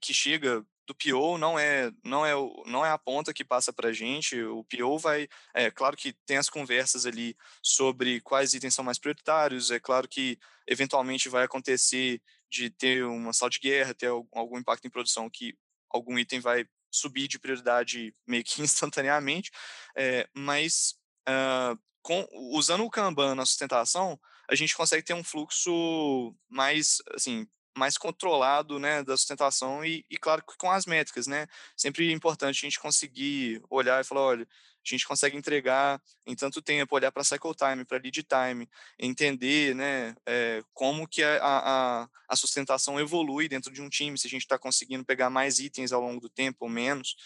que 0.00 0.14
chega 0.14 0.64
do 0.86 0.94
PO 0.94 1.36
não 1.36 1.58
é 1.58 1.90
não 2.04 2.24
é 2.24 2.32
não 2.64 2.86
é 2.86 2.90
a 2.90 2.98
ponta 2.98 3.34
que 3.34 3.44
passa 3.44 3.72
para 3.72 3.88
a 3.88 3.92
gente. 3.92 4.40
O 4.42 4.64
PO 4.64 4.98
vai, 4.98 5.28
é 5.52 5.70
claro 5.70 5.96
que 5.96 6.12
tem 6.24 6.36
as 6.36 6.48
conversas 6.48 7.04
ali 7.04 7.36
sobre 7.62 8.20
quais 8.20 8.54
itens 8.54 8.74
são 8.74 8.84
mais 8.84 8.98
prioritários. 8.98 9.70
É 9.70 9.80
claro 9.80 10.08
que 10.08 10.38
eventualmente 10.66 11.28
vai 11.28 11.44
acontecer 11.44 12.22
de 12.48 12.70
ter 12.70 13.04
uma 13.04 13.32
sala 13.32 13.50
de 13.50 13.58
guerra, 13.58 13.94
ter 13.94 14.06
algum 14.06 14.58
impacto 14.58 14.86
em 14.86 14.90
produção 14.90 15.28
que 15.28 15.54
algum 15.90 16.18
item 16.18 16.38
vai 16.40 16.64
subir 16.96 17.28
de 17.28 17.38
prioridade 17.38 18.14
meio 18.26 18.44
que 18.44 18.60
instantaneamente. 18.62 19.50
É, 19.96 20.28
mas 20.34 20.94
uh, 21.28 21.78
com, 22.02 22.26
usando 22.52 22.84
o 22.84 22.90
Kanban 22.90 23.34
na 23.34 23.46
sustentação, 23.46 24.18
a 24.48 24.54
gente 24.54 24.76
consegue 24.76 25.02
ter 25.02 25.14
um 25.14 25.24
fluxo 25.24 26.34
mais 26.48 26.98
assim 27.14 27.46
mais 27.76 27.98
controlado 27.98 28.78
né, 28.78 29.02
da 29.02 29.16
sustentação 29.16 29.84
e, 29.84 30.02
e, 30.08 30.16
claro, 30.16 30.42
com 30.58 30.70
as 30.70 30.86
métricas, 30.86 31.26
né? 31.26 31.46
Sempre 31.76 32.08
é 32.08 32.12
importante 32.12 32.64
a 32.64 32.66
gente 32.66 32.80
conseguir 32.80 33.62
olhar 33.68 34.00
e 34.00 34.04
falar, 34.04 34.22
olha, 34.22 34.48
a 34.94 34.96
gente 34.96 35.06
consegue 35.06 35.36
entregar 35.36 36.00
em 36.26 36.34
tanto 36.34 36.62
tempo, 36.62 36.94
olhar 36.94 37.10
para 37.10 37.24
cycle 37.24 37.54
time, 37.54 37.84
para 37.84 37.98
lead 37.98 38.22
time, 38.22 38.68
entender 38.98 39.74
né, 39.74 40.14
é, 40.26 40.62
como 40.72 41.08
que 41.08 41.22
a, 41.22 41.38
a, 41.42 42.08
a, 42.28 42.36
sustentação 42.36 43.00
evolui 43.00 43.48
dentro 43.48 43.72
de 43.72 43.82
um 43.82 43.88
time, 43.88 44.18
se 44.18 44.26
a 44.26 44.30
gente 44.30 44.42
está 44.42 44.58
conseguindo 44.58 45.04
pegar 45.04 45.30
mais 45.30 45.58
itens 45.58 45.92
ao 45.92 46.00
longo 46.00 46.20
do 46.20 46.28
tempo 46.28 46.58
ou 46.60 46.68
menos. 46.68 47.16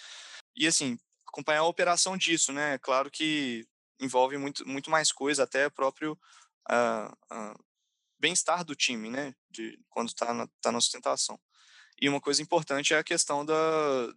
E, 0.56 0.66
assim, 0.66 0.98
acompanhar 1.26 1.60
a 1.60 1.64
operação 1.64 2.16
disso, 2.16 2.52
né? 2.52 2.78
Claro 2.78 3.10
que 3.10 3.66
envolve 4.00 4.36
muito, 4.38 4.66
muito 4.66 4.90
mais 4.90 5.12
coisa, 5.12 5.44
até 5.44 5.68
próprio 5.68 6.18
uh, 6.70 7.34
uh, 7.34 7.64
bem-estar 8.18 8.64
do 8.64 8.74
time, 8.74 9.10
né? 9.10 9.34
De, 9.50 9.78
quando 9.88 10.08
está 10.08 10.32
na, 10.32 10.48
tá 10.60 10.72
na 10.72 10.80
sustentação. 10.80 11.38
E 12.00 12.08
uma 12.08 12.20
coisa 12.20 12.40
importante 12.40 12.94
é 12.94 12.98
a 12.98 13.04
questão 13.04 13.44
da, 13.44 13.54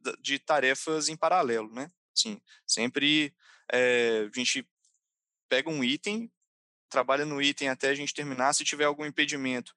da 0.02 0.14
de 0.20 0.40
tarefas 0.40 1.10
em 1.10 1.18
paralelo, 1.18 1.72
né? 1.74 1.92
Sim, 2.14 2.40
sempre 2.66 3.34
é, 3.72 4.28
a 4.32 4.38
gente 4.38 4.68
pega 5.50 5.70
um 5.70 5.84
item, 5.84 6.32
trabalha 6.90 7.26
no 7.26 7.42
item 7.42 7.70
até 7.70 7.90
a 7.90 7.96
gente 7.96 8.14
terminar. 8.14 8.54
Se 8.54 8.64
tiver 8.64 8.86
algum 8.86 9.06
impedimento 9.06 9.74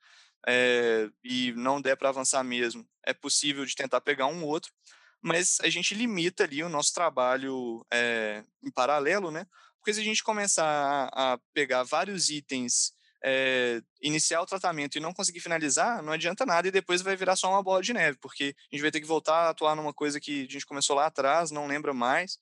é, 0.47 1.09
e 1.25 1.53
não 1.53 1.81
der 1.81 1.97
para 1.97 2.11
avançar 2.11 2.43
mesmo, 2.45 2.87
é 3.05 3.13
possível 3.13 3.65
de 3.65 3.75
tentar 3.75 4.01
pegar 4.01 4.27
um 4.27 4.45
outro, 4.45 4.73
mas 5.21 5.59
a 5.61 5.69
gente 5.69 5.95
limita 5.95 6.45
ali 6.45 6.63
o 6.63 6.69
nosso 6.69 6.93
trabalho 6.93 7.85
é, 7.93 8.45
em 8.63 8.71
paralelo, 8.71 9.31
né? 9.31 9.47
Porque 9.79 9.95
se 9.95 10.01
a 10.01 10.05
gente 10.05 10.23
começar 10.23 10.65
a, 11.13 11.35
a 11.35 11.39
pegar 11.55 11.83
vários 11.85 12.29
itens, 12.29 12.93
é, 13.29 13.83
iniciar 14.01 14.41
o 14.41 14.47
tratamento 14.47 14.97
e 14.97 15.01
não 15.01 15.13
conseguir 15.13 15.41
finalizar, 15.41 16.01
não 16.01 16.13
adianta 16.13 16.47
nada 16.47 16.69
e 16.69 16.71
depois 16.71 17.03
vai 17.03 17.17
virar 17.17 17.35
só 17.35 17.51
uma 17.51 17.63
bola 17.63 17.83
de 17.83 17.93
neve, 17.93 18.17
porque 18.19 18.55
a 18.57 18.77
gente 18.77 18.83
vai 18.83 18.91
ter 18.93 19.01
que 19.01 19.07
voltar 19.07 19.47
a 19.47 19.49
atuar 19.49 19.75
numa 19.75 19.93
coisa 19.93 20.21
que 20.21 20.47
a 20.49 20.53
gente 20.53 20.65
começou 20.65 20.95
lá 20.95 21.07
atrás, 21.07 21.51
não 21.51 21.67
lembra 21.67 21.93
mais, 21.93 22.39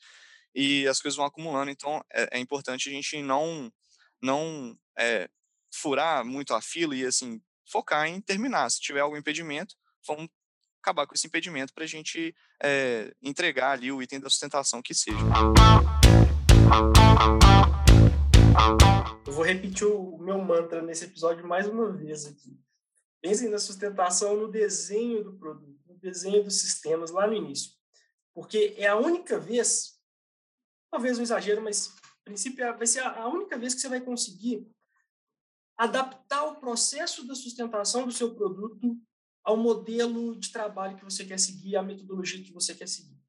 e 0.54 0.86
as 0.86 1.00
coisas 1.00 1.16
vão 1.16 1.24
acumulando. 1.24 1.70
Então, 1.70 2.04
é, 2.12 2.36
é 2.36 2.38
importante 2.38 2.90
a 2.90 2.92
gente 2.92 3.22
não, 3.22 3.72
não 4.22 4.76
é, 4.98 5.26
furar 5.72 6.22
muito 6.22 6.52
a 6.52 6.60
fila 6.60 6.94
e, 6.94 7.06
assim, 7.06 7.40
focar 7.66 8.06
em 8.06 8.20
terminar. 8.20 8.70
Se 8.70 8.78
tiver 8.78 9.00
algum 9.00 9.16
impedimento, 9.16 9.74
vamos 10.06 10.28
acabar 10.82 11.06
com 11.06 11.14
esse 11.14 11.26
impedimento 11.26 11.72
para 11.72 11.84
a 11.84 11.88
gente 11.88 12.36
é, 12.62 13.10
entregar 13.22 13.70
ali 13.70 13.90
o 13.90 14.02
item 14.02 14.20
da 14.20 14.28
sustentação 14.28 14.82
que 14.82 14.94
seja. 14.94 15.16
Eu 19.26 19.32
vou 19.32 19.44
repetir 19.44 19.86
o 19.86 20.16
meu 20.18 20.38
mantra 20.38 20.80
nesse 20.80 21.06
episódio 21.06 21.46
mais 21.46 21.66
uma 21.66 21.90
vez 21.90 22.24
aqui. 22.24 22.56
Pensem 23.20 23.48
na 23.48 23.58
sustentação 23.58 24.36
no 24.36 24.48
desenho 24.48 25.24
do 25.24 25.36
produto, 25.36 25.80
no 25.86 25.96
desenho 25.98 26.44
dos 26.44 26.60
sistemas 26.60 27.10
lá 27.10 27.26
no 27.26 27.34
início. 27.34 27.72
Porque 28.32 28.74
é 28.76 28.86
a 28.86 28.96
única 28.96 29.38
vez, 29.38 30.00
talvez 30.90 31.18
um 31.18 31.22
exagero, 31.22 31.62
mas 31.62 31.94
princípio 32.24 32.64
é, 32.64 32.72
vai 32.72 32.86
ser 32.86 33.00
a 33.00 33.28
única 33.28 33.58
vez 33.58 33.74
que 33.74 33.80
você 33.80 33.88
vai 33.88 34.00
conseguir 34.00 34.66
adaptar 35.76 36.44
o 36.44 36.56
processo 36.56 37.26
da 37.26 37.34
sustentação 37.34 38.06
do 38.06 38.12
seu 38.12 38.34
produto 38.34 38.96
ao 39.42 39.56
modelo 39.56 40.38
de 40.38 40.50
trabalho 40.50 40.96
que 40.96 41.04
você 41.04 41.24
quer 41.24 41.38
seguir, 41.38 41.76
à 41.76 41.82
metodologia 41.82 42.42
que 42.42 42.52
você 42.52 42.74
quer 42.74 42.88
seguir. 42.88 43.20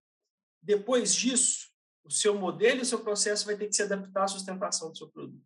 Depois 0.62 1.14
disso, 1.14 1.75
o 2.06 2.12
seu 2.12 2.36
modelo 2.36 2.82
o 2.82 2.86
seu 2.86 3.00
processo 3.00 3.46
vai 3.46 3.58
ter 3.58 3.68
que 3.68 3.76
se 3.76 3.84
adaptar 3.84 4.24
à 4.24 4.28
sustentação 4.28 4.92
do 4.92 4.98
seu 4.98 5.08
produto. 5.10 5.44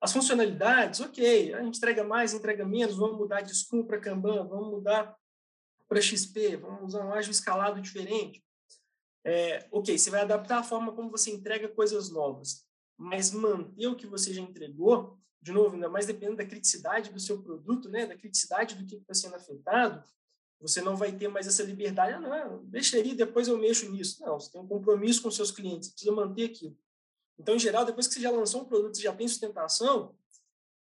As 0.00 0.12
funcionalidades, 0.12 1.00
ok, 1.00 1.54
a 1.54 1.62
gente 1.62 1.76
entrega 1.76 2.04
mais, 2.04 2.32
entrega 2.32 2.64
menos, 2.64 2.96
vamos 2.96 3.18
mudar 3.18 3.40
de 3.40 3.54
Scrum 3.54 3.84
para 3.84 3.98
Kanban, 3.98 4.46
vamos 4.46 4.70
mudar 4.70 5.16
para 5.88 6.00
XP, 6.00 6.56
vamos 6.56 6.94
usar 6.94 7.04
um 7.04 7.12
ágil 7.12 7.32
escalado 7.32 7.80
diferente. 7.80 8.44
É, 9.24 9.66
ok, 9.70 9.98
você 9.98 10.10
vai 10.10 10.20
adaptar 10.20 10.58
a 10.58 10.62
forma 10.62 10.92
como 10.92 11.10
você 11.10 11.30
entrega 11.30 11.68
coisas 11.68 12.10
novas, 12.10 12.66
mas 12.96 13.32
manter 13.32 13.88
o 13.88 13.96
que 13.96 14.06
você 14.06 14.32
já 14.32 14.40
entregou 14.40 15.18
de 15.40 15.52
novo, 15.52 15.74
ainda 15.74 15.88
mais 15.88 16.06
dependendo 16.06 16.36
da 16.36 16.46
criticidade 16.46 17.12
do 17.12 17.20
seu 17.20 17.42
produto, 17.42 17.88
né, 17.88 18.06
da 18.06 18.16
criticidade 18.16 18.74
do 18.74 18.86
que 18.86 18.96
está 18.96 19.14
sendo 19.14 19.36
afetado, 19.36 20.02
você 20.60 20.80
não 20.80 20.96
vai 20.96 21.12
ter 21.12 21.28
mais 21.28 21.46
essa 21.46 21.62
liberdade. 21.62 22.14
Ah, 22.14 22.20
não, 22.20 22.64
deixaria, 22.64 23.14
depois 23.14 23.48
eu 23.48 23.58
mexo 23.58 23.90
nisso. 23.90 24.20
Não, 24.22 24.38
você 24.38 24.50
tem 24.50 24.60
um 24.60 24.66
compromisso 24.66 25.22
com 25.22 25.30
seus 25.30 25.50
clientes, 25.50 25.90
precisa 25.90 26.12
manter 26.12 26.44
aquilo. 26.44 26.76
Então, 27.38 27.54
em 27.54 27.58
geral, 27.58 27.84
depois 27.84 28.08
que 28.08 28.14
você 28.14 28.20
já 28.20 28.30
lançou 28.30 28.62
um 28.62 28.64
produto, 28.64 28.96
você 28.96 29.02
já 29.02 29.14
tem 29.14 29.28
sustentação, 29.28 30.16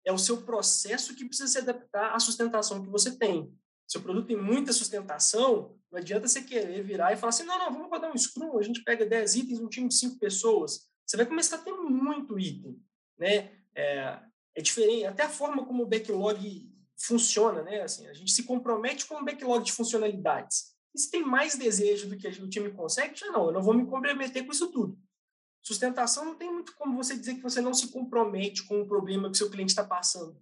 é 0.04 0.12
o 0.12 0.18
seu 0.18 0.42
processo 0.42 1.14
que 1.14 1.24
precisa 1.24 1.48
se 1.48 1.58
adaptar 1.58 2.14
à 2.14 2.18
sustentação 2.18 2.82
que 2.82 2.88
você 2.88 3.16
tem. 3.16 3.52
Seu 3.86 4.00
produto 4.00 4.26
tem 4.26 4.36
muita 4.36 4.72
sustentação, 4.72 5.76
não 5.92 5.98
adianta 5.98 6.26
você 6.26 6.42
querer 6.42 6.82
virar 6.82 7.12
e 7.12 7.16
falar 7.16 7.30
assim, 7.30 7.44
não, 7.44 7.58
não, 7.58 7.72
vamos 7.72 7.90
rodar 7.90 8.10
um 8.10 8.18
Scrum, 8.18 8.58
a 8.58 8.62
gente 8.62 8.82
pega 8.82 9.04
10 9.04 9.36
itens, 9.36 9.60
um 9.60 9.68
time 9.68 9.88
de 9.88 9.94
5 9.94 10.18
pessoas. 10.18 10.88
Você 11.04 11.16
vai 11.16 11.26
começar 11.26 11.56
a 11.56 11.60
ter 11.60 11.72
muito 11.72 12.38
item, 12.38 12.80
né? 13.18 13.52
É, 13.74 14.18
é 14.54 14.62
diferente, 14.62 15.04
até 15.04 15.24
a 15.24 15.28
forma 15.28 15.66
como 15.66 15.82
o 15.82 15.86
backlog 15.86 16.72
funciona, 16.98 17.62
né? 17.62 17.82
Assim, 17.82 18.06
a 18.06 18.14
gente 18.14 18.32
se 18.32 18.44
compromete 18.44 19.06
com 19.06 19.16
um 19.16 19.24
backlog 19.24 19.64
de 19.64 19.72
funcionalidades. 19.72 20.74
E 20.94 20.98
se 20.98 21.10
tem 21.10 21.22
mais 21.22 21.56
desejo 21.56 22.08
do 22.08 22.16
que 22.16 22.26
o 22.26 22.48
time 22.48 22.70
consegue, 22.70 23.14
já 23.14 23.30
não, 23.30 23.46
eu 23.46 23.52
não 23.52 23.62
vou 23.62 23.74
me 23.74 23.86
comprometer 23.86 24.44
com 24.44 24.52
isso 24.52 24.70
tudo. 24.70 24.98
Sustentação 25.62 26.24
não 26.24 26.36
tem 26.36 26.50
muito 26.50 26.74
como 26.76 26.96
você 26.96 27.16
dizer 27.16 27.34
que 27.34 27.42
você 27.42 27.60
não 27.60 27.74
se 27.74 27.88
compromete 27.88 28.62
com 28.64 28.80
o 28.80 28.86
problema 28.86 29.30
que 29.30 29.36
seu 29.36 29.50
cliente 29.50 29.72
está 29.72 29.84
passando. 29.84 30.40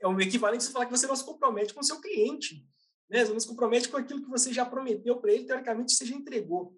É 0.00 0.06
o 0.06 0.20
equivalente 0.20 0.66
a 0.66 0.70
falar 0.70 0.86
que 0.86 0.90
você 0.90 1.06
não 1.06 1.16
se 1.16 1.24
compromete 1.24 1.72
com 1.72 1.80
o 1.80 1.84
seu 1.84 2.00
cliente. 2.00 2.66
Né? 3.08 3.24
Você 3.24 3.32
não 3.32 3.40
se 3.40 3.46
compromete 3.46 3.88
com 3.88 3.96
aquilo 3.96 4.22
que 4.22 4.28
você 4.28 4.52
já 4.52 4.66
prometeu 4.66 5.16
para 5.18 5.32
ele, 5.32 5.44
teoricamente 5.44 5.92
você 5.92 6.04
já 6.04 6.14
entregou. 6.14 6.76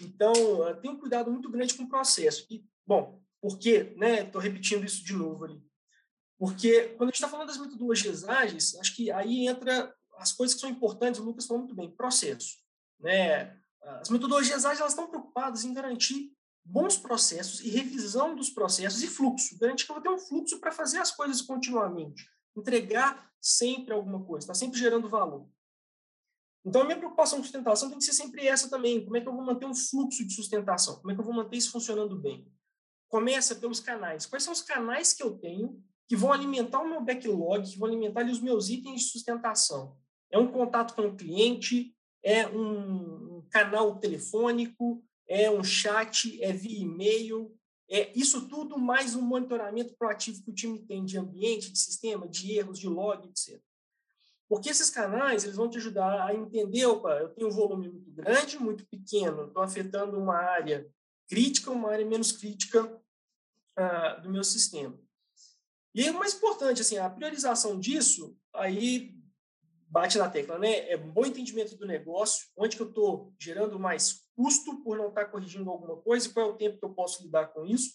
Então, 0.00 0.32
tenha 0.80 0.94
um 0.94 0.98
cuidado 0.98 1.30
muito 1.30 1.50
grande 1.50 1.74
com 1.74 1.84
o 1.84 1.88
processo. 1.88 2.46
E, 2.50 2.64
bom, 2.86 3.20
por 3.40 3.58
quê? 3.58 3.94
Estou 3.94 4.40
né? 4.40 4.48
repetindo 4.48 4.84
isso 4.84 5.04
de 5.04 5.12
novo 5.12 5.44
ali. 5.44 5.62
Porque 6.44 6.88
quando 6.98 7.04
a 7.04 7.06
gente 7.06 7.14
está 7.14 7.28
falando 7.28 7.46
das 7.46 7.56
metodologias 7.56 8.28
ágeis, 8.28 8.74
acho 8.74 8.94
que 8.94 9.10
aí 9.10 9.48
entra 9.48 9.94
as 10.18 10.30
coisas 10.30 10.54
que 10.54 10.60
são 10.60 10.68
importantes, 10.68 11.18
o 11.18 11.24
Lucas 11.24 11.46
falou 11.46 11.62
muito 11.62 11.74
bem, 11.74 11.90
processo. 11.90 12.58
Né? 13.00 13.58
As 13.80 14.10
metodologias 14.10 14.66
ágeis 14.66 14.80
elas 14.80 14.92
estão 14.92 15.08
preocupadas 15.08 15.64
em 15.64 15.72
garantir 15.72 16.30
bons 16.62 16.98
processos 16.98 17.62
e 17.62 17.70
revisão 17.70 18.36
dos 18.36 18.50
processos 18.50 19.02
e 19.02 19.06
fluxo. 19.06 19.58
Garantir 19.58 19.86
que 19.86 19.90
eu 19.90 19.94
vou 19.94 20.02
ter 20.02 20.10
um 20.10 20.18
fluxo 20.18 20.60
para 20.60 20.70
fazer 20.70 20.98
as 20.98 21.10
coisas 21.10 21.40
continuamente. 21.40 22.28
Entregar 22.54 23.26
sempre 23.40 23.94
alguma 23.94 24.22
coisa, 24.22 24.44
está 24.44 24.54
sempre 24.54 24.78
gerando 24.78 25.08
valor. 25.08 25.48
Então, 26.62 26.82
a 26.82 26.84
minha 26.84 26.98
preocupação 26.98 27.38
com 27.38 27.44
sustentação 27.44 27.88
tem 27.88 27.96
que 27.96 28.04
ser 28.04 28.12
sempre 28.12 28.46
essa 28.46 28.68
também. 28.68 29.02
Como 29.02 29.16
é 29.16 29.20
que 29.22 29.28
eu 29.28 29.34
vou 29.34 29.42
manter 29.42 29.64
um 29.64 29.74
fluxo 29.74 30.22
de 30.26 30.34
sustentação? 30.34 30.96
Como 30.96 31.10
é 31.10 31.14
que 31.14 31.20
eu 31.22 31.24
vou 31.24 31.34
manter 31.34 31.56
isso 31.56 31.72
funcionando 31.72 32.20
bem? 32.20 32.46
Começa 33.08 33.54
pelos 33.54 33.80
canais. 33.80 34.26
Quais 34.26 34.42
são 34.42 34.52
os 34.52 34.60
canais 34.60 35.14
que 35.14 35.22
eu 35.22 35.38
tenho 35.38 35.82
que 36.06 36.16
vão 36.16 36.32
alimentar 36.32 36.80
o 36.80 36.88
meu 36.88 37.00
backlog, 37.00 37.68
que 37.68 37.78
vão 37.78 37.88
alimentar 37.88 38.20
ali, 38.20 38.32
os 38.32 38.40
meus 38.40 38.68
itens 38.68 39.02
de 39.02 39.10
sustentação. 39.10 39.96
É 40.30 40.38
um 40.38 40.50
contato 40.50 40.94
com 40.94 41.02
o 41.02 41.16
cliente, 41.16 41.94
é 42.22 42.46
um, 42.48 43.42
canal 43.50 43.98
telefônico, 43.98 45.04
é 45.28 45.50
um 45.50 45.62
chat, 45.62 46.42
é 46.42 46.52
via 46.52 46.80
e-mail, 46.80 47.56
é 47.88 48.10
isso 48.18 48.48
tudo 48.48 48.78
mais 48.78 49.14
um 49.14 49.22
monitoramento 49.22 49.94
proativo 49.96 50.42
que 50.42 50.50
o 50.50 50.54
time 50.54 50.80
tem 50.80 51.04
de 51.04 51.18
ambiente, 51.18 51.70
de 51.70 51.78
sistema, 51.78 52.26
de 52.26 52.52
erros, 52.52 52.78
de 52.78 52.88
log, 52.88 53.28
etc. 53.28 53.60
Porque 54.48 54.70
esses 54.70 54.90
canais 54.90 55.44
eles 55.44 55.56
vão 55.56 55.68
te 55.68 55.78
ajudar 55.78 56.26
a 56.26 56.34
entender, 56.34 56.86
opa, 56.86 57.10
eu 57.18 57.28
tenho 57.28 57.48
um 57.48 57.52
volume 57.52 57.88
muito 57.88 58.10
grande, 58.10 58.58
muito 58.58 58.86
pequeno, 58.86 59.46
estou 59.46 59.62
afetando 59.62 60.18
uma 60.18 60.36
área 60.36 60.86
crítica, 61.28 61.70
uma 61.70 61.90
área 61.90 62.04
menos 62.04 62.32
crítica 62.32 63.00
ah, 63.76 64.14
do 64.16 64.30
meu 64.30 64.44
sistema. 64.44 64.98
E 65.94 66.10
o 66.10 66.14
mais 66.14 66.34
importante, 66.34 66.80
assim, 66.80 66.98
a 66.98 67.08
priorização 67.08 67.78
disso, 67.78 68.36
aí 68.52 69.14
bate 69.88 70.18
na 70.18 70.28
tecla, 70.28 70.58
né? 70.58 70.90
É 70.90 70.96
bom 70.96 71.24
entendimento 71.24 71.76
do 71.76 71.86
negócio, 71.86 72.48
onde 72.56 72.76
que 72.76 72.82
eu 72.82 72.88
estou 72.88 73.32
gerando 73.38 73.78
mais 73.78 74.24
custo 74.34 74.82
por 74.82 74.98
não 74.98 75.08
estar 75.08 75.26
tá 75.26 75.30
corrigindo 75.30 75.70
alguma 75.70 75.96
coisa 75.96 76.28
qual 76.30 76.48
é 76.48 76.50
o 76.50 76.56
tempo 76.56 76.78
que 76.80 76.84
eu 76.84 76.92
posso 76.92 77.22
lidar 77.22 77.46
com 77.52 77.64
isso. 77.64 77.92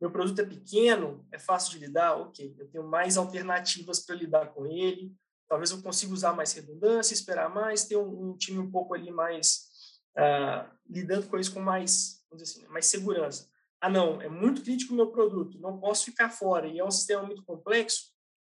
Meu 0.00 0.10
produto 0.10 0.40
é 0.40 0.44
pequeno, 0.44 1.24
é 1.30 1.38
fácil 1.38 1.70
de 1.72 1.86
lidar, 1.86 2.16
ok. 2.16 2.56
Eu 2.58 2.68
tenho 2.68 2.84
mais 2.84 3.16
alternativas 3.16 4.00
para 4.00 4.16
lidar 4.16 4.46
com 4.52 4.66
ele. 4.66 5.14
Talvez 5.48 5.70
eu 5.70 5.82
consiga 5.82 6.12
usar 6.12 6.32
mais 6.32 6.52
redundância, 6.52 7.14
esperar 7.14 7.48
mais, 7.48 7.84
ter 7.84 7.96
um, 7.96 8.30
um 8.30 8.36
time 8.36 8.58
um 8.58 8.70
pouco 8.70 8.94
ali 8.94 9.12
mais 9.12 9.68
uh, 10.16 10.68
lidando 10.88 11.28
com 11.28 11.38
isso 11.38 11.52
com 11.52 11.60
mais, 11.60 12.24
vamos 12.28 12.42
dizer 12.42 12.60
assim, 12.60 12.72
mais 12.72 12.86
segurança 12.86 13.49
ah, 13.80 13.88
não, 13.88 14.20
é 14.20 14.28
muito 14.28 14.62
crítico 14.62 14.92
o 14.92 14.96
meu 14.96 15.10
produto, 15.10 15.58
não 15.58 15.78
posso 15.78 16.04
ficar 16.04 16.30
fora, 16.30 16.66
e 16.66 16.78
é 16.78 16.84
um 16.84 16.90
sistema 16.90 17.22
muito 17.22 17.42
complexo, 17.44 18.10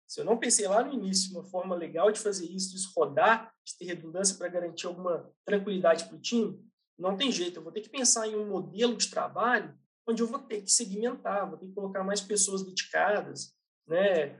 se 0.07 0.19
eu 0.19 0.25
não 0.25 0.37
pensei 0.37 0.67
lá 0.67 0.83
no 0.83 0.93
início 0.93 1.31
uma 1.31 1.45
forma 1.45 1.73
legal 1.73 2.11
de 2.11 2.19
fazer 2.19 2.45
isso, 2.45 2.75
de 2.75 2.93
rodar, 2.93 3.53
de 3.63 3.77
ter 3.77 3.85
redundância 3.85 4.35
para 4.35 4.49
garantir 4.49 4.85
alguma 4.87 5.31
tranquilidade 5.45 6.03
para 6.05 6.17
o 6.17 6.19
time, 6.19 6.61
não 6.99 7.15
tem 7.15 7.31
jeito, 7.31 7.57
eu 7.57 7.63
vou 7.63 7.71
ter 7.71 7.79
que 7.79 7.89
pensar 7.89 8.27
em 8.27 8.35
um 8.35 8.45
modelo 8.45 8.97
de 8.97 9.09
trabalho 9.09 9.73
onde 10.05 10.21
eu 10.21 10.27
vou 10.27 10.39
ter 10.39 10.63
que 10.63 10.71
segmentar, 10.71 11.47
vou 11.47 11.57
ter 11.57 11.67
que 11.67 11.73
colocar 11.73 12.03
mais 12.03 12.19
pessoas 12.19 12.63
dedicadas, 12.63 13.53
né? 13.87 14.37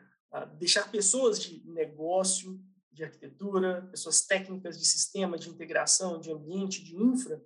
deixar 0.58 0.92
pessoas 0.92 1.42
de 1.42 1.66
negócio, 1.70 2.60
de 2.92 3.04
arquitetura, 3.04 3.88
pessoas 3.90 4.26
técnicas 4.26 4.78
de 4.78 4.86
sistema, 4.86 5.38
de 5.38 5.50
integração, 5.50 6.20
de 6.20 6.32
ambiente, 6.32 6.84
de 6.84 6.96
infra, 6.96 7.42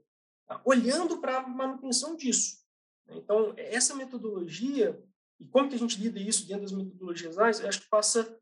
olhando 0.64 1.20
para 1.20 1.38
a 1.38 1.48
manutenção 1.48 2.16
disso. 2.16 2.65
Então, 3.08 3.54
essa 3.58 3.96
metodologia, 3.96 5.02
e 5.40 5.46
como 5.48 5.70
que 5.70 5.76
a 5.76 5.80
gente 5.80 6.00
lida 6.00 6.20
isso 6.20 6.48
dentro 6.48 6.64
das 6.64 6.72
metodologias 6.72 7.38
ágeis, 7.38 7.66
acho 7.66 7.82
que 7.82 7.90
passa 7.90 8.40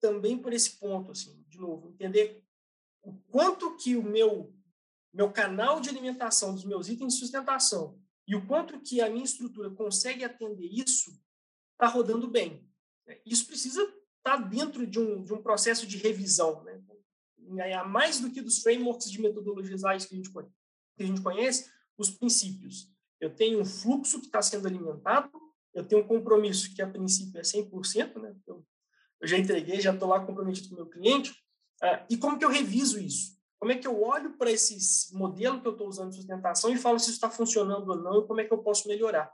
também 0.00 0.38
por 0.38 0.52
esse 0.52 0.78
ponto, 0.78 1.12
assim, 1.12 1.42
de 1.48 1.58
novo, 1.58 1.88
entender 1.88 2.44
o 3.02 3.14
quanto 3.30 3.76
que 3.76 3.96
o 3.96 4.02
meu 4.02 4.54
meu 5.12 5.32
canal 5.32 5.80
de 5.80 5.88
alimentação 5.88 6.54
dos 6.54 6.64
meus 6.64 6.88
itens 6.88 7.14
de 7.14 7.20
sustentação 7.20 7.98
e 8.26 8.36
o 8.36 8.46
quanto 8.46 8.78
que 8.80 9.00
a 9.00 9.08
minha 9.08 9.24
estrutura 9.24 9.70
consegue 9.70 10.22
atender 10.22 10.66
isso 10.66 11.18
está 11.72 11.86
rodando 11.86 12.28
bem. 12.28 12.68
Isso 13.24 13.46
precisa 13.46 13.82
estar 13.82 13.96
tá 14.22 14.36
dentro 14.36 14.86
de 14.86 14.98
um, 14.98 15.22
de 15.24 15.32
um 15.32 15.42
processo 15.42 15.86
de 15.86 15.96
revisão, 15.96 16.62
né? 16.62 16.82
A 17.74 17.84
mais 17.84 18.20
do 18.20 18.30
que 18.30 18.42
dos 18.42 18.58
frameworks 18.58 19.10
de 19.10 19.20
metodologias 19.20 19.82
ágeis 19.82 20.04
que 20.04 20.14
a 20.14 20.18
gente, 20.18 20.30
que 20.30 21.02
a 21.02 21.06
gente 21.06 21.22
conhece, 21.22 21.70
os 21.96 22.10
princípios 22.10 22.92
eu 23.20 23.34
tenho 23.34 23.60
um 23.60 23.64
fluxo 23.64 24.20
que 24.20 24.26
está 24.26 24.40
sendo 24.40 24.66
alimentado, 24.66 25.30
eu 25.74 25.84
tenho 25.84 26.02
um 26.02 26.06
compromisso 26.06 26.74
que 26.74 26.82
a 26.82 26.88
princípio 26.88 27.38
é 27.38 27.42
100%, 27.42 28.20
né? 28.20 28.34
Eu, 28.46 28.64
eu 29.20 29.28
já 29.28 29.36
entreguei, 29.36 29.80
já 29.80 29.92
estou 29.92 30.08
lá 30.08 30.24
comprometido 30.24 30.68
com 30.68 30.74
o 30.74 30.78
meu 30.78 30.86
cliente. 30.86 31.32
Uh, 31.82 32.04
e 32.10 32.16
como 32.16 32.38
que 32.38 32.44
eu 32.44 32.48
reviso 32.48 32.98
isso? 32.98 33.38
Como 33.58 33.72
é 33.72 33.76
que 33.76 33.86
eu 33.86 34.02
olho 34.02 34.36
para 34.36 34.50
esse 34.50 35.14
modelo 35.14 35.60
que 35.60 35.66
eu 35.66 35.72
estou 35.72 35.88
usando 35.88 36.10
de 36.10 36.16
sustentação 36.16 36.72
e 36.72 36.78
falo 36.78 36.98
se 36.98 37.06
isso 37.06 37.14
está 37.14 37.28
funcionando 37.28 37.88
ou 37.88 37.96
não 37.96 38.20
e 38.20 38.26
como 38.26 38.40
é 38.40 38.44
que 38.44 38.52
eu 38.52 38.58
posso 38.58 38.86
melhorar? 38.86 39.32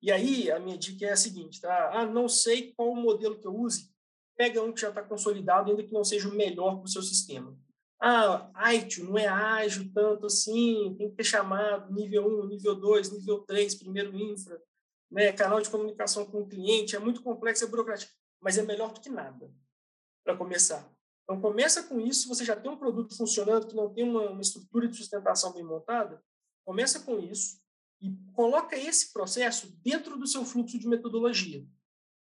E 0.00 0.12
aí, 0.12 0.50
a 0.50 0.60
minha 0.60 0.78
dica 0.78 1.06
é 1.06 1.10
a 1.10 1.16
seguinte, 1.16 1.60
tá? 1.60 1.90
Ah, 1.92 2.06
não 2.06 2.28
sei 2.28 2.72
qual 2.72 2.92
o 2.92 2.96
modelo 2.96 3.36
que 3.36 3.46
eu 3.46 3.54
use, 3.54 3.90
pega 4.36 4.62
um 4.62 4.72
que 4.72 4.80
já 4.80 4.90
está 4.90 5.02
consolidado, 5.02 5.70
ainda 5.70 5.82
que 5.82 5.92
não 5.92 6.04
seja 6.04 6.28
o 6.28 6.34
melhor 6.34 6.76
para 6.76 6.84
o 6.84 6.88
seu 6.88 7.02
sistema. 7.02 7.58
Ah, 8.00 8.50
ITIL 8.74 9.06
não 9.06 9.18
é 9.18 9.26
ágil 9.26 9.90
tanto 9.92 10.26
assim, 10.26 10.94
tem 10.96 11.10
que 11.10 11.16
ter 11.16 11.24
chamado 11.24 11.92
nível 11.92 12.26
1, 12.44 12.46
nível 12.46 12.74
2, 12.76 13.10
nível 13.10 13.40
3, 13.40 13.74
primeiro 13.74 14.16
infra, 14.16 14.62
né? 15.10 15.32
canal 15.32 15.60
de 15.60 15.68
comunicação 15.68 16.24
com 16.24 16.42
o 16.42 16.48
cliente, 16.48 16.94
é 16.94 16.98
muito 16.98 17.22
complexo, 17.22 17.64
é 17.64 17.66
burocrático, 17.66 18.12
mas 18.40 18.56
é 18.56 18.62
melhor 18.62 18.92
do 18.92 19.00
que 19.00 19.08
nada, 19.08 19.52
para 20.24 20.36
começar. 20.36 20.88
Então, 21.24 21.40
começa 21.40 21.82
com 21.82 22.00
isso, 22.00 22.28
você 22.28 22.44
já 22.44 22.54
tem 22.54 22.70
um 22.70 22.76
produto 22.76 23.16
funcionando, 23.16 23.66
que 23.66 23.74
não 23.74 23.92
tem 23.92 24.04
uma, 24.04 24.30
uma 24.30 24.40
estrutura 24.40 24.86
de 24.86 24.96
sustentação 24.96 25.52
bem 25.52 25.64
montada, 25.64 26.22
começa 26.64 27.00
com 27.00 27.18
isso, 27.18 27.60
e 28.00 28.16
coloca 28.32 28.76
esse 28.76 29.12
processo 29.12 29.76
dentro 29.82 30.16
do 30.16 30.26
seu 30.26 30.44
fluxo 30.44 30.78
de 30.78 30.86
metodologia. 30.86 31.66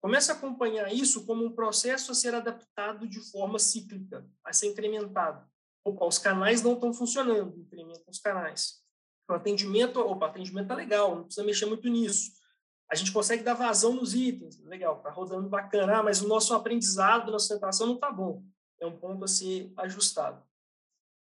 Começa 0.01 0.33
a 0.33 0.37
acompanhar 0.37 0.93
isso 0.93 1.25
como 1.25 1.45
um 1.45 1.53
processo 1.53 2.13
a 2.13 2.15
ser 2.15 2.35
adaptado 2.35 3.09
de 3.09 3.21
forma 3.31 3.59
cíclica, 3.59 4.29
a 4.45 4.53
ser 4.53 4.67
incrementado. 4.67 5.49
Opa, 5.85 6.07
os 6.07 6.19
canais 6.19 6.63
não 6.63 6.75
estão 6.75 6.93
funcionando, 6.93 7.59
incrementa 7.59 8.09
os 8.09 8.19
canais. 8.19 8.83
O 9.29 9.33
atendimento, 9.33 10.01
opa, 10.01 10.27
atendimento 10.27 10.65
está 10.65 10.75
legal, 10.75 11.17
não 11.17 11.25
precisa 11.25 11.47
mexer 11.47 11.67
muito 11.67 11.89
nisso. 11.89 12.33
A 12.91 12.95
gente 12.95 13.13
consegue 13.13 13.43
dar 13.43 13.55
vazão 13.55 13.95
nos 13.95 14.15
itens, 14.15 14.59
legal, 14.65 14.99
está 14.99 15.11
rodando 15.11 15.49
bacana, 15.49 15.99
ah, 15.99 16.03
mas 16.03 16.21
o 16.21 16.29
nosso 16.29 16.55
aprendizado 16.55 17.33
na 17.33 17.39
sustentação 17.39 17.87
não 17.87 17.95
está 17.95 18.11
bom. 18.11 18.45
É 18.79 18.87
um 18.87 18.97
ponto 18.97 19.25
a 19.25 19.29
ser 19.29 19.73
ajustado. 19.77 20.45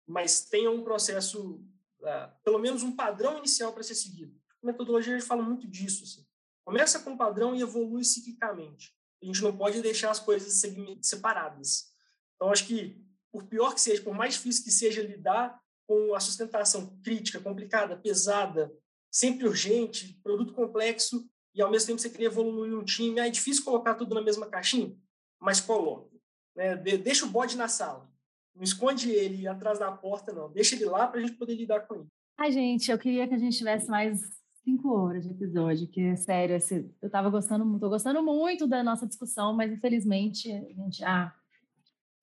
Mas 0.06 0.44
tenha 0.44 0.70
um 0.70 0.82
processo 0.82 1.64
é, 2.04 2.30
pelo 2.44 2.58
menos 2.58 2.82
um 2.82 2.94
padrão 2.94 3.38
inicial 3.38 3.72
para 3.72 3.82
ser 3.82 3.94
seguido. 3.94 4.34
A 4.62 4.66
metodologia 4.66 5.14
a 5.14 5.18
gente 5.18 5.26
fala 5.26 5.42
muito 5.42 5.66
disso. 5.66 6.04
Assim. 6.04 6.26
Começa 6.64 7.00
com 7.00 7.10
um 7.10 7.16
padrão 7.16 7.54
e 7.54 7.62
evolui 7.62 8.04
ciclicamente. 8.04 8.94
A 9.22 9.26
gente 9.26 9.42
não 9.42 9.56
pode 9.56 9.80
deixar 9.80 10.10
as 10.10 10.20
coisas 10.20 10.60
separadas. 11.00 11.92
Então, 12.36 12.50
acho 12.50 12.66
que, 12.66 13.02
por 13.34 13.42
pior 13.46 13.74
que 13.74 13.80
seja, 13.80 14.00
por 14.00 14.14
mais 14.14 14.34
difícil 14.34 14.62
que 14.62 14.70
seja 14.70 15.02
lidar 15.02 15.60
com 15.88 16.14
a 16.14 16.20
sustentação 16.20 16.96
crítica, 17.02 17.40
complicada, 17.40 17.96
pesada, 17.96 18.72
sempre 19.10 19.44
urgente, 19.44 20.20
produto 20.22 20.54
complexo, 20.54 21.28
e 21.52 21.60
ao 21.60 21.68
mesmo 21.68 21.88
tempo 21.88 22.00
você 22.00 22.08
queria 22.08 22.28
evoluir 22.28 22.72
um 22.72 22.84
time, 22.84 23.18
é 23.18 23.28
difícil 23.28 23.64
colocar 23.64 23.96
tudo 23.96 24.14
na 24.14 24.22
mesma 24.22 24.46
caixinha, 24.46 24.96
mas 25.40 25.60
coloque. 25.60 26.16
Né? 26.54 26.76
Deixa 26.76 27.26
o 27.26 27.28
bode 27.28 27.56
na 27.56 27.66
sala. 27.66 28.08
Não 28.54 28.62
esconde 28.62 29.10
ele 29.10 29.48
atrás 29.48 29.80
da 29.80 29.90
porta, 29.90 30.32
não. 30.32 30.48
Deixa 30.52 30.76
ele 30.76 30.84
lá 30.84 31.08
para 31.08 31.18
a 31.18 31.22
gente 31.26 31.36
poder 31.36 31.56
lidar 31.56 31.80
com 31.88 31.96
ele. 31.96 32.06
Ai, 32.38 32.52
gente, 32.52 32.88
eu 32.88 32.98
queria 32.98 33.26
que 33.26 33.34
a 33.34 33.38
gente 33.38 33.58
tivesse 33.58 33.90
mais 33.90 34.20
cinco 34.62 34.94
horas 34.94 35.24
de 35.24 35.30
episódio, 35.32 35.88
que, 35.88 36.16
sério, 36.16 36.56
eu 37.02 37.06
estava 37.06 37.28
gostando 37.30 37.80
tô 37.80 37.88
gostando 37.88 38.22
muito 38.22 38.64
da 38.68 38.84
nossa 38.84 39.08
discussão, 39.08 39.52
mas 39.52 39.72
infelizmente 39.72 40.52
a 40.52 40.72
gente 40.72 40.98
já 40.98 41.34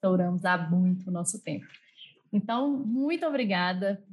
estouramos 0.01 0.43
há 0.43 0.57
muito 0.57 1.07
o 1.07 1.11
nosso 1.11 1.41
tempo. 1.43 1.67
Então, 2.33 2.69
muito 2.71 3.25
obrigada 3.25 4.03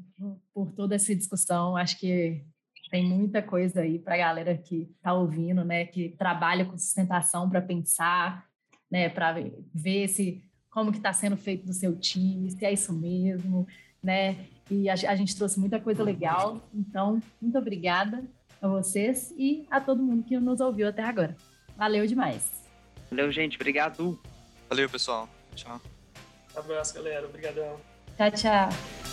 por 0.53 0.71
toda 0.73 0.95
essa 0.95 1.15
discussão. 1.15 1.77
Acho 1.77 1.99
que 1.99 2.45
tem 2.91 3.07
muita 3.07 3.43
coisa 3.43 3.81
aí 3.81 3.99
para 3.99 4.15
a 4.15 4.19
galera 4.19 4.57
que 4.57 4.91
está 4.97 5.15
ouvindo, 5.15 5.65
né, 5.65 5.87
que 5.87 6.11
trabalha 6.11 6.65
com 6.65 6.77
sustentação 6.77 7.49
para 7.49 7.63
pensar, 7.63 8.47
né, 8.91 9.09
para 9.09 9.35
ver 9.75 10.09
se 10.09 10.45
como 10.71 10.91
que 10.91 10.99
está 10.99 11.13
sendo 11.13 11.37
feito 11.37 11.67
no 11.67 11.73
seu 11.73 11.99
time, 11.99 12.51
se 12.51 12.65
é 12.65 12.73
isso 12.73 12.93
mesmo, 12.93 13.67
né? 14.03 14.47
E 14.71 14.89
a, 14.89 14.93
a 14.93 15.17
gente 15.17 15.35
trouxe 15.35 15.59
muita 15.59 15.81
coisa 15.81 16.03
legal. 16.03 16.61
Então, 16.75 17.21
muito 17.41 17.59
obrigada 17.59 18.23
a 18.61 18.69
vocês 18.69 19.35
e 19.37 19.67
a 19.71 19.81
todo 19.81 20.03
mundo 20.03 20.25
que 20.25 20.39
nos 20.39 20.61
ouviu 20.61 20.89
até 20.89 21.03
agora. 21.03 21.35
Valeu 21.77 22.07
demais. 22.07 22.65
Valeu, 23.11 23.33
gente. 23.33 23.57
Obrigado. 23.57 24.21
Valeu, 24.69 24.89
pessoal. 24.89 25.29
Tchau. 25.59 25.81
Abraço, 26.55 26.95
galera. 26.95 27.27
Obrigadão. 27.27 27.81
Tchau, 28.17 28.31
tchau. 28.31 29.08